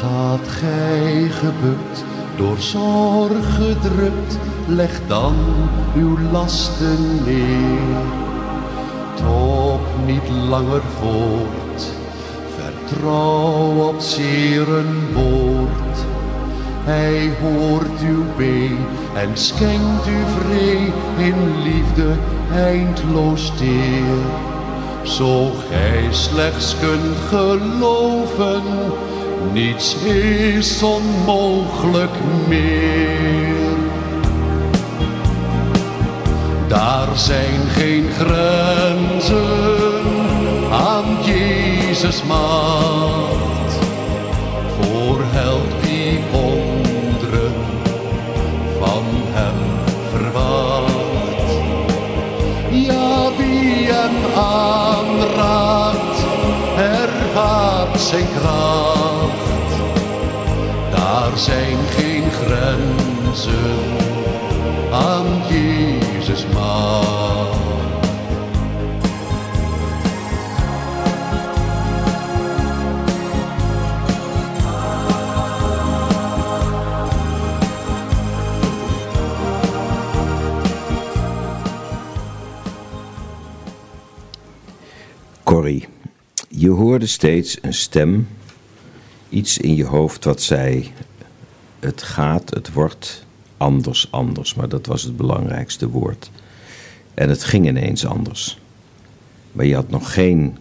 Gaat 0.00 0.48
gij 0.48 1.28
gebukt, 1.28 2.04
door 2.36 2.58
zorg 2.58 3.54
gedrukt, 3.54 4.38
leg 4.66 5.00
dan 5.06 5.34
uw 5.94 6.18
lasten 6.32 7.24
neer. 7.24 8.02
Top 9.14 9.80
niet 10.06 10.28
langer 10.48 10.82
voort, 10.98 11.92
vertrouw 12.56 13.88
op 13.88 14.00
zeren 14.00 15.12
woord. 15.14 15.98
Hij 16.84 17.30
hoort 17.40 18.00
uw 18.00 18.24
been 18.36 18.78
en 19.14 19.36
schenkt 19.36 20.06
u 20.06 20.18
vree 20.38 20.92
in 21.18 21.62
liefde 21.62 22.14
eindloos 22.52 23.52
teer. 23.56 24.48
Zo 25.03 25.53
gij 25.70 26.09
slechts 26.11 26.76
kunt 26.80 27.16
geloven, 27.28 28.62
niets 29.53 29.96
is 30.05 30.82
onmogelijk 30.82 32.14
meer. 32.48 33.78
Daar 36.68 37.09
zijn 37.14 37.61
geen 37.68 38.11
grenzen 38.18 40.03
aan 40.72 41.05
Jezus 41.24 42.22
macht. 42.22 43.78
Voor 44.80 45.20
helpt 45.24 45.80
zijn 61.39 61.76
geen 61.89 62.31
grenzen 62.31 63.78
aan 64.93 65.26
Jezus 65.49 66.47
macht. 66.47 67.20
Corrie, 85.51 85.89
je 86.49 86.68
hoorde 86.68 87.07
steeds 87.07 87.59
een 87.62 87.74
stem, 87.74 88.28
iets 89.28 89.59
in 89.59 89.74
je 89.74 89.85
hoofd 89.85 90.24
wat 90.24 90.43
zei: 90.43 90.93
Het 91.81 92.03
gaat, 92.03 92.51
het 92.51 92.72
wordt 92.72 93.26
anders, 93.57 94.09
anders. 94.11 94.55
Maar 94.55 94.68
dat 94.68 94.87
was 94.87 95.03
het 95.03 95.16
belangrijkste 95.16 95.89
woord. 95.89 96.31
En 97.14 97.28
het 97.28 97.45
ging 97.45 97.66
ineens 97.66 98.07
anders. 98.07 98.59
Maar 99.53 99.66
je 99.66 99.74
had 99.74 99.91
nog 99.91 100.12
geen 100.12 100.57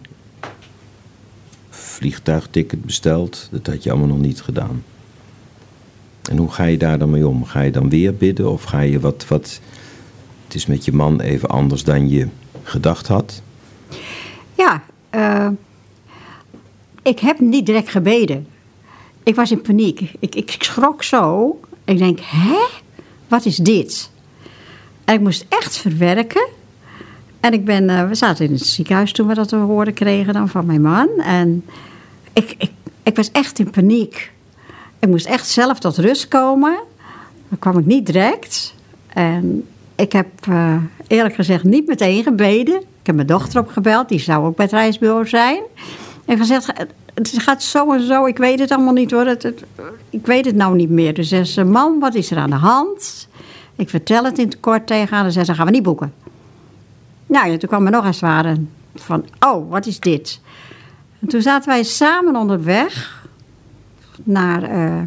vliegtuigticket 1.70 2.84
besteld, 2.84 3.48
dat 3.50 3.66
had 3.66 3.82
je 3.82 3.90
allemaal 3.90 4.08
nog 4.08 4.20
niet 4.20 4.40
gedaan. 4.40 4.84
En 6.30 6.36
hoe 6.36 6.50
ga 6.50 6.64
je 6.64 6.78
daar 6.78 6.98
dan 6.98 7.10
mee 7.10 7.28
om? 7.28 7.44
Ga 7.44 7.60
je 7.60 7.70
dan 7.70 7.88
weer 7.88 8.14
bidden 8.14 8.50
of 8.50 8.62
ga 8.62 8.80
je 8.80 9.00
wat, 9.00 9.26
wat. 9.28 9.60
Het 10.44 10.54
is 10.54 10.66
met 10.66 10.84
je 10.84 10.92
man 10.92 11.20
even 11.20 11.48
anders 11.48 11.84
dan 11.84 12.08
je 12.08 12.28
gedacht 12.62 13.06
had? 13.06 13.42
Ja, 14.54 14.82
eh, 15.10 15.48
ik 17.02 17.18
heb 17.18 17.40
niet 17.40 17.66
direct 17.66 17.88
gebeden. 17.88 18.46
Ik 19.22 19.34
was 19.34 19.50
in 19.50 19.60
paniek. 19.60 20.12
Ik, 20.18 20.34
ik 20.34 20.56
schrok 20.58 21.02
zo. 21.02 21.60
Ik 21.84 21.98
denk, 21.98 22.18
hè? 22.22 22.58
Wat 23.28 23.44
is 23.44 23.56
dit? 23.56 24.10
En 25.04 25.14
ik 25.14 25.20
moest 25.20 25.46
echt 25.48 25.76
verwerken. 25.76 26.48
En 27.40 27.52
ik 27.52 27.64
ben, 27.64 27.90
eh, 27.90 28.08
we 28.08 28.14
zaten 28.14 28.44
in 28.44 28.52
het 28.52 28.66
ziekenhuis 28.66 29.12
toen 29.12 29.26
we 29.26 29.34
dat 29.34 29.48
te 29.48 29.56
horen 29.56 29.94
kregen 29.94 30.32
dan 30.32 30.48
van 30.48 30.66
mijn 30.66 30.80
man. 30.80 31.08
En 31.18 31.64
ik, 32.32 32.54
ik, 32.58 32.70
ik 33.02 33.16
was 33.16 33.30
echt 33.32 33.58
in 33.58 33.70
paniek. 33.70 34.32
Ik 34.98 35.08
moest 35.08 35.26
echt 35.26 35.48
zelf 35.48 35.78
tot 35.78 35.98
rust 35.98 36.28
komen. 36.28 36.78
Dan 37.48 37.58
kwam 37.58 37.78
ik 37.78 37.86
niet 37.86 38.06
direct. 38.06 38.74
En 39.06 39.66
ik 39.94 40.12
heb 40.12 40.28
eh, 40.48 40.76
eerlijk 41.06 41.34
gezegd 41.34 41.64
niet 41.64 41.86
meteen 41.86 42.22
gebeden. 42.22 42.80
Ik 42.80 43.06
heb 43.06 43.14
mijn 43.14 43.26
dochter 43.26 43.60
opgebeld, 43.60 44.08
die 44.08 44.18
zou 44.18 44.46
ook 44.46 44.56
bij 44.56 44.64
het 44.64 44.74
reisbureau 44.74 45.28
zijn. 45.28 45.62
En 46.30 46.38
gezegd, 46.38 46.72
het 47.14 47.32
gaat 47.36 47.62
zo 47.62 47.92
en 47.92 48.06
zo, 48.06 48.26
ik 48.26 48.38
weet 48.38 48.58
het 48.58 48.70
allemaal 48.70 48.92
niet 48.92 49.10
hoor. 49.10 49.26
Het, 49.26 49.52
ik 50.10 50.26
weet 50.26 50.44
het 50.44 50.54
nou 50.54 50.76
niet 50.76 50.90
meer. 50.90 51.14
Dus 51.14 51.28
zei 51.28 51.44
ze, 51.44 51.64
man, 51.64 51.98
wat 51.98 52.14
is 52.14 52.30
er 52.30 52.38
aan 52.38 52.50
de 52.50 52.56
hand? 52.56 53.28
Ik 53.76 53.88
vertel 53.88 54.24
het 54.24 54.38
in 54.38 54.44
het 54.44 54.60
kort 54.60 54.86
tegen 54.86 55.16
haar. 55.16 55.24
En 55.24 55.32
zei 55.32 55.44
ze, 55.44 55.54
gaan 55.54 55.66
we 55.66 55.72
niet 55.72 55.82
boeken. 55.82 56.12
Nou 57.26 57.50
ja, 57.50 57.56
toen 57.56 57.68
kwam 57.68 57.84
er 57.84 57.90
nog 57.92 58.04
eens 58.04 58.20
waren 58.20 58.70
van, 58.94 59.24
oh, 59.40 59.70
wat 59.70 59.86
is 59.86 60.00
dit? 60.00 60.40
En 61.20 61.28
toen 61.28 61.42
zaten 61.42 61.68
wij 61.68 61.82
samen 61.82 62.36
onderweg 62.36 63.24
naar... 64.24 64.62
eh, 64.62 65.02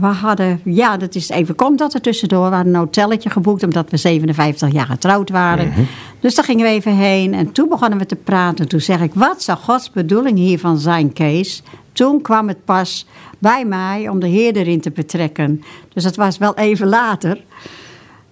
we 0.00 0.06
hadden, 0.06 0.60
ja, 0.64 0.96
dat 0.96 1.14
is 1.14 1.28
even, 1.28 1.54
komt 1.54 1.78
dat 1.78 1.94
er 1.94 2.00
tussendoor. 2.00 2.48
We 2.48 2.54
hadden 2.54 2.74
een 2.74 2.80
hotelletje 2.80 3.30
geboekt 3.30 3.62
omdat 3.62 3.90
we 3.90 3.96
57 3.96 4.72
jaar 4.72 4.86
getrouwd 4.86 5.30
waren. 5.30 5.72
Dus 6.20 6.34
daar 6.34 6.44
gingen 6.44 6.64
we 6.64 6.70
even 6.70 6.96
heen 6.96 7.34
en 7.34 7.52
toen 7.52 7.68
begonnen 7.68 7.98
we 7.98 8.06
te 8.06 8.16
praten. 8.16 8.68
Toen 8.68 8.80
zeg 8.80 9.00
ik, 9.00 9.14
wat 9.14 9.42
zou 9.42 9.58
Gods 9.58 9.90
bedoeling 9.90 10.38
hiervan 10.38 10.78
zijn, 10.78 11.12
Kees? 11.12 11.62
Toen 11.92 12.22
kwam 12.22 12.48
het 12.48 12.64
pas 12.64 13.06
bij 13.38 13.64
mij 13.64 14.08
om 14.08 14.20
de 14.20 14.26
Heer 14.26 14.56
erin 14.56 14.80
te 14.80 14.90
betrekken. 14.90 15.62
Dus 15.94 16.02
dat 16.02 16.16
was 16.16 16.38
wel 16.38 16.54
even 16.54 16.88
later. 16.88 17.40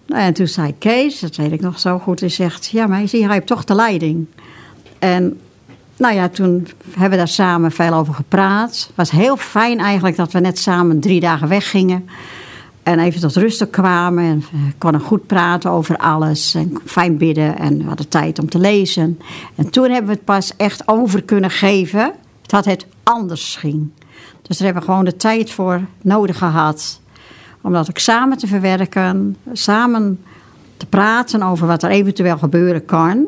Nou, 0.06 0.22
en 0.22 0.34
toen 0.34 0.46
zei 0.46 0.74
Kees, 0.78 1.20
dat 1.20 1.36
weet 1.36 1.52
ik 1.52 1.61
nog 1.61 1.78
zo 1.78 1.98
goed, 1.98 2.20
hij 2.20 2.28
zegt... 2.28 2.66
Ja, 2.66 2.86
maar 2.86 3.00
je 3.00 3.06
ziet, 3.06 3.24
hij 3.24 3.32
heeft 3.32 3.46
toch 3.46 3.64
de 3.64 3.74
leiding. 3.74 4.26
En 4.98 5.40
nou 6.01 6.14
ja, 6.14 6.28
toen 6.28 6.66
hebben 6.90 7.11
we 7.11 7.16
daar 7.16 7.28
samen 7.28 7.72
veel 7.72 7.92
over 7.92 8.14
gepraat. 8.14 8.84
Het 8.86 8.96
was 8.96 9.11
heel 9.11 9.36
fijn 9.36 9.78
eigenlijk 9.78 10.16
dat 10.16 10.32
we 10.32 10.40
net 10.40 10.59
samen 10.59 11.01
drie 11.01 11.20
dagen 11.20 11.48
weggingen. 11.48 12.09
En 12.82 12.98
even 12.98 13.20
tot 13.20 13.36
rust 13.36 13.70
kwamen. 13.70 14.24
En 14.24 14.38
we 14.51 14.72
konden 14.78 15.01
goed 15.01 15.26
praten 15.26 15.70
over 15.70 15.96
alles. 15.96 16.55
En 16.55 16.78
fijn 16.84 17.16
bidden. 17.16 17.59
En 17.59 17.78
we 17.78 17.84
hadden 17.84 18.09
tijd 18.09 18.38
om 18.38 18.48
te 18.48 18.59
lezen. 18.59 19.18
En 19.55 19.70
toen 19.70 19.90
hebben 19.90 20.07
we 20.07 20.12
het 20.12 20.24
pas 20.24 20.53
echt 20.57 20.88
over 20.88 21.22
kunnen 21.22 21.51
geven. 21.51 22.12
Dat 22.42 22.64
het 22.64 22.86
anders 23.03 23.57
ging. 23.57 23.90
Dus 24.42 24.59
daar 24.59 24.66
hebben 24.66 24.82
we 24.82 24.88
gewoon 24.88 25.05
de 25.05 25.16
tijd 25.16 25.51
voor 25.51 25.80
nodig 26.03 26.38
gehad. 26.38 27.01
Om 27.61 27.72
dat 27.72 27.88
ook 27.88 27.98
samen 27.98 28.38
te 28.38 28.46
verwerken. 28.46 29.36
Samen 29.53 30.20
te 30.76 30.86
praten 30.86 31.42
over 31.42 31.66
wat 31.66 31.82
er 31.82 31.90
eventueel 31.90 32.38
gebeuren 32.38 32.84
kan. 32.84 33.26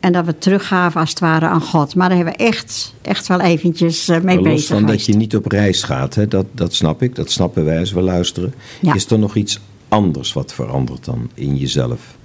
En 0.00 0.12
dat 0.12 0.24
we 0.24 0.38
teruggaven 0.38 1.00
als 1.00 1.10
het 1.10 1.18
ware 1.18 1.46
aan 1.46 1.60
God. 1.60 1.94
Maar 1.94 2.08
daar 2.08 2.16
hebben 2.16 2.36
we 2.36 2.44
echt, 2.44 2.94
echt 3.02 3.26
wel 3.26 3.40
eventjes 3.40 4.08
eh, 4.08 4.16
mee 4.16 4.24
Maar 4.24 4.34
los 4.34 4.44
bezig 4.44 4.76
van 4.76 4.86
dat 4.86 5.04
je 5.04 5.16
niet 5.16 5.36
op 5.36 5.46
reis 5.46 5.82
gaat, 5.82 6.14
hè? 6.14 6.28
Dat, 6.28 6.46
dat 6.52 6.74
snap 6.74 7.02
ik, 7.02 7.14
dat 7.14 7.30
snappen 7.30 7.64
wij 7.64 7.78
als 7.78 7.92
we 7.92 8.00
luisteren. 8.00 8.54
Ja. 8.80 8.94
Is 8.94 9.10
er 9.10 9.18
nog 9.18 9.34
iets 9.34 9.60
anders 9.88 10.32
wat 10.32 10.52
verandert 10.52 11.04
dan 11.04 11.30
in 11.34 11.56
jezelf? 11.56 12.16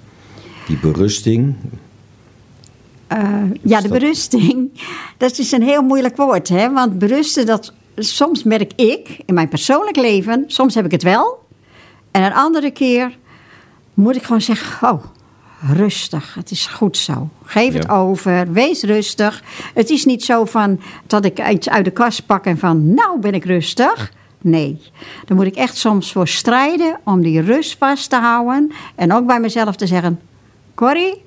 Die 0.66 0.78
berusting, 0.78 1.54
Eh, 3.06 3.18
ja, 3.62 3.80
de 3.80 3.88
dat- 3.88 3.98
berusting. 3.98 4.68
Dat 5.18 5.38
is 5.38 5.52
een 5.52 5.62
heel 5.62 5.82
moeilijk 5.82 6.16
woord, 6.16 6.48
hè? 6.48 6.72
Want 6.72 6.98
berusten, 6.98 7.46
dat, 7.46 7.72
soms 7.96 8.42
merk 8.42 8.72
ik 8.76 9.20
in 9.26 9.34
mijn 9.34 9.48
persoonlijk 9.48 9.96
leven, 9.96 10.44
soms 10.46 10.74
heb 10.74 10.84
ik 10.84 10.90
het 10.90 11.02
wel. 11.02 11.46
En 12.10 12.22
een 12.22 12.32
andere 12.32 12.70
keer 12.70 13.16
moet 13.94 14.16
ik 14.16 14.22
gewoon 14.22 14.40
zeggen: 14.40 14.88
Oh, 14.88 15.04
rustig, 15.72 16.34
het 16.34 16.50
is 16.50 16.66
goed 16.66 16.96
zo. 16.96 17.28
Geef 17.44 17.72
het 17.72 17.88
over, 17.88 18.52
wees 18.52 18.82
rustig. 18.82 19.42
Het 19.74 19.90
is 19.90 20.04
niet 20.04 20.24
zo 20.24 20.44
van 20.44 20.80
dat 21.06 21.24
ik 21.24 21.48
iets 21.48 21.68
uit 21.68 21.84
de 21.84 21.90
kast 21.90 22.26
pak 22.26 22.44
en 22.44 22.58
van: 22.58 22.94
Nou 22.94 23.20
ben 23.20 23.34
ik 23.34 23.44
rustig. 23.44 24.12
Nee, 24.40 24.80
daar 25.24 25.36
moet 25.36 25.46
ik 25.46 25.54
echt 25.54 25.76
soms 25.76 26.12
voor 26.12 26.28
strijden 26.28 27.00
om 27.04 27.22
die 27.22 27.40
rust 27.40 27.76
vast 27.78 28.10
te 28.10 28.16
houden. 28.16 28.72
En 28.94 29.12
ook 29.12 29.26
bij 29.26 29.40
mezelf 29.40 29.76
te 29.76 29.86
zeggen: 29.86 30.20
Corrie, 30.74 31.22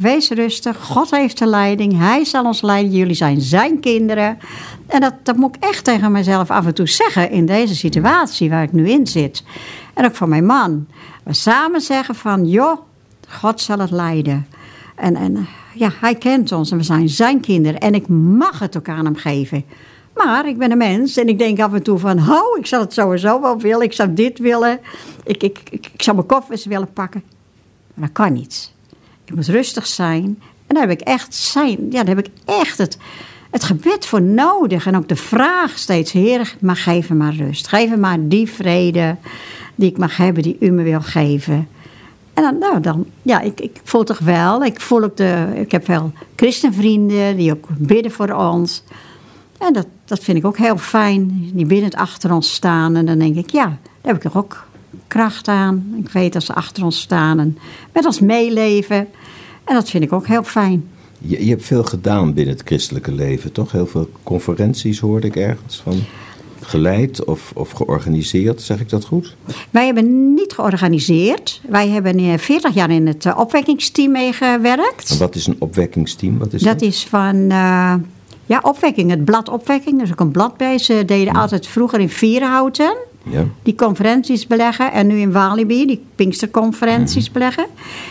Wees 0.00 0.30
rustig, 0.30 0.76
God 0.76 1.10
heeft 1.10 1.38
de 1.38 1.46
leiding, 1.46 1.98
Hij 1.98 2.24
zal 2.24 2.44
ons 2.44 2.62
leiden, 2.62 2.92
jullie 2.92 3.14
zijn 3.14 3.40
Zijn 3.40 3.80
kinderen. 3.80 4.38
En 4.86 5.00
dat, 5.00 5.14
dat 5.22 5.36
moet 5.36 5.56
ik 5.56 5.64
echt 5.64 5.84
tegen 5.84 6.12
mezelf 6.12 6.50
af 6.50 6.66
en 6.66 6.74
toe 6.74 6.88
zeggen 6.88 7.30
in 7.30 7.46
deze 7.46 7.76
situatie 7.76 8.50
waar 8.50 8.62
ik 8.62 8.72
nu 8.72 8.88
in 8.88 9.06
zit. 9.06 9.44
En 9.94 10.04
ook 10.04 10.14
voor 10.14 10.28
mijn 10.28 10.46
man. 10.46 10.86
We 11.24 11.32
samen 11.32 11.80
zeggen 11.80 12.14
van, 12.14 12.46
joh, 12.46 12.78
God 13.30 13.60
zal 13.60 13.78
het 13.78 13.90
leiden. 13.90 14.46
En, 14.94 15.16
en 15.16 15.46
ja, 15.74 15.90
Hij 16.00 16.14
kent 16.14 16.52
ons 16.52 16.70
en 16.70 16.76
we 16.76 16.82
zijn 16.82 17.08
Zijn 17.08 17.40
kinderen. 17.40 17.80
En 17.80 17.94
ik 17.94 18.08
mag 18.08 18.58
het 18.58 18.76
ook 18.76 18.88
aan 18.88 19.04
Hem 19.04 19.16
geven. 19.16 19.64
Maar 20.14 20.48
ik 20.48 20.58
ben 20.58 20.70
een 20.70 20.78
mens 20.78 21.16
en 21.16 21.28
ik 21.28 21.38
denk 21.38 21.60
af 21.60 21.72
en 21.72 21.82
toe 21.82 21.98
van... 21.98 22.18
oh, 22.18 22.58
ik 22.58 22.66
zou 22.66 22.82
het 22.82 22.92
sowieso 22.92 23.40
wel 23.40 23.58
willen, 23.58 23.82
ik 23.82 23.92
zou 23.92 24.14
dit 24.14 24.38
willen. 24.38 24.80
Ik, 25.24 25.42
ik, 25.42 25.60
ik, 25.70 25.90
ik 25.92 26.02
zou 26.02 26.16
mijn 26.16 26.28
koffers 26.28 26.66
willen 26.66 26.92
pakken. 26.92 27.22
Maar 27.94 28.08
dat 28.08 28.16
kan 28.16 28.32
niet. 28.32 28.72
Ik 29.24 29.34
moet 29.34 29.46
rustig 29.46 29.86
zijn. 29.86 30.24
En 30.66 30.74
daar 30.74 30.88
heb 30.88 31.00
ik 31.00 31.06
echt 31.06 31.34
zijn. 31.34 31.78
Ja, 31.90 32.04
daar 32.04 32.16
heb 32.16 32.26
ik 32.26 32.30
echt 32.44 32.78
het, 32.78 32.98
het 33.50 33.64
gebed 33.64 34.06
voor 34.06 34.22
nodig. 34.22 34.86
En 34.86 34.96
ook 34.96 35.08
de 35.08 35.16
vraag 35.16 35.78
steeds: 35.78 36.12
Heer, 36.12 36.56
maar 36.60 36.76
geef 36.76 37.08
me 37.08 37.14
maar 37.14 37.34
rust. 37.34 37.68
Geef 37.68 37.90
me 37.90 37.96
maar 37.96 38.28
die 38.28 38.50
vrede 38.50 39.16
die 39.74 39.90
ik 39.90 39.98
mag 39.98 40.16
hebben, 40.16 40.42
die 40.42 40.56
u 40.60 40.70
me 40.70 40.82
wil 40.82 41.00
geven. 41.00 41.68
En 42.34 42.42
dan, 42.42 42.58
nou, 42.58 42.80
dan 42.80 43.06
ja, 43.22 43.40
ik, 43.40 43.60
ik 43.60 43.80
voel 43.84 44.04
toch 44.04 44.18
wel. 44.18 44.64
Ik 44.64 44.80
voel 44.80 45.02
ook 45.02 45.16
de. 45.16 45.46
Ik 45.54 45.70
heb 45.70 45.86
wel 45.86 46.12
christenvrienden 46.36 47.36
die 47.36 47.52
ook 47.52 47.66
bidden 47.78 48.10
voor 48.10 48.30
ons. 48.30 48.82
En 49.58 49.72
dat, 49.72 49.86
dat 50.04 50.18
vind 50.18 50.38
ik 50.38 50.44
ook 50.44 50.58
heel 50.58 50.76
fijn. 50.76 51.50
Die 51.54 51.66
binnen 51.66 51.90
achter 51.90 52.32
ons 52.32 52.54
staan. 52.54 52.96
En 52.96 53.06
dan 53.06 53.18
denk 53.18 53.36
ik, 53.36 53.50
ja, 53.50 53.64
daar 53.64 53.78
heb 54.02 54.16
ik 54.16 54.22
toch 54.22 54.36
ook 54.36 54.66
kracht 55.08 55.48
aan. 55.48 55.94
Ik 55.98 56.10
weet 56.10 56.32
dat 56.32 56.42
ze 56.42 56.54
achter 56.54 56.84
ons 56.84 57.00
staan 57.00 57.38
en 57.38 57.58
met 57.92 58.04
ons 58.04 58.20
meeleven. 58.20 58.96
En 59.64 59.74
dat 59.74 59.90
vind 59.90 60.04
ik 60.04 60.12
ook 60.12 60.26
heel 60.26 60.42
fijn. 60.42 60.88
je, 61.18 61.44
je 61.44 61.50
hebt 61.50 61.64
veel 61.64 61.84
gedaan 61.84 62.34
binnen 62.34 62.54
het 62.54 62.66
christelijke 62.66 63.12
leven, 63.12 63.52
toch? 63.52 63.72
Heel 63.72 63.86
veel 63.86 64.10
conferenties 64.22 64.98
hoorde 64.98 65.26
ik 65.26 65.36
ergens 65.36 65.76
van 65.76 66.02
geleid 66.60 67.24
of, 67.24 67.52
of 67.54 67.70
georganiseerd, 67.70 68.62
zeg 68.62 68.80
ik 68.80 68.88
dat 68.88 69.04
goed? 69.04 69.36
Wij 69.70 69.86
hebben 69.86 70.34
niet 70.34 70.52
georganiseerd. 70.52 71.60
Wij 71.68 71.88
hebben 71.88 72.18
eh, 72.18 72.38
40 72.38 72.74
jaar 72.74 72.90
in 72.90 73.06
het 73.06 73.26
eh, 73.26 73.38
opwekkingsteam 73.38 74.12
meegewerkt. 74.12 75.10
En 75.10 75.18
wat 75.18 75.34
is 75.34 75.46
een 75.46 75.56
opwekkingsteam? 75.58 76.38
Wat 76.38 76.52
is 76.52 76.62
dat? 76.62 76.72
Dat 76.78 76.88
is 76.88 77.04
van 77.04 77.34
eh, 77.50 77.94
ja, 78.46 78.60
opwekking, 78.62 79.10
het 79.10 79.24
blad 79.24 79.48
opwekking. 79.48 79.98
Er 79.98 80.04
is 80.04 80.12
ook 80.12 80.20
een 80.20 80.30
blad 80.30 80.56
bij. 80.56 80.78
Ze 80.78 81.02
deden 81.06 81.34
altijd 81.34 81.66
vroeger 81.66 82.00
in 82.00 82.08
Vierenhouten 82.10 82.96
Ja. 83.22 83.44
die 83.62 83.74
conferenties 83.74 84.46
beleggen. 84.46 84.92
En 84.92 85.06
nu 85.06 85.18
in 85.18 85.32
Walibi 85.32 85.86
die 85.86 86.04
Pinksterconferenties 86.14 87.30
beleggen. 87.30 87.66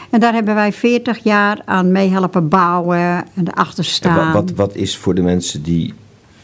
En 0.10 0.20
daar 0.20 0.34
hebben 0.34 0.56
wij 0.56 0.74
40 0.74 1.24
jaar 1.24 1.62
aan 1.66 1.92
meehelpen 1.92 2.48
bouwen 2.48 3.00
en 3.36 3.48
erachter 3.48 3.84
En 3.84 3.90
staan. 3.90 4.34
wat, 4.34 4.34
wat, 4.34 4.52
wat 4.58 4.76
is 4.76 4.98
voor 4.98 5.16
de 5.16 5.22
mensen 5.22 5.64
die 5.64 5.94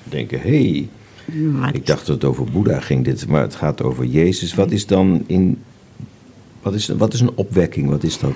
denken, 0.03 0.39
hé, 0.39 0.61
hey, 0.69 0.89
Ik 1.71 1.85
dacht 1.85 2.05
dat 2.05 2.15
het 2.15 2.23
over 2.23 2.45
Boeddha 2.45 2.79
ging, 2.79 3.05
dit, 3.05 3.27
maar 3.27 3.41
het 3.41 3.55
gaat 3.55 3.81
over 3.83 4.05
Jezus. 4.05 4.53
Wat 4.53 4.71
is 4.71 4.85
dan 4.85 5.23
in. 5.27 5.61
Wat 6.61 6.73
is, 6.73 6.87
wat 6.87 7.13
is 7.13 7.19
een 7.21 7.31
opwekking? 7.35 7.89
Wat 7.89 8.03
is 8.03 8.17
dat? 8.19 8.33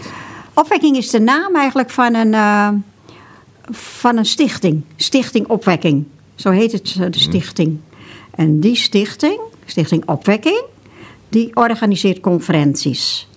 Opwekking 0.54 0.98
is 0.98 1.10
de 1.10 1.20
naam 1.20 1.56
eigenlijk 1.56 1.90
van 1.90 2.14
een, 2.16 2.34
eh, 2.34 2.70
van 3.72 4.18
een 4.18 4.26
stichting. 4.26 4.82
Stichting 4.96 5.48
Opwekking. 5.48 6.04
Zo 6.36 6.50
heet 6.52 6.72
het, 6.72 6.96
Mhm. 6.96 7.04
eh, 7.06 7.12
de 7.12 7.20
stichting. 7.20 7.78
En 8.32 8.60
die 8.60 8.76
stichting, 8.76 9.40
Stichting 9.66 10.04
Opwekking, 10.08 10.62
die 11.30 11.56
organiseert 11.56 12.20
conferenties. 12.20 13.28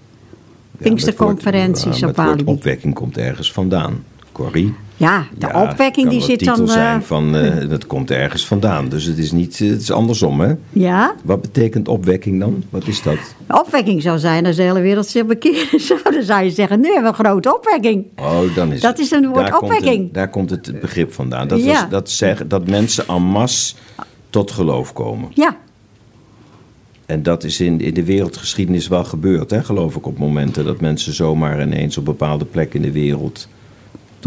Pinksterconferenties 0.78 1.98
Ja, 1.98 2.06
woord- 2.06 2.18
op 2.18 2.24
Walibi. 2.24 2.50
opwekking 2.50 2.94
komt 2.94 3.18
ergens 3.18 3.52
vandaan. 3.52 4.04
Corrie? 4.32 4.74
Ja, 5.02 5.26
de 5.38 5.46
Ja, 5.46 5.62
opwekking 5.70 6.08
die 6.08 6.20
zit 6.20 6.44
dan... 6.44 6.54
titel 6.54 6.74
eh, 6.74 6.80
zijn 6.82 7.02
van, 7.02 7.36
eh, 7.36 7.68
dat 7.74 7.86
komt 7.86 8.10
ergens 8.10 8.46
vandaan. 8.46 8.88
Dus 8.88 9.04
het 9.04 9.18
is 9.18 9.32
niet, 9.32 9.60
eh, 9.60 9.68
het 9.70 9.80
is 9.80 9.90
andersom, 9.90 10.40
hè? 10.40 10.54
ja, 10.70 11.14
Wat 11.24 11.40
betekent 11.42 11.88
opwekking 11.88 12.40
dan? 12.40 12.64
Wat 12.70 12.86
is 12.86 13.02
dat? 13.02 13.18
opwekking 13.48 14.02
zou 14.02 14.18
zijn 14.18 14.46
als 14.46 14.56
de 14.56 14.62
hele 14.62 14.80
wereld 14.80 15.06
zich 15.06 15.26
bekeren 15.26 15.80
zou. 15.86 16.00
Dan 16.04 16.22
zou 16.22 16.42
je 16.44 16.50
zeggen, 16.50 16.80
nu 16.80 16.86
hebben 16.92 17.12
we 17.12 17.18
een 17.18 17.24
grote 17.24 17.54
opwekking. 17.56 18.04
Oh, 18.16 18.54
dan 18.54 18.72
is 18.72 18.80
Dat 18.80 18.90
het- 18.90 19.00
is 19.00 19.10
een 19.10 19.26
woord 19.28 19.36
daar 19.46 19.50
komt 19.58 19.62
opwekking. 19.72 20.12
daar 20.12 20.28
komt 20.30 20.50
het 20.50 20.80
begrip 20.80 21.12
vandaan. 21.12 21.48
Dat, 21.48 21.62
Ja. 21.64 21.72
was, 21.80 21.90
dat, 21.90 22.10
zeggen, 22.10 22.48
dat 22.48 22.66
mensen 22.68 23.06
en 23.08 23.22
masse 23.22 23.74
tot 24.30 24.50
geloof 24.50 24.92
komen. 24.92 25.28
Ja, 25.34 25.56
En 27.06 27.22
dat 27.22 27.44
is 27.44 27.60
in, 27.60 27.80
in 27.80 27.94
de 27.94 28.04
wereldgeschiedenis 28.04 28.88
wel 28.88 29.04
gebeurd, 29.04 29.50
hè, 29.50 29.64
geloof 29.64 29.96
ik, 29.96 30.06
op 30.06 30.18
momenten 30.18 30.64
dat 30.64 30.80
mensen 30.80 31.12
zomaar 31.14 31.62
ineens 31.62 31.96
op 31.98 32.04
bepaalde 32.04 32.44
plekken 32.44 32.76
in 32.80 32.86
de 32.86 32.92
wereld. 33.00 33.48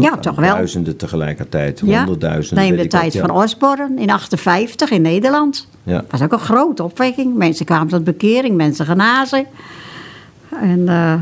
Ja, 0.04 0.16
toch 0.16 0.36
wel. 0.36 0.54
Duizenden 0.54 0.96
tegelijkertijd, 0.96 1.82
ja. 1.84 1.98
honderdduizenden. 1.98 2.64
Neem 2.64 2.76
de 2.76 2.82
wat, 2.82 2.90
tijd 2.90 3.12
ja. 3.12 3.20
van 3.20 3.30
Osborne 3.30 4.00
in 4.00 4.10
58 4.10 4.90
in 4.90 5.02
Nederland. 5.02 5.68
Ja. 5.82 6.04
was 6.10 6.22
ook 6.22 6.32
een 6.32 6.38
grote 6.38 6.82
opwekking. 6.82 7.36
Mensen 7.36 7.66
kwamen 7.66 7.88
tot 7.88 8.04
bekering, 8.04 8.56
mensen 8.56 8.86
genazen. 8.86 9.46
En 10.60 10.88
eh, 10.88 11.14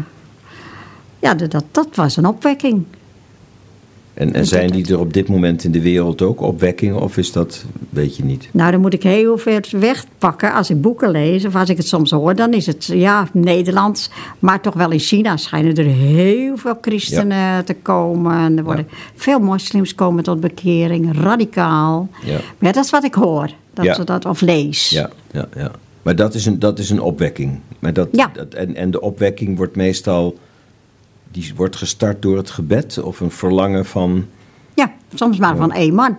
ja, 1.18 1.35
dat, 1.35 1.64
dat 1.70 1.89
was 1.95 2.16
een 2.16 2.27
opwekking. 2.27 2.85
En, 4.15 4.33
en 4.35 4.47
zijn 4.47 4.71
die 4.71 4.87
er 4.87 4.99
op 4.99 5.12
dit 5.12 5.29
moment 5.29 5.65
in 5.65 5.73
de 5.73 5.81
wereld 5.81 6.23
ook 6.23 6.41
opwekkingen, 6.41 7.01
of 7.01 7.17
is 7.17 7.33
dat, 7.33 7.65
weet 7.91 8.17
je 8.17 8.25
niet? 8.25 8.49
Nou, 8.51 8.71
dan 8.71 8.81
moet 8.81 8.95
ik 8.95 9.03
heel 9.03 9.39
veel 9.39 9.61
wegpakken. 9.71 10.53
Als 10.53 10.71
ik 10.71 10.81
boeken 10.81 11.11
lees 11.11 11.45
of 11.45 11.57
als 11.57 11.69
ik 11.69 11.77
het 11.77 11.87
soms 11.87 12.11
hoor, 12.11 12.35
dan 12.35 12.53
is 12.53 12.67
het 12.67 12.85
ja, 12.85 13.29
Nederlands. 13.33 14.11
Maar 14.39 14.61
toch 14.61 14.75
wel 14.75 14.91
in 14.91 14.99
China 14.99 15.37
schijnen 15.37 15.75
er 15.75 15.85
heel 15.85 16.57
veel 16.57 16.79
christenen 16.81 17.65
te 17.65 17.75
komen. 17.75 18.37
En 18.37 18.59
er 18.59 18.65
worden 18.65 18.89
veel 19.15 19.39
moslims 19.39 19.95
komen 19.95 20.25
tot 20.25 20.41
bekering, 20.41 21.21
radicaal. 21.21 22.09
Ja. 22.25 22.33
Maar 22.33 22.43
ja, 22.59 22.73
dat 22.73 22.85
is 22.85 22.91
wat 22.91 23.05
ik 23.05 23.15
hoor. 23.15 23.51
Dat 23.73 23.97
ze 23.97 24.05
dat, 24.05 24.25
of 24.25 24.41
lees. 24.41 24.89
Ja, 24.89 25.11
ja, 25.33 25.49
ja. 25.57 25.71
Maar 26.03 26.17
dat 26.17 26.35
is 26.35 26.47
een, 26.47 26.59
dat 26.59 26.79
is 26.79 26.91
een 26.91 27.01
opwekking. 27.01 27.59
Maar 27.79 27.93
dat, 27.93 28.09
en, 28.55 28.77
en 28.77 28.91
de 28.91 29.01
opwekking 29.01 29.57
wordt 29.57 29.77
meestal, 29.77 30.39
die 31.35 31.53
wordt 31.57 31.76
gestart 31.76 32.22
door 32.22 32.37
het 32.37 32.51
gebed 32.51 33.03
of 33.03 33.20
een 33.20 33.30
verlangen 33.30 33.85
van... 33.85 34.24
Ja, 34.74 34.93
soms 35.14 35.39
maar 35.39 35.57
van 35.57 35.72
één 35.72 35.95
man. 35.95 36.16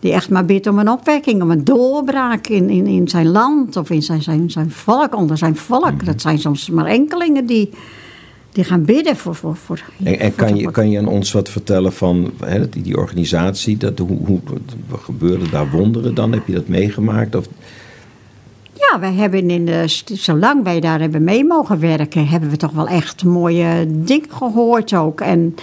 Die 0.00 0.12
echt 0.12 0.30
maar 0.30 0.44
bidt 0.44 0.66
om 0.66 0.78
een 0.78 0.88
opwekking, 0.88 1.42
om 1.42 1.50
een 1.50 1.64
doorbraak 1.64 2.46
in, 2.46 2.70
in, 2.70 2.86
in 2.86 3.08
zijn 3.08 3.28
land 3.28 3.76
of 3.76 3.90
in 3.90 4.02
zijn, 4.02 4.22
zijn, 4.22 4.50
zijn 4.50 4.70
volk, 4.70 5.14
onder 5.14 5.38
zijn 5.38 5.56
volk. 5.56 5.94
Mhm. 5.94 6.04
Dat 6.04 6.20
zijn 6.20 6.38
soms 6.38 6.70
maar 6.70 6.86
enkelingen 6.86 7.46
die, 7.46 7.70
die 8.52 8.64
gaan 8.64 8.84
bidden 8.84 9.16
voor. 9.16 9.34
voor, 9.34 9.56
voor 9.56 9.80
En, 10.02 10.34
kan, 10.34 10.56
je, 10.56 10.70
kan 10.70 10.90
je 10.90 10.98
aan 10.98 11.08
ons 11.08 11.32
wat 11.32 11.48
vertellen 11.48 11.92
van 11.92 12.32
hè, 12.44 12.68
die, 12.68 12.82
die 12.82 12.96
organisatie? 12.96 13.76
Dat, 13.76 13.98
hoe, 13.98 14.18
hoe, 14.24 14.40
wat 14.88 15.00
gebeurde 15.00 15.50
daar 15.50 15.70
wonderen 15.70 16.14
dan? 16.14 16.32
Heb 16.32 16.46
je 16.46 16.52
dat 16.52 16.68
meegemaakt? 16.68 17.34
Of, 17.34 17.48
Ja, 18.90 19.00
wij 19.00 19.12
hebben 19.12 19.50
in 19.50 19.64
de, 19.64 19.84
zolang 20.12 20.64
wij 20.64 20.80
daar 20.80 21.00
hebben 21.00 21.24
mee 21.24 21.44
mogen 21.44 21.80
werken, 21.80 22.26
hebben 22.26 22.50
we 22.50 22.56
toch 22.56 22.72
wel 22.72 22.88
echt 22.88 23.24
mooie 23.24 23.86
dingen 23.88 24.30
gehoord 24.30 24.94
ook. 24.94 25.20
En 25.20 25.54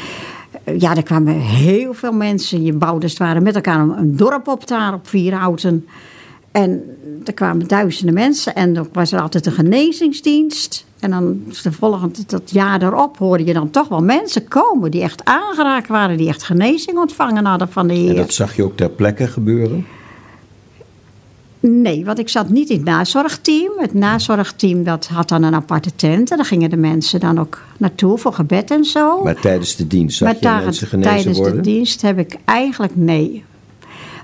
eh, 0.63 0.79
ja, 0.79 0.95
er 0.95 1.03
kwamen 1.03 1.39
heel 1.39 1.93
veel 1.93 2.11
mensen. 2.11 2.63
Je 2.63 2.73
bouwde 2.73 3.07
het 3.07 3.17
ware 3.17 3.39
met 3.39 3.55
elkaar 3.55 3.79
een, 3.79 3.97
een 3.97 4.15
dorp 4.15 4.47
op 4.47 4.67
daar, 4.67 4.93
op 4.93 5.07
Vierhouten. 5.07 5.87
En 6.51 6.97
er 7.25 7.33
kwamen 7.33 7.67
duizenden 7.67 8.13
mensen 8.13 8.55
en 8.55 8.75
er 8.75 8.85
was 8.91 9.11
er 9.11 9.21
altijd 9.21 9.45
een 9.45 9.51
genezingsdienst. 9.51 10.85
En 10.99 11.11
dan 11.11 11.43
de 11.63 11.71
volgende, 11.71 12.19
dat 12.27 12.51
jaar 12.51 12.79
daarop 12.79 13.17
hoorde 13.17 13.45
je 13.45 13.53
dan 13.53 13.69
toch 13.69 13.87
wel 13.87 14.03
mensen 14.03 14.47
komen 14.47 14.91
die 14.91 15.01
echt 15.01 15.25
aangeraakt 15.25 15.87
waren, 15.87 16.17
die 16.17 16.27
echt 16.27 16.43
genezing 16.43 16.97
ontvangen 16.97 17.45
hadden 17.45 17.69
van 17.69 17.87
de 17.87 17.93
Heer. 17.93 18.09
en 18.09 18.15
dat 18.15 18.33
zag 18.33 18.55
je 18.55 18.63
ook 18.63 18.77
ter 18.77 18.89
plekke 18.89 19.27
gebeuren? 19.27 19.85
Nee, 21.67 22.05
want 22.05 22.19
ik 22.19 22.29
zat 22.29 22.49
niet 22.49 22.69
in 22.69 22.75
het 22.75 22.85
nazorgteam. 22.85 23.71
Het 23.77 23.93
nazorgteam 23.93 24.83
dat 24.83 25.07
had 25.07 25.29
dan 25.29 25.43
een 25.43 25.55
aparte 25.55 25.95
tent. 25.95 26.31
En 26.31 26.37
daar 26.37 26.45
gingen 26.45 26.69
de 26.69 26.77
mensen 26.77 27.19
dan 27.19 27.39
ook 27.39 27.61
naartoe 27.77 28.17
voor 28.17 28.33
gebed 28.33 28.71
en 28.71 28.85
zo. 28.85 29.23
Maar 29.23 29.39
tijdens 29.39 29.75
de 29.75 29.87
dienst 29.87 30.17
zag 30.17 30.41
Maar 30.41 30.57
je 30.59 30.65
mensen 30.65 30.87
genezen 30.87 31.13
tijdens 31.13 31.37
worden? 31.37 31.55
de 31.55 31.61
dienst 31.61 32.01
heb 32.01 32.19
ik 32.19 32.37
eigenlijk 32.45 32.95
nee. 32.95 33.43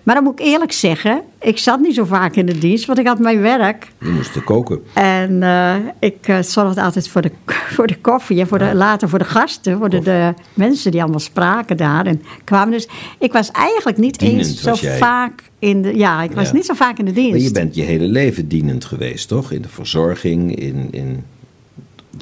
Maar 0.04 0.16
dan 0.16 0.24
moet 0.24 0.39
ik 0.39 0.45
eerlijk 0.45 0.72
zeggen, 0.72 1.22
ik 1.39 1.58
zat 1.58 1.80
niet 1.80 1.95
zo 1.95 2.06
vaak 2.06 2.36
in 2.36 2.45
de 2.45 2.58
dienst, 2.58 2.86
want 2.86 3.00
ik 3.00 3.08
had 3.08 3.20
mijn 3.20 3.41
werk. 3.41 3.91
Je 4.00 4.10
moest 4.10 4.43
koken. 4.43 4.80
En 4.93 5.43
eh, 5.43 5.76
ik 6.00 6.28
eh, 6.28 6.41
zorgde 6.41 6.82
altijd 6.82 7.08
voor 7.10 7.22
de, 7.22 7.32
voor 7.76 7.88
de 7.88 7.97
koffie 8.02 8.39
en 8.39 8.47
voor 8.47 8.60
de, 8.60 8.76
later 8.76 9.10
voor 9.10 9.20
de 9.20 9.26
gasten, 9.26 9.78
voor 9.78 9.89
de, 9.89 10.00
de 10.00 10.34
mensen 10.54 10.91
die 10.91 11.02
allemaal 11.02 11.20
spraken 11.20 11.78
daar 11.78 12.06
en 12.06 12.22
kwamen. 12.43 12.72
Dus 12.72 12.88
ik 13.20 13.32
was 13.34 13.52
eigenlijk 13.52 13.97
niet 13.97 14.20
Dienend 14.20 14.47
eens 14.47 14.62
zo 14.62 14.76
vaak 14.97 15.43
in 15.60 15.82
de. 15.82 15.97
Ja, 15.97 16.24
ik 16.24 16.32
was 16.32 16.47
Ja. 16.47 16.54
niet 16.54 16.66
zo 16.66 16.74
vaak 16.74 17.00
in 17.00 17.06
de 17.06 17.12
dienst. 17.12 17.32
Maar 17.32 17.39
je 17.39 17.52
bent 17.52 17.76
je 17.76 17.82
hele 17.82 18.08
leven 18.08 18.47
dienend 18.47 18.86
geweest, 18.86 19.28
toch? 19.28 19.52
In 19.52 19.62
de 19.62 19.70
verzorging, 19.70 20.56
in, 20.56 20.88
in 20.91 21.24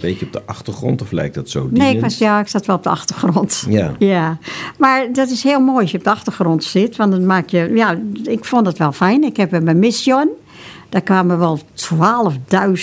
een 0.02 0.10
beetje 0.10 0.26
op 0.26 0.34
de 0.34 0.41
achtergrond, 0.45 1.02
of 1.02 1.12
lijkt 1.12 1.36
dat 1.36 1.50
zo? 1.50 1.68
Nee, 1.72 1.95
ik, 1.95 2.02
was, 2.02 2.18
ja, 2.18 2.39
ik 2.39 2.48
zat 2.48 2.66
wel 2.66 2.76
op 2.76 2.84
de 2.84 2.89
achtergrond. 2.89 3.66
Ja. 3.70 3.91
ja. 4.00 4.38
Maar 4.78 5.14
dat 5.14 5.30
is 5.30 5.43
heel 5.43 5.60
mooi 5.60 5.82
als 5.82 5.91
je 5.91 5.98
op 5.98 6.04
de 6.04 6.10
achtergrond 6.10 6.64
zit. 6.64 6.95
Want 6.95 7.12
dan 7.12 7.26
maak 7.26 7.50
je... 7.50 7.72
Ja, 7.74 8.00
ik 8.24 8.45
vond 8.45 8.66
het 8.66 8.78
wel 8.78 8.91
fijn. 8.91 9.24
Ik 9.24 9.38
heb 9.38 9.64
mijn 9.64 9.80
mission. 9.80 10.30
Daar 10.89 11.02
kwamen 11.02 11.39
wel 11.39 11.60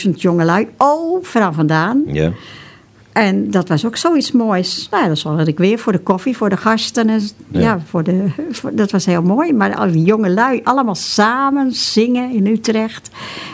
12.000 0.07 0.11
jongelui 0.11 0.69
overal 0.77 1.53
vandaan. 1.53 2.03
Ja. 2.07 2.33
En 3.15 3.51
dat 3.51 3.69
was 3.69 3.87
ook 3.87 3.97
zoiets 3.97 4.33
moois. 4.33 4.89
Nou, 4.91 5.07
dan 5.07 5.17
zorgde 5.17 5.51
ik 5.51 5.59
weer 5.59 5.79
voor 5.79 5.93
de 5.93 5.99
koffie, 5.99 6.37
voor 6.37 6.49
de 6.49 6.57
gasten. 6.57 7.09
En, 7.09 7.21
ja. 7.51 7.61
Ja. 7.61 7.81
voor 7.87 8.03
de, 8.05 8.25
voor- 8.51 8.75
dat 8.75 8.91
was 8.91 9.07
heel 9.07 9.23
mooi. 9.23 9.53
Maar 9.53 9.75
al 9.77 9.91
die 9.93 10.05
jongelui, 10.05 10.61
allemaal 10.65 10.95
samen 10.95 11.73
zingen 11.73 12.31
in 12.31 12.47
Utrecht. 12.47 13.11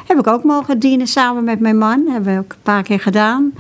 Heb 0.07 0.19
ik 0.19 0.27
ook 0.27 0.45
mogen 0.45 0.79
dienen 0.79 1.07
samen 1.07 1.45
met 1.45 1.61
mijn 1.61 1.79
man. 1.79 2.07
Hebben 2.09 2.35
we 2.35 2.39
ook 2.41 2.53
een 2.53 2.59
paar 2.63 2.83
keer 2.83 3.01
gedaan. 3.01 3.53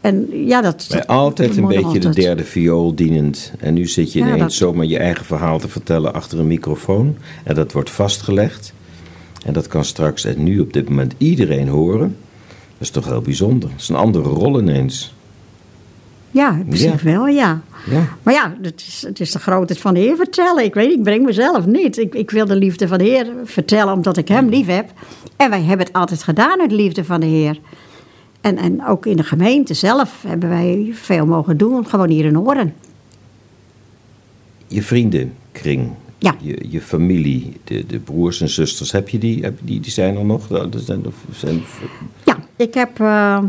En 0.00 0.28
ja, 0.46 0.60
dat... 0.60 0.86
Maar 0.90 0.98
dat- 0.98 1.06
altijd 1.06 1.56
een 1.56 1.66
beetje 1.66 1.98
de 1.98 2.08
derde 2.10 2.44
viool 2.44 2.94
dienend. 2.94 3.52
En 3.58 3.74
nu 3.74 3.86
zit 3.86 4.12
je 4.12 4.18
Ja, 4.18 4.24
ineens 4.26 4.40
dat- 4.40 4.52
zomaar 4.52 4.86
je 4.86 4.98
eigen 4.98 5.24
verhaal 5.24 5.58
te 5.58 5.68
vertellen 5.68 6.14
achter 6.14 6.38
een 6.38 6.46
microfoon. 6.46 7.16
En 7.44 7.54
dat 7.54 7.72
wordt 7.72 7.90
vastgelegd. 7.90 8.72
En 9.46 9.52
dat 9.52 9.66
kan 9.66 9.84
straks 9.84 10.24
en 10.24 10.42
nu 10.42 10.60
op 10.60 10.72
dit 10.72 10.88
moment 10.88 11.14
iedereen 11.18 11.68
horen. 11.68 12.16
Dat 12.48 12.80
is 12.80 12.90
toch 12.90 13.04
heel 13.04 13.20
bijzonder. 13.20 13.68
Dat 13.70 13.80
is 13.80 13.88
een 13.88 13.96
andere 13.96 14.28
rol 14.28 14.60
ineens. 14.60 15.14
Ja, 16.36 16.58
op 16.66 16.76
zich 16.76 17.02
wel, 17.02 17.26
ja. 17.26 17.62
Ja. 17.90 18.08
Maar 18.22 18.34
ja, 18.34 18.56
het 18.62 18.84
is, 18.86 19.04
het 19.06 19.20
is 19.20 19.30
de 19.30 19.38
grootheid 19.38 19.80
van 19.80 19.94
de 19.94 20.00
Heer 20.00 20.16
vertellen. 20.16 20.64
Ik 20.64 20.74
weet, 20.74 20.92
ik 20.92 21.02
breng 21.02 21.24
mezelf 21.24 21.66
niet. 21.66 21.98
Ik, 21.98 22.14
ik 22.14 22.30
wil 22.30 22.46
de 22.46 22.56
liefde 22.56 22.88
van 22.88 22.98
de 22.98 23.04
Heer 23.04 23.26
vertellen 23.44 23.92
omdat 23.94 24.16
ik 24.16 24.28
Hem 24.28 24.48
lief 24.48 24.66
heb. 24.66 24.92
En 25.36 25.50
wij 25.50 25.62
hebben 25.62 25.86
het 25.86 25.94
altijd 25.94 26.22
gedaan 26.22 26.60
uit 26.60 26.72
liefde 26.72 27.04
van 27.04 27.20
de 27.20 27.26
Heer. 27.26 27.58
En, 28.40 28.56
en 28.56 28.86
ook 28.86 29.06
in 29.06 29.16
de 29.16 29.22
gemeente 29.22 29.74
zelf 29.74 30.24
hebben 30.26 30.48
wij 30.48 30.90
veel 30.92 31.26
mogen 31.26 31.56
doen, 31.56 31.86
gewoon 31.86 32.10
hier 32.10 32.24
in 32.24 32.38
Oren. 32.38 32.74
Je 34.66 34.82
vriendenkring. 34.82 35.90
Ja. 36.18 36.36
Je, 36.40 36.66
je 36.68 36.80
familie, 36.80 37.52
de, 37.64 37.86
de 37.86 37.98
broers 37.98 38.40
en 38.40 38.48
zusters, 38.48 38.92
heb 38.92 39.08
je 39.08 39.18
die? 39.18 39.42
Heb, 39.42 39.58
die, 39.62 39.80
die 39.80 39.92
zijn 39.92 40.16
er 40.16 40.24
nog? 40.24 40.46
Dat 40.46 40.82
zijn, 40.84 41.04
zijn, 41.32 41.62
Ja, 42.24 42.38
ik 42.56 42.74
heb 42.74 43.00
eh, 43.00 43.42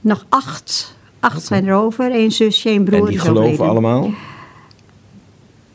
nog 0.00 0.26
acht. 0.28 0.94
Acht 1.26 1.44
zijn 1.46 1.66
er 1.66 1.74
over. 1.74 2.14
Eén 2.14 2.32
zusje, 2.32 2.68
één 2.68 2.84
broer. 2.84 2.98
en 2.98 3.06
die 3.06 3.18
geloven 3.18 3.40
overleden. 3.42 3.68
allemaal? 3.68 4.10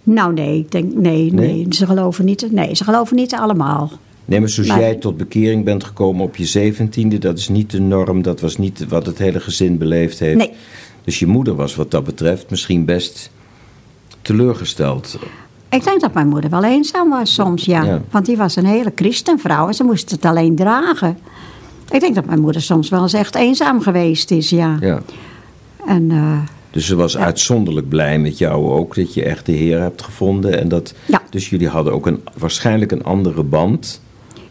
Nou 0.04 0.34
nee, 0.34 0.58
ik 0.60 0.72
denk, 0.72 0.94
nee, 0.94 1.34
nee, 1.34 1.64
Nee? 1.64 1.66
ze 1.70 1.86
geloven 1.86 2.26
niet. 2.26 2.52
Nee, 2.52 2.76
ze 2.76 2.84
geloven 2.84 3.16
niet 3.16 3.34
allemaal. 3.36 3.92
Nee, 4.26 4.40
maar 4.40 4.50
zoals 4.50 4.70
Maar- 4.70 4.80
jij 4.80 4.96
tot 4.96 5.18
bekering 5.18 5.64
bent 5.66 5.84
gekomen 5.84 6.24
op 6.24 6.36
je 6.36 6.46
zeventiende, 6.46 7.18
dat 7.18 7.38
is 7.38 7.50
niet 7.50 7.72
de 7.72 7.80
norm, 7.82 8.22
dat 8.22 8.40
was 8.42 8.58
niet 8.58 8.88
wat 8.88 9.06
het 9.06 9.18
hele 9.18 9.40
gezin 9.40 9.78
beleefd 9.78 10.20
heeft. 10.20 10.38
Nee. 10.38 10.52
Dus 11.04 11.20
je 11.20 11.28
moeder 11.28 11.56
was 11.56 11.76
wat 11.76 11.92
dat 11.92 12.04
betreft 12.04 12.50
misschien 12.50 12.86
best 12.86 13.32
teleurgesteld. 14.22 15.20
Ik 15.70 15.84
denk 15.84 16.02
dat 16.02 16.14
mijn 16.14 16.28
moeder 16.28 16.50
wel 16.50 16.64
eenzaam 16.64 17.10
was 17.10 17.34
soms, 17.34 17.66
ja. 17.66 17.84
Ja. 17.84 18.02
Want 18.12 18.26
die 18.26 18.38
was 18.38 18.56
een 18.56 18.66
hele 18.66 18.92
christenvrouw 18.96 19.68
en 19.68 19.74
ze 19.74 19.84
moest 19.84 20.12
het 20.12 20.26
alleen 20.26 20.56
dragen. 20.56 21.18
Ik 21.92 22.00
denk 22.00 22.16
dat 22.16 22.26
mijn 22.26 22.42
moeder 22.42 22.62
soms 22.62 22.90
wel 22.90 23.02
eens 23.02 23.14
echt 23.14 23.36
eenzaam 23.36 23.82
geweest 23.82 24.32
is, 24.32 24.50
ja. 24.50 24.78
Ja. 24.82 25.02
En 25.86 26.12
eh, 26.12 26.38
Dus 26.72 26.86
ze 26.86 26.96
was 26.96 27.18
uitzonderlijk 27.18 27.90
blij 27.90 28.20
met 28.20 28.38
jou 28.38 28.72
ook, 28.72 28.96
dat 28.96 29.14
je 29.14 29.24
echt 29.24 29.46
de 29.46 29.52
Heer 29.52 29.80
hebt 29.82 30.02
gevonden. 30.02 30.60
En 30.60 30.68
dat, 30.68 30.94
Ja. 31.06 31.22
Dus 31.30 31.50
jullie 31.50 31.68
hadden 31.68 31.94
ook 31.94 32.06
een, 32.08 32.20
waarschijnlijk 32.38 32.92
een 32.92 33.04
andere 33.04 33.44
band. 33.44 34.02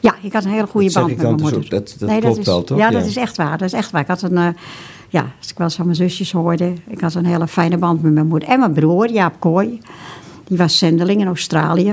Ja, 0.01 0.15
ik 0.23 0.33
had 0.33 0.45
een 0.45 0.51
hele 0.51 0.67
goede 0.67 0.87
Dat 0.87 0.95
band 0.95 1.09
met 1.09 1.23
mijn 1.23 1.33
dus 1.37 1.43
moeder. 1.43 1.61
ook. 1.65 1.71
Dat- 1.71 1.97
dat 1.99 2.19
klopt 2.21 2.39
is, 2.39 2.47
wel, 2.47 2.65
toch? 2.65 2.79
Ja, 2.79 2.91
Ja. 2.91 2.99
dat 2.99 3.07
is 3.07 3.17
echt 3.17 3.37
waar. 3.37 3.59
Dat 3.59 3.67
is 3.67 3.73
echt 3.73 3.91
waar. 3.91 4.01
Ik 4.01 4.07
had 4.07 4.23
een, 4.23 4.37
eh, 4.37 4.47
ja, 5.09 5.21
als 5.39 5.51
ik 5.51 5.57
wel 5.59 5.67
eens 5.67 5.77
van 5.77 5.85
mijn 5.85 5.97
zusjes 5.97 6.33
hoorde, 6.33 6.73
ik 6.89 7.01
had 7.01 7.15
een 7.15 7.25
hele 7.27 7.47
fijne 7.49 7.77
band 7.77 8.03
met 8.03 8.13
mijn 8.13 8.27
moeder. 8.27 8.49
En 8.49 8.59
mijn 8.59 8.73
broer, 8.73 9.11
Jaap 9.11 9.35
Kooi, 9.39 9.81
die 10.49 10.59
was 10.59 10.79
zendeling 10.79 11.21
in 11.21 11.27
Australië. 11.27 11.93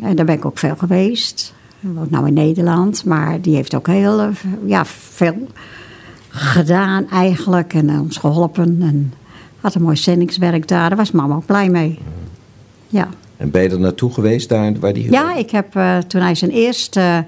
En 0.00 0.16
daar 0.16 0.24
ben 0.26 0.34
ik 0.34 0.44
ook 0.44 0.58
veel 0.58 0.76
geweest. 0.76 1.54
Hij 1.80 1.90
woont 1.90 2.10
nou 2.10 2.26
in 2.26 2.34
Nederland, 2.34 3.04
maar 3.04 3.40
die 3.40 3.54
heeft 3.54 3.74
ook 3.74 3.86
heel 3.86 4.20
eh, 4.20 4.26
ja, 4.66 4.84
veel 4.86 5.46
gedaan 6.32 7.10
eigenlijk. 7.10 7.74
En 7.74 7.88
eh, 7.88 8.00
ons 8.00 8.16
geholpen. 8.16 8.78
En 8.80 9.12
had 9.60 9.74
een 9.74 9.82
mooi 9.82 9.96
zendingswerk 9.96 10.68
daar. 10.68 10.88
Daar 10.88 10.98
was 10.98 11.10
mama 11.10 11.34
ook 11.34 11.46
blij 11.46 11.68
mee. 11.68 11.98
Ja. 12.88 13.08
En 13.36 13.50
ben 13.50 13.62
je 13.62 13.68
er 13.68 13.80
naartoe 13.80 14.12
geweest, 14.12 14.48
daar 14.48 14.78
waar 14.80 14.92
die... 14.92 15.10
Ja, 15.10 15.34
ik 15.34 15.50
heb 15.50 15.76
eh, 15.76 15.98
toen 15.98 16.20
hij 16.20 16.34
zijn 16.34 16.50
eerste 16.50 17.24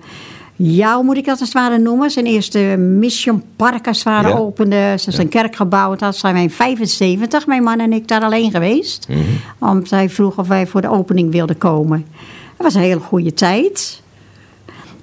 jou 0.56 1.04
moet 1.04 1.16
ik 1.16 1.24
dat 1.24 1.40
als 1.40 1.48
het 1.48 1.58
ware 1.58 1.78
noemen, 1.78 2.10
zijn 2.10 2.26
eerste 2.26 2.58
Mission 2.98 3.42
Park 3.56 3.86
als 3.86 3.96
het 3.96 4.06
ware 4.06 4.28
Ja. 4.28 4.34
opende. 4.34 4.94
Ze 4.98 5.10
zijn 5.10 5.28
kerk 5.28 5.56
gebouwd 5.56 6.00
had, 6.00 6.16
zijn 6.16 6.34
wij 6.34 6.42
in 6.42 6.50
75, 6.50 7.46
mijn 7.46 7.62
man 7.62 7.78
en 7.80 7.92
ik, 7.92 8.08
daar 8.08 8.22
alleen 8.22 8.50
geweest. 8.50 9.06
Mhm. 9.08 9.18
Omdat 9.58 9.90
hij 9.90 10.10
vroeg 10.10 10.38
of 10.38 10.48
wij 10.48 10.66
voor 10.66 10.80
de 10.80 10.90
opening 10.90 11.32
wilden 11.32 11.58
komen. 11.58 12.06
Het 12.56 12.62
was 12.62 12.74
een 12.74 12.80
hele 12.80 13.00
goede 13.00 13.34
tijd. 13.34 14.02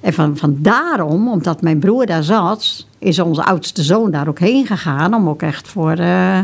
En 0.01 0.13
van, 0.13 0.37
van 0.37 0.55
daarom, 0.59 1.29
omdat 1.29 1.61
mijn 1.61 1.79
broer 1.79 2.05
daar 2.05 2.23
zat, 2.23 2.85
is 2.99 3.19
onze 3.19 3.43
oudste 3.45 3.83
zoon 3.83 4.11
daar 4.11 4.27
ook 4.27 4.39
heen 4.39 4.65
gegaan. 4.65 5.13
Om 5.13 5.29
ook 5.29 5.41
echt 5.41 5.67
voor 5.67 5.91
eh, 5.91 6.39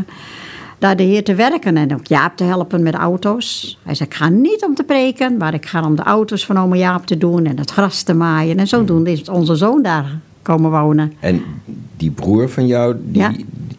daar 0.78 0.96
de 0.96 1.02
Heer 1.02 1.24
te 1.24 1.34
werken. 1.34 1.76
En 1.76 1.94
ook 1.94 2.06
Jaap 2.06 2.36
te 2.36 2.44
helpen 2.44 2.82
met 2.82 2.94
auto's. 2.94 3.78
Hij 3.82 3.94
zei, 3.94 4.08
ik 4.08 4.14
ga 4.14 4.28
niet 4.28 4.64
om 4.64 4.74
te 4.74 4.82
preken, 4.84 5.36
maar 5.36 5.54
ik 5.54 5.66
ga 5.66 5.84
om 5.84 5.96
de 5.96 6.02
auto's 6.02 6.46
van 6.46 6.58
oma 6.58 6.76
Jaap 6.76 7.06
te 7.06 7.18
doen. 7.18 7.46
En 7.46 7.58
het 7.58 7.70
gras 7.70 8.02
te 8.02 8.14
maaien. 8.14 8.58
En 8.58 8.66
zodoende 8.68 9.10
is 9.12 9.28
onze 9.28 9.54
zoon 9.54 9.82
daar 9.82 10.18
komen 10.42 10.70
wonen. 10.70 11.12
En 11.20 11.42
die 11.96 12.10
broer 12.10 12.48
van 12.48 12.66
jou, 12.66 12.96
die, 13.04 13.20
Ja. 13.22 13.32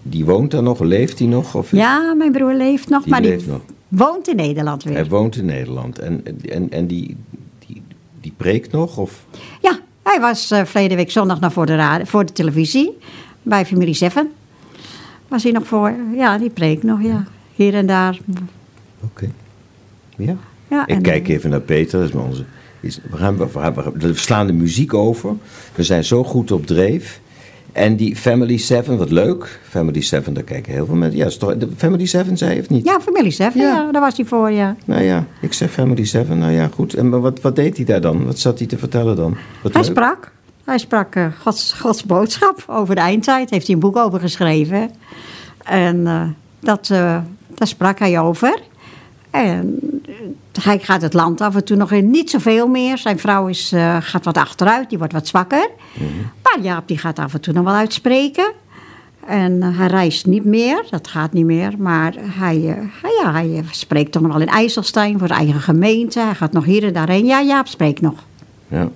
die 0.03 0.25
woont 0.25 0.51
daar 0.51 0.63
nog? 0.63 0.79
Leeft 0.79 1.19
hij 1.19 1.27
nog? 1.27 1.55
Of 1.55 1.71
Ja, 1.71 2.13
mijn 2.17 2.31
broer 2.31 2.53
leeft 2.53 2.89
nog, 2.89 3.01
Die 3.03 3.11
maar 3.11 3.21
leeft 3.21 3.43
die 3.43 3.51
nog. 3.53 3.61
woont 3.87 4.27
in 4.29 4.35
Nederland 4.35 4.83
weer. 4.83 4.93
Hij 4.93 5.05
woont 5.07 5.35
in 5.35 5.45
Nederland. 5.45 5.99
En, 5.99 6.23
en, 6.49 6.71
en 6.71 6.87
die, 6.87 7.15
die, 8.21 8.33
preekt 8.37 8.71
nog? 8.71 8.97
Of? 8.97 9.25
Ja, 9.61 9.79
hij 10.03 10.19
was 10.19 10.51
eh 10.51 10.65
verleden 10.65 10.97
week 10.97 11.11
zondag 11.11 11.39
nog 11.39 11.53
voor 11.53 11.65
de, 11.65 11.75
radio, 11.75 12.05
voor 12.05 12.25
de 12.25 12.31
televisie. 12.33 12.97
Bij 13.41 13.65
familie 13.65 13.93
Seven. 13.93 14.31
Was 15.27 15.43
hij 15.43 15.51
nog 15.51 15.67
voor. 15.67 15.93
Ja, 16.15 16.37
die 16.37 16.49
preek 16.49 16.83
nog, 16.83 17.01
ja. 17.01 17.23
Hier 17.55 17.73
en 17.73 17.85
daar. 17.85 18.17
Oké. 19.03 19.29
Ja. 20.17 20.35
Ja, 20.69 20.87
Ik 20.87 21.01
kijk 21.01 21.27
even 21.27 21.49
naar 21.49 21.59
Peter. 21.61 21.99
Dat 21.99 22.09
is 22.09 22.15
onze, 22.15 22.43
is, 22.79 22.99
we, 23.09 23.17
gaan, 23.17 23.37
we, 23.37 23.47
gaan- 23.49 23.73
we, 23.73 23.81
gaan- 23.81 23.93
we 23.99 24.13
slaan 24.13 24.47
de 24.47 24.53
muziek 24.53 24.93
over. 24.93 25.33
We 25.75 25.83
zijn 25.83 26.03
zo 26.03 26.23
goed 26.23 26.51
op 26.51 26.65
dreef. 26.67 27.19
En 27.71 27.95
die 27.95 28.15
Family 28.15 28.57
7, 28.57 28.97
wat 28.97 29.11
leuk. 29.11 29.59
Family 29.69 30.01
7, 30.01 30.33
daar 30.33 30.43
kijken 30.43 30.73
heel 30.73 30.85
veel 30.85 30.95
mensen. 30.95 31.17
Ja, 31.19 31.25
is 31.25 31.37
toch, 31.37 31.57
de 31.57 31.67
Family 31.77 32.05
7 32.05 32.37
zei 32.37 32.55
je 32.55 32.61
of 32.61 32.69
niet? 32.69 32.85
Ja, 32.85 32.99
familie 32.99 33.31
Seven, 33.31 33.61
Ja. 33.61 33.67
ja. 33.73 33.91
daar 33.91 34.01
was 34.01 34.15
hij 34.17 34.25
voor, 34.25 34.51
ja. 34.51 34.75
Nou 34.85 35.01
ja, 35.01 35.25
ik 35.41 35.53
zeg 35.53 35.71
Family 35.71 36.05
7. 36.05 36.37
Nou 36.37 36.51
ja, 36.51 36.67
goed. 36.73 36.93
En 36.93 37.09
maar 37.09 37.19
wat, 37.21 37.41
wat 37.41 37.55
deed 37.55 37.75
hij 37.75 37.85
daar 37.85 38.01
dan? 38.01 38.25
Wat 38.25 38.39
zat 38.39 38.57
hij 38.59 38.67
te 38.67 38.77
vertellen 38.77 39.15
dan? 39.15 39.37
Wat 39.63 39.73
Hij 39.73 39.81
leuk. 39.81 39.91
sprak. 39.91 40.31
Hij 40.63 40.77
sprak 40.77 41.15
eh, 41.15 41.25
Gods, 41.41 41.73
Gods 41.73 42.03
boodschap 42.03 42.63
over 42.67 42.95
de 42.95 43.01
eindtijd. 43.01 43.49
Heeft 43.49 43.65
hij 43.65 43.75
een 43.75 43.81
boek 43.81 43.97
over 43.97 44.19
geschreven. 44.19 44.91
En 45.63 46.07
eh, 46.07 46.21
dat, 46.59 46.89
eh, 46.91 47.17
daar 47.55 47.67
sprak 47.67 47.99
hij 47.99 48.19
over. 48.19 48.59
En 49.29 49.79
hij 50.61 50.79
gaat 50.79 51.01
het 51.01 51.13
land 51.13 51.41
af 51.41 51.55
en 51.55 51.63
toe 51.63 51.77
nog 51.77 51.91
in. 51.91 52.09
Niet 52.09 52.29
zoveel 52.29 52.67
meer. 52.67 52.97
Zijn 52.97 53.19
vrouw 53.19 53.47
is, 53.47 53.71
eh, 53.71 53.97
gaat 53.99 54.25
wat 54.25 54.37
achteruit. 54.37 54.89
Die 54.89 54.97
wordt 54.97 55.13
wat 55.13 55.27
zwakker. 55.27 55.69
Maar 56.43 56.59
Jaap 56.61 56.87
die 56.87 56.97
gaat 56.97 57.19
af 57.19 57.33
en 57.33 57.41
toe 57.41 57.53
nog 57.53 57.63
wel 57.63 57.73
uitspreken. 57.73 58.51
En 59.25 59.61
eh, 59.61 59.77
hij 59.77 59.87
reist 59.87 60.25
niet 60.25 60.45
meer. 60.45 60.85
Dat 60.89 61.07
gaat 61.07 61.33
niet 61.33 61.45
meer. 61.45 61.73
Maar 61.77 62.13
hij, 62.17 62.55
eh, 62.55 62.75
hij, 63.01 63.11
ja, 63.23 63.31
hij 63.31 63.63
spreekt 63.71 64.11
toch 64.11 64.21
nog 64.21 64.31
wel 64.31 64.41
in 64.41 64.47
IJsselstein. 64.47 65.19
Voor 65.19 65.27
zijn 65.27 65.39
eigen 65.39 65.61
gemeente. 65.61 66.19
Hij 66.19 66.35
gaat 66.35 66.51
nog 66.51 66.65
hier 66.65 66.83
en 66.83 66.93
daarheen. 66.93 67.25
Ja, 67.25 67.41
Jaap 67.41 67.67
spreekt 67.67 68.01
nog. 68.01 68.23
Ja. 68.67 68.89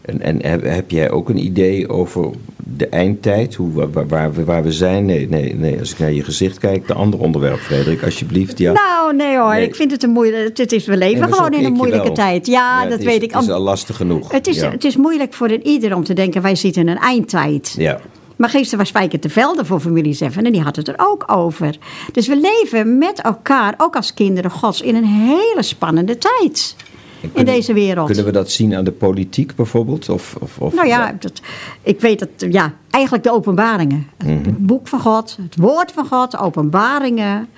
En, 0.00 0.20
en 0.20 0.46
heb, 0.46 0.62
heb 0.62 0.90
jij 0.90 1.10
ook 1.10 1.28
een 1.28 1.44
idee 1.44 1.88
over 1.88 2.30
de 2.76 2.88
eindtijd? 2.88 3.54
Hoe, 3.54 3.88
waar, 3.90 4.06
waar, 4.06 4.32
we, 4.32 4.44
waar 4.44 4.62
we 4.62 4.72
zijn? 4.72 5.04
Nee, 5.04 5.28
nee, 5.28 5.54
nee, 5.54 5.78
als 5.78 5.92
ik 5.92 5.98
naar 5.98 6.12
je 6.12 6.24
gezicht 6.24 6.58
kijk, 6.58 6.86
de 6.86 6.94
andere 6.94 7.22
onderwerp, 7.22 7.58
Frederik, 7.58 8.02
alsjeblieft. 8.02 8.58
Ja. 8.58 8.72
Nou, 8.72 9.16
nee 9.16 9.38
hoor. 9.38 9.54
Nee. 9.54 9.66
Ik 9.66 9.74
vind 9.74 9.90
het 9.90 10.02
een 10.02 10.10
moeilijk. 10.10 10.58
Het 10.58 10.72
is, 10.72 10.86
we 10.86 10.96
leven 10.96 11.20
Nee, 11.20 11.32
gewoon 11.32 11.52
in 11.52 11.64
een 11.64 11.72
moeilijke 11.72 12.12
tijd. 12.12 12.46
Ja, 12.46 12.86
dat 12.86 12.98
is- 12.98 13.04
weet 13.04 13.22
ik. 13.22 13.32
Het 13.32 13.42
is 13.42 13.50
al 13.50 13.60
lastig 13.60 13.96
genoeg. 13.96 14.32
Het 14.32 14.46
is, 14.46 14.56
ja. 14.56 14.70
het 14.70 14.84
is 14.84 14.96
moeilijk 14.96 15.34
voor 15.34 15.50
een 15.50 15.66
ieder 15.66 15.94
om 15.94 16.04
te 16.04 16.14
denken, 16.14 16.42
wij 16.42 16.54
zitten 16.54 16.82
in 16.82 16.88
een 16.88 16.98
eindtijd. 16.98 17.74
Ja. 17.78 18.00
Maar 18.36 18.48
gisteren 18.48 18.78
was 18.78 18.88
Spijker 18.88 19.20
te 19.20 19.28
Velde 19.28 19.64
voor 19.64 19.80
familie 19.80 20.14
Seven 20.14 20.44
en 20.46 20.52
die 20.52 20.60
had 20.60 20.76
het 20.76 20.88
er 20.88 20.94
ook 20.96 21.24
over. 21.26 21.76
Dus 22.12 22.26
we 22.28 22.40
leven 22.40 22.98
met 22.98 23.20
elkaar, 23.20 23.74
ook 23.76 23.96
als 23.96 24.14
kinderen 24.14 24.50
gods, 24.50 24.80
in 24.80 24.94
een 24.94 25.04
hele 25.04 25.62
spannende 25.62 26.18
tijd. 26.18 26.76
In 27.20 27.32
kunnen- 27.32 27.54
deze 27.54 27.72
wereld. 27.72 28.06
Kunnen 28.06 28.24
we 28.24 28.30
dat 28.30 28.50
zien 28.50 28.74
aan 28.74 28.84
de 28.84 28.92
politiek 28.92 29.54
bijvoorbeeld? 29.54 30.08
Of, 30.08 30.36
of, 30.40 30.58
of 30.58 30.74
Nou 30.74 30.86
ja, 30.86 31.16
dat, 31.18 31.40
ik 31.82 32.00
weet 32.00 32.18
dat, 32.18 32.52
ja, 32.52 32.72
eigenlijk 32.90 33.24
de 33.24 33.32
openbaringen. 33.32 34.06
Mhm. 34.24 34.30
Het 34.30 34.66
boek 34.66 34.88
van 34.88 35.00
God, 35.00 35.38
het 35.42 35.56
woord 35.56 35.92
van 35.92 36.06
God, 36.06 36.38
openbaringen. 36.38 37.48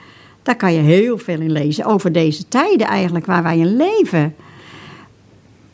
Daar 0.43 0.57
kan 0.57 0.73
je 0.73 0.81
heel 0.81 1.19
veel 1.19 1.41
in 1.41 1.53
lezen. 1.53 1.85
Over 1.85 2.13
deze 2.13 2.49
tijden 2.49 2.87
eigenlijk, 2.87 3.27
waar 3.27 3.43
wij 3.43 3.59
in 3.59 3.77
leven. 3.77 4.35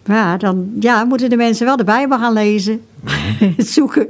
Ja, 0.04 0.36
dan 0.36 0.70
ja, 0.80 1.04
moeten 1.04 1.30
de 1.30 1.36
mensen 1.36 1.66
wel 1.66 1.76
de 1.76 1.84
Bijbel 1.84 2.18
gaan 2.18 2.32
lezen. 2.32 2.80
Mhm. 3.00 3.52
zoeken. 3.76 4.06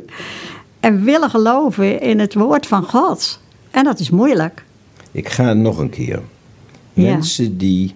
En 0.80 1.04
willen 1.04 1.30
geloven 1.30 2.00
in 2.00 2.18
het 2.18 2.34
woord 2.34 2.66
van 2.66 2.82
God. 2.82 3.40
En 3.70 3.84
dat 3.84 4.00
is 4.00 4.10
moeilijk. 4.10 4.64
Ik 5.10 5.28
ga 5.28 5.52
nog 5.52 5.78
een 5.78 5.90
keer. 5.90 6.22
Ja. 6.92 7.12
Mensen 7.12 7.58
die 7.58 7.94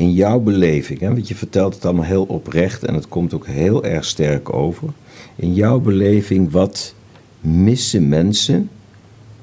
in 0.00 0.12
jouw 0.12 0.40
beleving, 0.40 1.00
hè, 1.00 1.08
want 1.08 1.28
je 1.28 1.34
vertelt 1.34 1.74
het 1.74 1.84
allemaal 1.84 2.04
heel 2.04 2.24
oprecht 2.24 2.84
en 2.84 2.94
het 2.94 3.08
komt 3.08 3.34
ook 3.34 3.46
heel 3.46 3.84
erg 3.84 4.04
sterk 4.04 4.52
over. 4.54 4.88
In 5.36 5.54
jouw 5.54 5.80
beleving, 5.80 6.50
wat 6.50 6.94
missen 7.40 8.08
mensen 8.08 8.70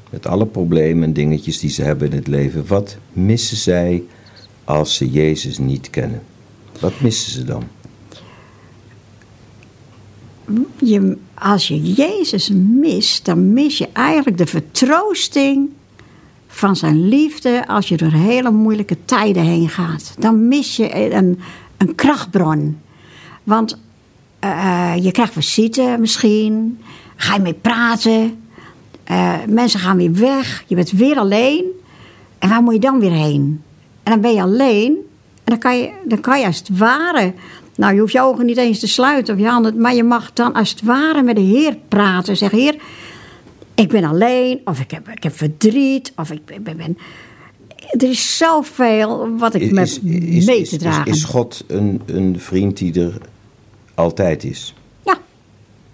met 0.10 0.28
alle 0.28 0.46
problemen 0.46 1.04
en 1.04 1.14
dingetjes 1.14 1.60
die 1.60 1.70
ze 1.70 1.84
hebben 1.84 2.10
in 2.10 2.16
het 2.16 2.28
leven, 2.28 2.68
wat 2.68 2.98
missen 3.12 3.58
zij 3.58 4.04
als 4.64 4.96
ze 4.96 5.10
Jezus 5.10 5.58
niet 5.58 5.90
kennen? 5.90 6.22
Wat 6.80 7.02
missen 7.02 7.32
ze 7.32 7.44
dan? 7.44 7.64
Je, 10.80 11.18
als 11.34 11.68
je 11.68 11.82
Jezus 11.82 12.50
mist, 12.80 13.26
dan 13.26 13.54
mis 13.54 13.78
je 13.78 13.88
eigenlijk 13.94 14.38
de 14.38 14.46
vertroosting 14.46 15.70
van 16.58 16.76
zijn 16.76 17.08
liefde 17.08 17.68
als 17.68 17.88
je 17.88 17.98
door 17.98 18.12
hele 18.12 18.52
moeilijke 18.52 18.98
tijden 19.06 19.44
heen 19.44 19.70
gaat. 19.70 20.16
Dan 20.20 20.48
mis 20.48 20.76
je 20.76 21.14
een, 21.14 21.40
een 21.78 21.96
krachtbron. 21.96 22.80
Want 23.44 23.78
eh, 24.40 24.94
je 25.02 25.12
krijgt 25.12 25.34
visite 25.34 25.96
misschien, 26.00 26.80
ga 27.16 27.34
je 27.34 27.42
mee 27.42 27.54
praten, 27.54 28.44
eh, 29.04 29.34
mensen 29.48 29.80
gaan 29.80 29.98
weer 29.98 30.14
weg, 30.14 30.64
je 30.68 30.76
bent 30.76 30.92
weer 30.92 31.18
alleen. 31.18 31.64
En 32.40 32.50
waar 32.50 32.62
moet 32.62 32.74
je 32.74 32.80
dan 32.80 33.00
weer 33.00 33.12
heen? 33.12 33.62
En 34.04 34.12
dan 34.12 34.22
ben 34.22 34.34
je 34.34 34.42
alleen 34.42 34.98
en 35.48 35.54
dan 35.54 35.58
kan 35.58 35.78
je, 35.78 35.92
dan 36.06 36.20
kan 36.20 36.40
je 36.40 36.46
als 36.46 36.58
het 36.58 36.78
ware... 36.78 37.34
Nou, 37.76 37.94
je 37.94 38.00
hoeft 38.00 38.14
je 38.14 38.22
ogen 38.22 38.46
niet 38.46 38.58
eens 38.58 38.80
te 38.80 38.88
sluiten 38.88 39.34
of 39.34 39.40
je 39.40 39.48
handen... 39.48 39.82
maar 39.82 39.96
je 39.96 40.04
mag 40.04 40.34
dan 40.34 40.54
als 40.54 40.70
het 40.70 40.82
ware 40.82 41.22
met 41.22 41.36
de 41.36 41.42
Heer 41.42 41.78
praten. 41.88 42.38
Zeg, 42.38 42.52
Heer, 42.52 42.76
ik 43.78 43.90
ben 43.90 44.04
alleen, 44.04 44.60
of 44.66 44.80
ik 44.80 44.92
heb, 44.92 45.10
ik 45.10 45.24
heb 45.24 45.36
verdriet, 45.38 46.14
of 46.16 46.32
ik 46.32 46.64
ben, 46.64 46.98
Er 47.92 48.10
is 48.10 48.38
zoveel 48.38 49.38
wat 49.38 49.54
ik 49.54 49.72
met 49.72 50.00
mee 50.04 50.64
te 50.64 50.78
dragen. 50.78 51.12
is 51.12 51.24
God 51.24 51.64
een, 51.68 52.02
een 52.06 52.40
vriend 52.40 52.78
die 52.78 53.02
er 53.02 53.18
altijd 53.96 54.44
is? 54.44 54.74
Ja, 55.06 55.18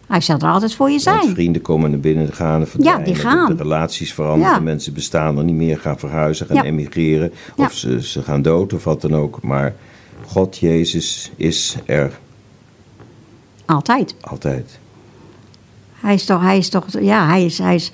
hij 0.08 0.22
zal 0.22 0.38
er 0.40 0.48
altijd 0.52 0.74
voor 0.76 0.90
je 0.90 1.02
Want 1.04 1.22
zijn. 1.24 1.34
vrienden 1.36 1.62
komen 1.62 1.90
naar 1.92 2.00
binnen, 2.00 2.34
gaan 2.34 2.60
en 2.62 2.68
verdwijnen. 2.68 3.04
die 3.04 3.16
gaan. 3.16 3.56
De, 3.56 3.64
relaties 3.64 4.14
veranderen, 4.14 4.54
Ja. 4.54 4.60
mensen 4.60 4.94
bestaan 4.94 5.38
er 5.38 5.44
niet 5.44 5.56
meer, 5.56 5.80
gaan 5.80 6.00
verhuizen, 6.00 6.46
gaan 6.46 6.56
Ja. 6.56 6.64
emigreren. 6.64 7.32
Ja. 7.58 7.66
Of 7.66 7.74
ze, 7.74 8.02
ze 8.04 8.22
gaan 8.24 8.42
dood 8.42 8.74
of 8.74 8.84
wat 8.84 9.02
dan 9.02 9.16
ook. 9.16 9.42
Maar 9.42 9.76
God, 10.26 10.58
Jezus, 10.58 11.32
is 11.36 11.76
er 11.86 12.20
Altijd. 13.66 14.16
altijd. 14.22 14.80
Hij 16.04 16.14
is 16.14 16.26
toch, 16.26 16.42
hij 16.42 16.58
is 16.58 16.70
toch, 16.70 16.86
ja, 17.00 17.28
hij 17.28 17.46
is, 17.46 17.58
hij 17.58 17.76
is... 17.76 17.92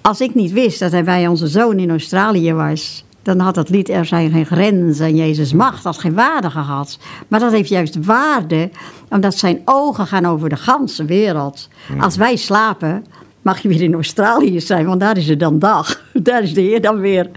Als 0.00 0.20
ik 0.20 0.34
niet 0.34 0.52
wist 0.52 0.78
dat 0.78 0.92
hij 0.92 1.04
bij 1.04 1.26
onze 1.26 1.46
zoon 1.46 1.78
in 1.78 1.90
Australië 1.90 2.52
was... 2.52 3.04
dan 3.22 3.38
had 3.38 3.54
dat 3.54 3.68
lied 3.68 3.88
Er 3.88 4.04
zijn 4.04 4.30
geen 4.30 4.46
grenzen 4.46 5.06
en 5.06 5.16
Jezus 5.16 5.52
macht 5.52 5.84
had 5.84 5.98
geen 5.98 6.14
waarde 6.14 6.50
gehad. 6.50 6.98
Maar 7.28 7.40
dat 7.40 7.52
heeft 7.52 7.68
juist 7.68 8.04
waarde, 8.04 8.70
omdat 9.08 9.34
zijn 9.34 9.60
ogen 9.64 10.06
gaan 10.06 10.26
over 10.26 10.48
de 10.48 10.56
ganse 10.56 11.04
wereld. 11.04 11.68
Als 11.98 12.16
wij 12.16 12.36
slapen, 12.36 13.04
mag 13.42 13.62
je 13.62 13.68
weer 13.68 13.82
in 13.82 13.94
Australië 13.94 14.60
zijn, 14.60 14.86
want 14.86 15.00
daar 15.00 15.16
is 15.16 15.28
het 15.28 15.40
dan 15.40 15.58
dag. 15.58 16.02
Daar 16.22 16.42
is 16.42 16.54
de 16.54 16.60
Heer 16.60 16.80
dan 16.80 17.00
weer. 17.00 17.30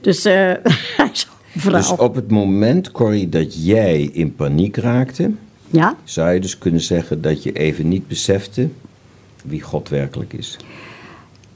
Dus 0.00 0.24
eh, 0.24 0.34
hij 0.96 1.10
is 1.12 1.28
vrouw. 1.56 1.76
Dus 1.76 1.96
op 1.96 2.14
het 2.14 2.30
moment, 2.30 2.90
Corrie, 2.90 3.28
dat 3.28 3.64
jij 3.64 4.02
in 4.12 4.34
paniek 4.34 4.76
raakte, 4.76 5.30
Ja, 5.70 5.96
zou 6.04 6.30
je 6.30 6.40
dus 6.40 6.58
kunnen 6.58 6.80
zeggen 6.80 7.22
dat 7.22 7.42
je 7.42 7.52
even 7.52 7.88
niet 7.88 8.08
besefte 8.08 8.68
wie 9.44 9.62
God 9.62 9.88
werkelijk 9.88 10.32
is. 10.32 10.56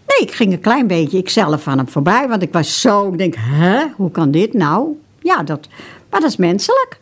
nee, 0.06 0.28
ik 0.28 0.34
ging 0.34 0.52
een 0.52 0.60
klein 0.60 0.86
beetje 0.86 1.18
ikzelf 1.18 1.68
aan 1.68 1.78
hem 1.78 1.88
voorbij. 1.88 2.28
Want 2.28 2.42
ik 2.42 2.52
was 2.52 2.80
zo, 2.80 3.12
ik 3.12 3.18
denk, 3.18 3.34
hè, 3.38 3.86
hoe 3.96 4.10
kan 4.10 4.30
dit 4.30 4.52
nou? 4.52 4.88
Ja, 5.22 5.42
dat, 5.42 5.68
maar 6.10 6.20
dat 6.20 6.30
is 6.30 6.36
menselijk. 6.36 7.00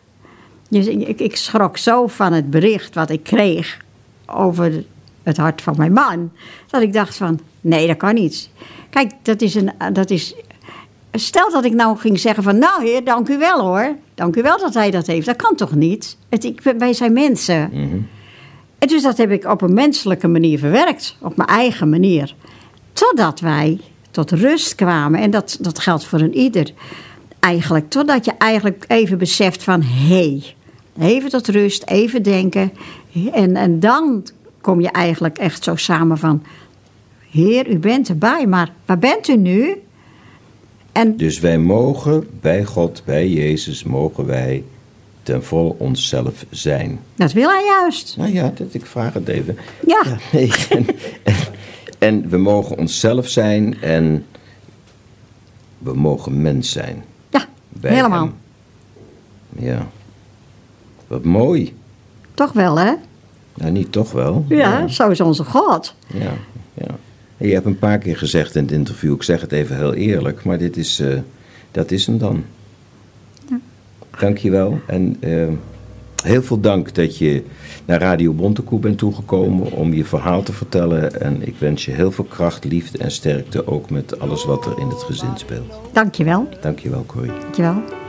Dus 0.69 0.87
ik, 0.87 1.19
ik, 1.19 1.35
schrok 1.35 1.77
zo 1.77 2.07
van 2.07 2.33
het 2.33 2.49
bericht 2.49 2.95
wat 2.95 3.09
ik 3.09 3.23
kreeg 3.23 3.77
over 4.25 4.83
het 5.23 5.37
hart 5.37 5.61
van 5.61 5.73
mijn 5.77 5.93
man. 5.93 6.31
Dat 6.67 6.81
ik 6.81 6.93
dacht 6.93 7.15
van, 7.15 7.39
nee, 7.61 7.87
dat 7.87 7.97
kan 7.97 8.13
niet. 8.13 8.49
Kijk, 8.89 9.11
dat 9.21 9.41
is 9.41 9.55
een, 9.55 9.71
dat 9.93 10.09
is... 10.09 10.35
Stel 11.11 11.51
dat 11.51 11.65
ik 11.65 11.73
nou 11.73 11.97
ging 11.97 12.19
zeggen 12.19 12.43
van, 12.43 12.57
nou 12.57 12.83
heer, 12.83 13.03
dank 13.03 13.29
u 13.29 13.37
wel 13.37 13.61
hoor. 13.61 13.95
Dank 14.15 14.35
u 14.35 14.41
wel 14.41 14.57
dat 14.59 14.73
hij 14.73 14.91
dat 14.91 15.07
heeft. 15.07 15.25
Dat 15.25 15.35
kan 15.35 15.55
toch 15.55 15.75
niet? 15.75 16.17
Het, 16.29 16.43
ik, 16.43 16.61
wij 16.77 16.93
zijn 16.93 17.13
mensen. 17.13 17.71
En 18.83 18.89
dus 18.89 19.01
dat 19.01 19.17
heb 19.17 19.31
ik 19.31 19.45
op 19.45 19.61
een 19.61 19.73
menselijke 19.73 20.27
manier 20.27 20.59
verwerkt. 20.59 21.15
Op 21.19 21.35
mijn 21.35 21.49
eigen 21.49 21.89
manier. 21.89 22.35
Totdat 22.93 23.39
wij 23.39 23.79
tot 24.11 24.31
rust 24.31 24.75
kwamen. 24.75 25.19
En 25.19 25.31
dat, 25.31 25.57
dat 25.61 25.79
geldt 25.79 26.05
voor 26.05 26.19
een 26.19 26.35
ieder. 26.35 26.71
Eigenlijk, 27.39 27.89
totdat 27.89 28.25
je 28.25 28.31
eigenlijk 28.37 28.85
even 28.87 29.17
beseft 29.17 29.63
van... 29.63 29.81
hé, 29.81 30.41
hey, 30.97 31.09
even 31.09 31.29
tot 31.29 31.47
rust, 31.47 31.83
even 31.85 32.23
denken. 32.23 32.71
En, 33.33 33.55
en 33.55 33.79
dan 33.79 34.27
kom 34.61 34.81
je 34.81 34.91
eigenlijk 34.91 35.37
echt 35.37 35.63
zo 35.63 35.75
samen 35.75 36.17
van... 36.17 36.43
Heer, 37.29 37.69
u 37.69 37.77
bent 37.77 38.09
erbij, 38.09 38.47
maar 38.47 38.71
waar 38.85 38.99
bent 38.99 39.27
u 39.27 39.37
nu? 39.37 39.81
En 40.91 41.17
Dus 41.17 41.39
wij 41.39 41.57
mogen 41.57 42.27
bij 42.41 42.63
God, 42.63 43.01
bij 43.05 43.29
Jezus, 43.29 43.83
mogen 43.83 44.25
wij 44.25 44.63
ten 45.23 45.43
volle 45.43 45.75
onszelf 45.77 46.45
zijn. 46.49 46.99
dat 47.15 47.31
wil 47.31 47.49
hij 47.49 47.65
juist. 47.65 48.17
Nou 48.17 48.33
ja, 48.33 48.51
dat, 48.55 48.73
ik 48.73 48.85
vraag 48.85 49.13
het 49.13 49.27
even. 49.27 49.57
Ja. 49.87 50.03
nee, 50.31 50.51
en, 50.69 50.85
en, 51.23 51.35
en 51.99 52.29
we 52.29 52.37
mogen 52.37 52.77
onszelf 52.77 53.27
zijn 53.27 53.81
en 53.81 54.25
we 55.77 55.93
mogen 55.93 56.41
mens 56.41 56.71
zijn. 56.71 57.03
Ja, 57.29 57.45
bij 57.69 57.93
helemaal. 57.93 58.23
hem. 58.25 58.33
Ja. 59.65 59.87
Wat 61.07 61.23
mooi. 61.23 61.75
Toch 62.33 62.51
wel, 62.51 62.79
hè? 62.79 62.93
Nou, 63.53 63.71
niet 63.71 63.91
toch 63.91 64.11
wel. 64.11 64.45
Ja, 64.47 64.87
zo 64.87 65.09
is 65.09 65.21
onze 65.21 65.43
God. 65.43 65.95
Ja, 66.07 66.33
ja. 66.73 66.95
En 67.37 67.47
je 67.47 67.53
hebt 67.53 67.65
een 67.65 67.79
paar 67.79 67.97
keer 67.97 68.17
gezegd 68.17 68.55
in 68.55 68.63
het 68.63 68.71
interview, 68.71 69.13
ik 69.13 69.23
zeg 69.23 69.41
het 69.41 69.51
even 69.51 69.75
heel 69.75 69.93
eerlijk, 69.93 70.43
maar 70.43 70.57
dit 70.57 70.77
is, 70.77 70.99
eh, 70.99 71.17
dat 71.71 71.91
is 71.91 72.05
hem 72.05 72.17
dan. 72.17 72.43
Dank 74.19 74.37
je 74.37 74.49
wel. 74.49 74.79
En 74.87 75.17
eh, 75.19 75.47
heel 76.23 76.43
veel 76.43 76.59
dank 76.59 76.93
dat 76.93 77.17
je 77.17 77.43
naar 77.85 77.99
Radio 77.99 78.33
Bontekoe 78.33 78.79
bent 78.79 78.97
toegekomen 78.97 79.71
om 79.71 79.93
je 79.93 80.05
verhaal 80.05 80.43
te 80.43 80.53
vertellen. 80.53 81.21
En 81.21 81.47
ik 81.47 81.55
wens 81.57 81.85
je 81.85 81.91
heel 81.91 82.11
veel 82.11 82.23
kracht, 82.23 82.63
liefde 82.63 82.97
en 82.97 83.11
sterkte 83.11 83.67
ook 83.67 83.89
met 83.89 84.19
alles 84.19 84.45
wat 84.45 84.65
er 84.65 84.79
in 84.79 84.87
het 84.87 85.03
gezin 85.03 85.37
speelt. 85.37 85.73
Dankjewel. 85.91 86.49
Dank 86.61 86.79
je 86.79 86.89
wel, 86.89 87.05
Corrie. 87.05 87.31
Dankjewel. 87.41 88.02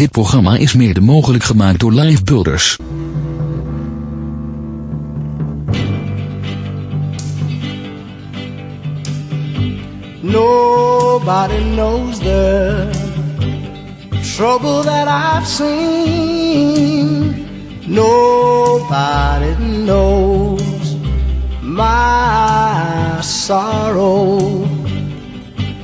Dit 0.00 0.10
programma 0.10 0.56
is 0.56 0.74
mede 0.74 1.00
mogelijk 1.00 1.44
gemaakt 1.44 1.80
door 1.80 1.92
Live 1.92 2.22
Builders. 2.22 2.76
Nobody 10.20 11.62
knows 11.74 12.18
the 12.18 12.88
trouble 14.36 14.82
that 14.82 15.06
I've 15.08 15.46
seen. 15.46 17.34
Nobody 17.86 19.54
knows 19.84 20.96
my 21.60 23.20
sorrow. 23.20 24.66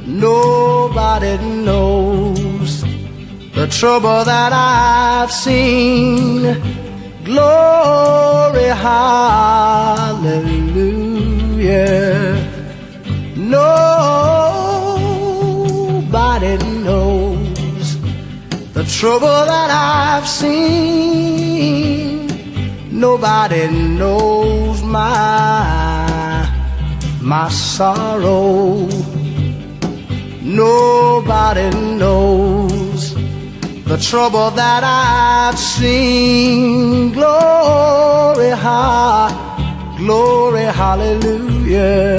Nobody 0.04 1.36
knows 1.64 2.25
the 3.66 3.72
trouble 3.72 4.22
that 4.24 4.52
I've 4.52 5.32
seen. 5.32 6.42
Glory, 7.24 8.70
hallelujah. 8.86 10.06
Nobody 13.36 13.72
knows 16.84 17.88
the 18.72 18.84
trouble 18.84 19.44
that 19.52 19.70
I've 19.70 20.28
seen. 20.28 21.88
Nobody 22.90 23.68
knows 23.98 24.82
my 24.82 26.48
my 27.20 27.48
sorrow. 27.48 28.88
Nobody 30.42 31.70
knows 31.98 32.75
the 33.86 33.96
trouble 33.98 34.50
that 34.50 34.82
I've 34.82 35.58
seen. 35.58 37.12
Glory, 37.12 38.50
ha, 38.50 39.94
glory, 39.96 40.64
hallelujah. 40.64 42.18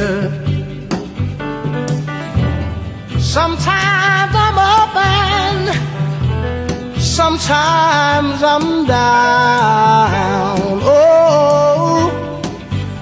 Sometimes 3.19 4.33
I'm 4.45 4.57
up 4.57 4.95
and 4.95 7.01
sometimes 7.01 8.41
I'm 8.41 8.85
down. 8.87 10.79
Oh, 10.83 12.09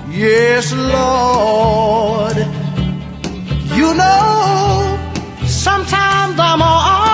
yes, 0.10 0.74
Lord. 0.74 2.38
You 3.78 3.94
know, 3.94 4.98
sometimes 5.46 6.40
I'm 6.40 6.62
almost 6.62 7.05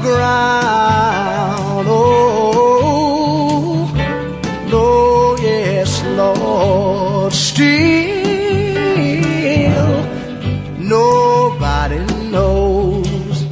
ground. 0.00 1.86
Oh, 1.88 3.86
no, 4.70 5.36
yes, 5.40 6.02
Lord. 6.16 7.32
Still, 7.32 7.72
nobody 10.78 11.98
knows 12.30 13.48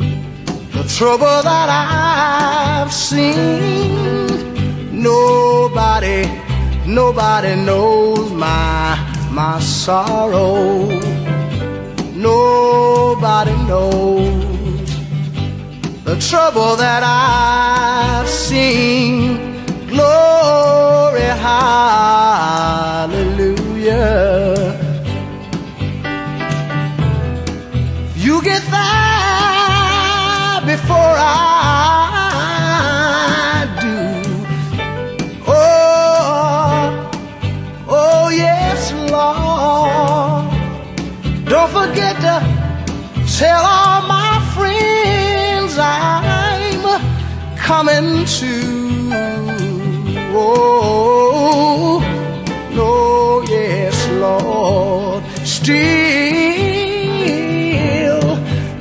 the 0.73 0.85
trouble 0.97 1.43
that 1.43 1.69
I've 1.69 2.93
seen. 2.93 3.91
Nobody, 5.03 6.29
nobody 6.87 7.55
knows 7.57 8.31
my 8.33 8.99
my 9.31 9.59
sorrow. 9.61 10.89
Nobody 12.15 13.57
knows 13.69 14.30
trouble 16.21 16.77
that 16.77 17.03
I've 17.03 18.29
seen. 18.29 19.65
Glory, 19.89 21.23
hallelujah. 21.23 22.61
You 28.17 28.43
get 28.43 28.63
there 28.71 30.61
before 30.67 31.17
I 31.17 31.37
do. 33.81 33.97
Oh, 35.49 37.11
oh 37.89 38.29
yes, 38.29 38.93
Lord. 39.11 40.51
Don't 41.47 41.71
forget 41.71 42.17
to 42.17 42.43
tell 43.39 43.65
all 43.65 43.90
coming 47.71 48.11
to. 48.25 48.55
Oh, 50.35 52.03
no, 52.79 52.95
yes, 53.43 53.97
Lord. 54.25 55.23
Still, 55.57 55.71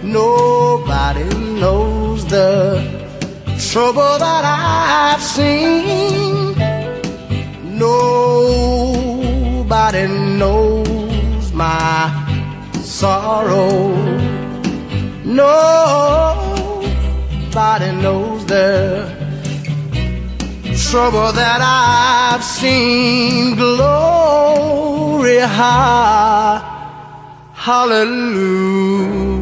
nobody 0.02 1.28
knows 1.62 2.20
the 2.26 2.52
trouble 3.70 4.16
that 4.26 4.44
I've 4.44 5.22
seen. 5.22 6.56
Nobody 7.86 8.76
knows 10.40 11.46
my 11.54 12.10
sorrow. 12.82 13.70
Nobody 17.52 17.92
knows 17.94 18.46
the 18.46 19.10
trouble 20.92 21.32
that 21.32 21.60
I've 21.64 22.44
seen. 22.44 23.56
Glory, 23.56 25.40
ha, 25.40 26.62
hallelujah. 27.56 29.39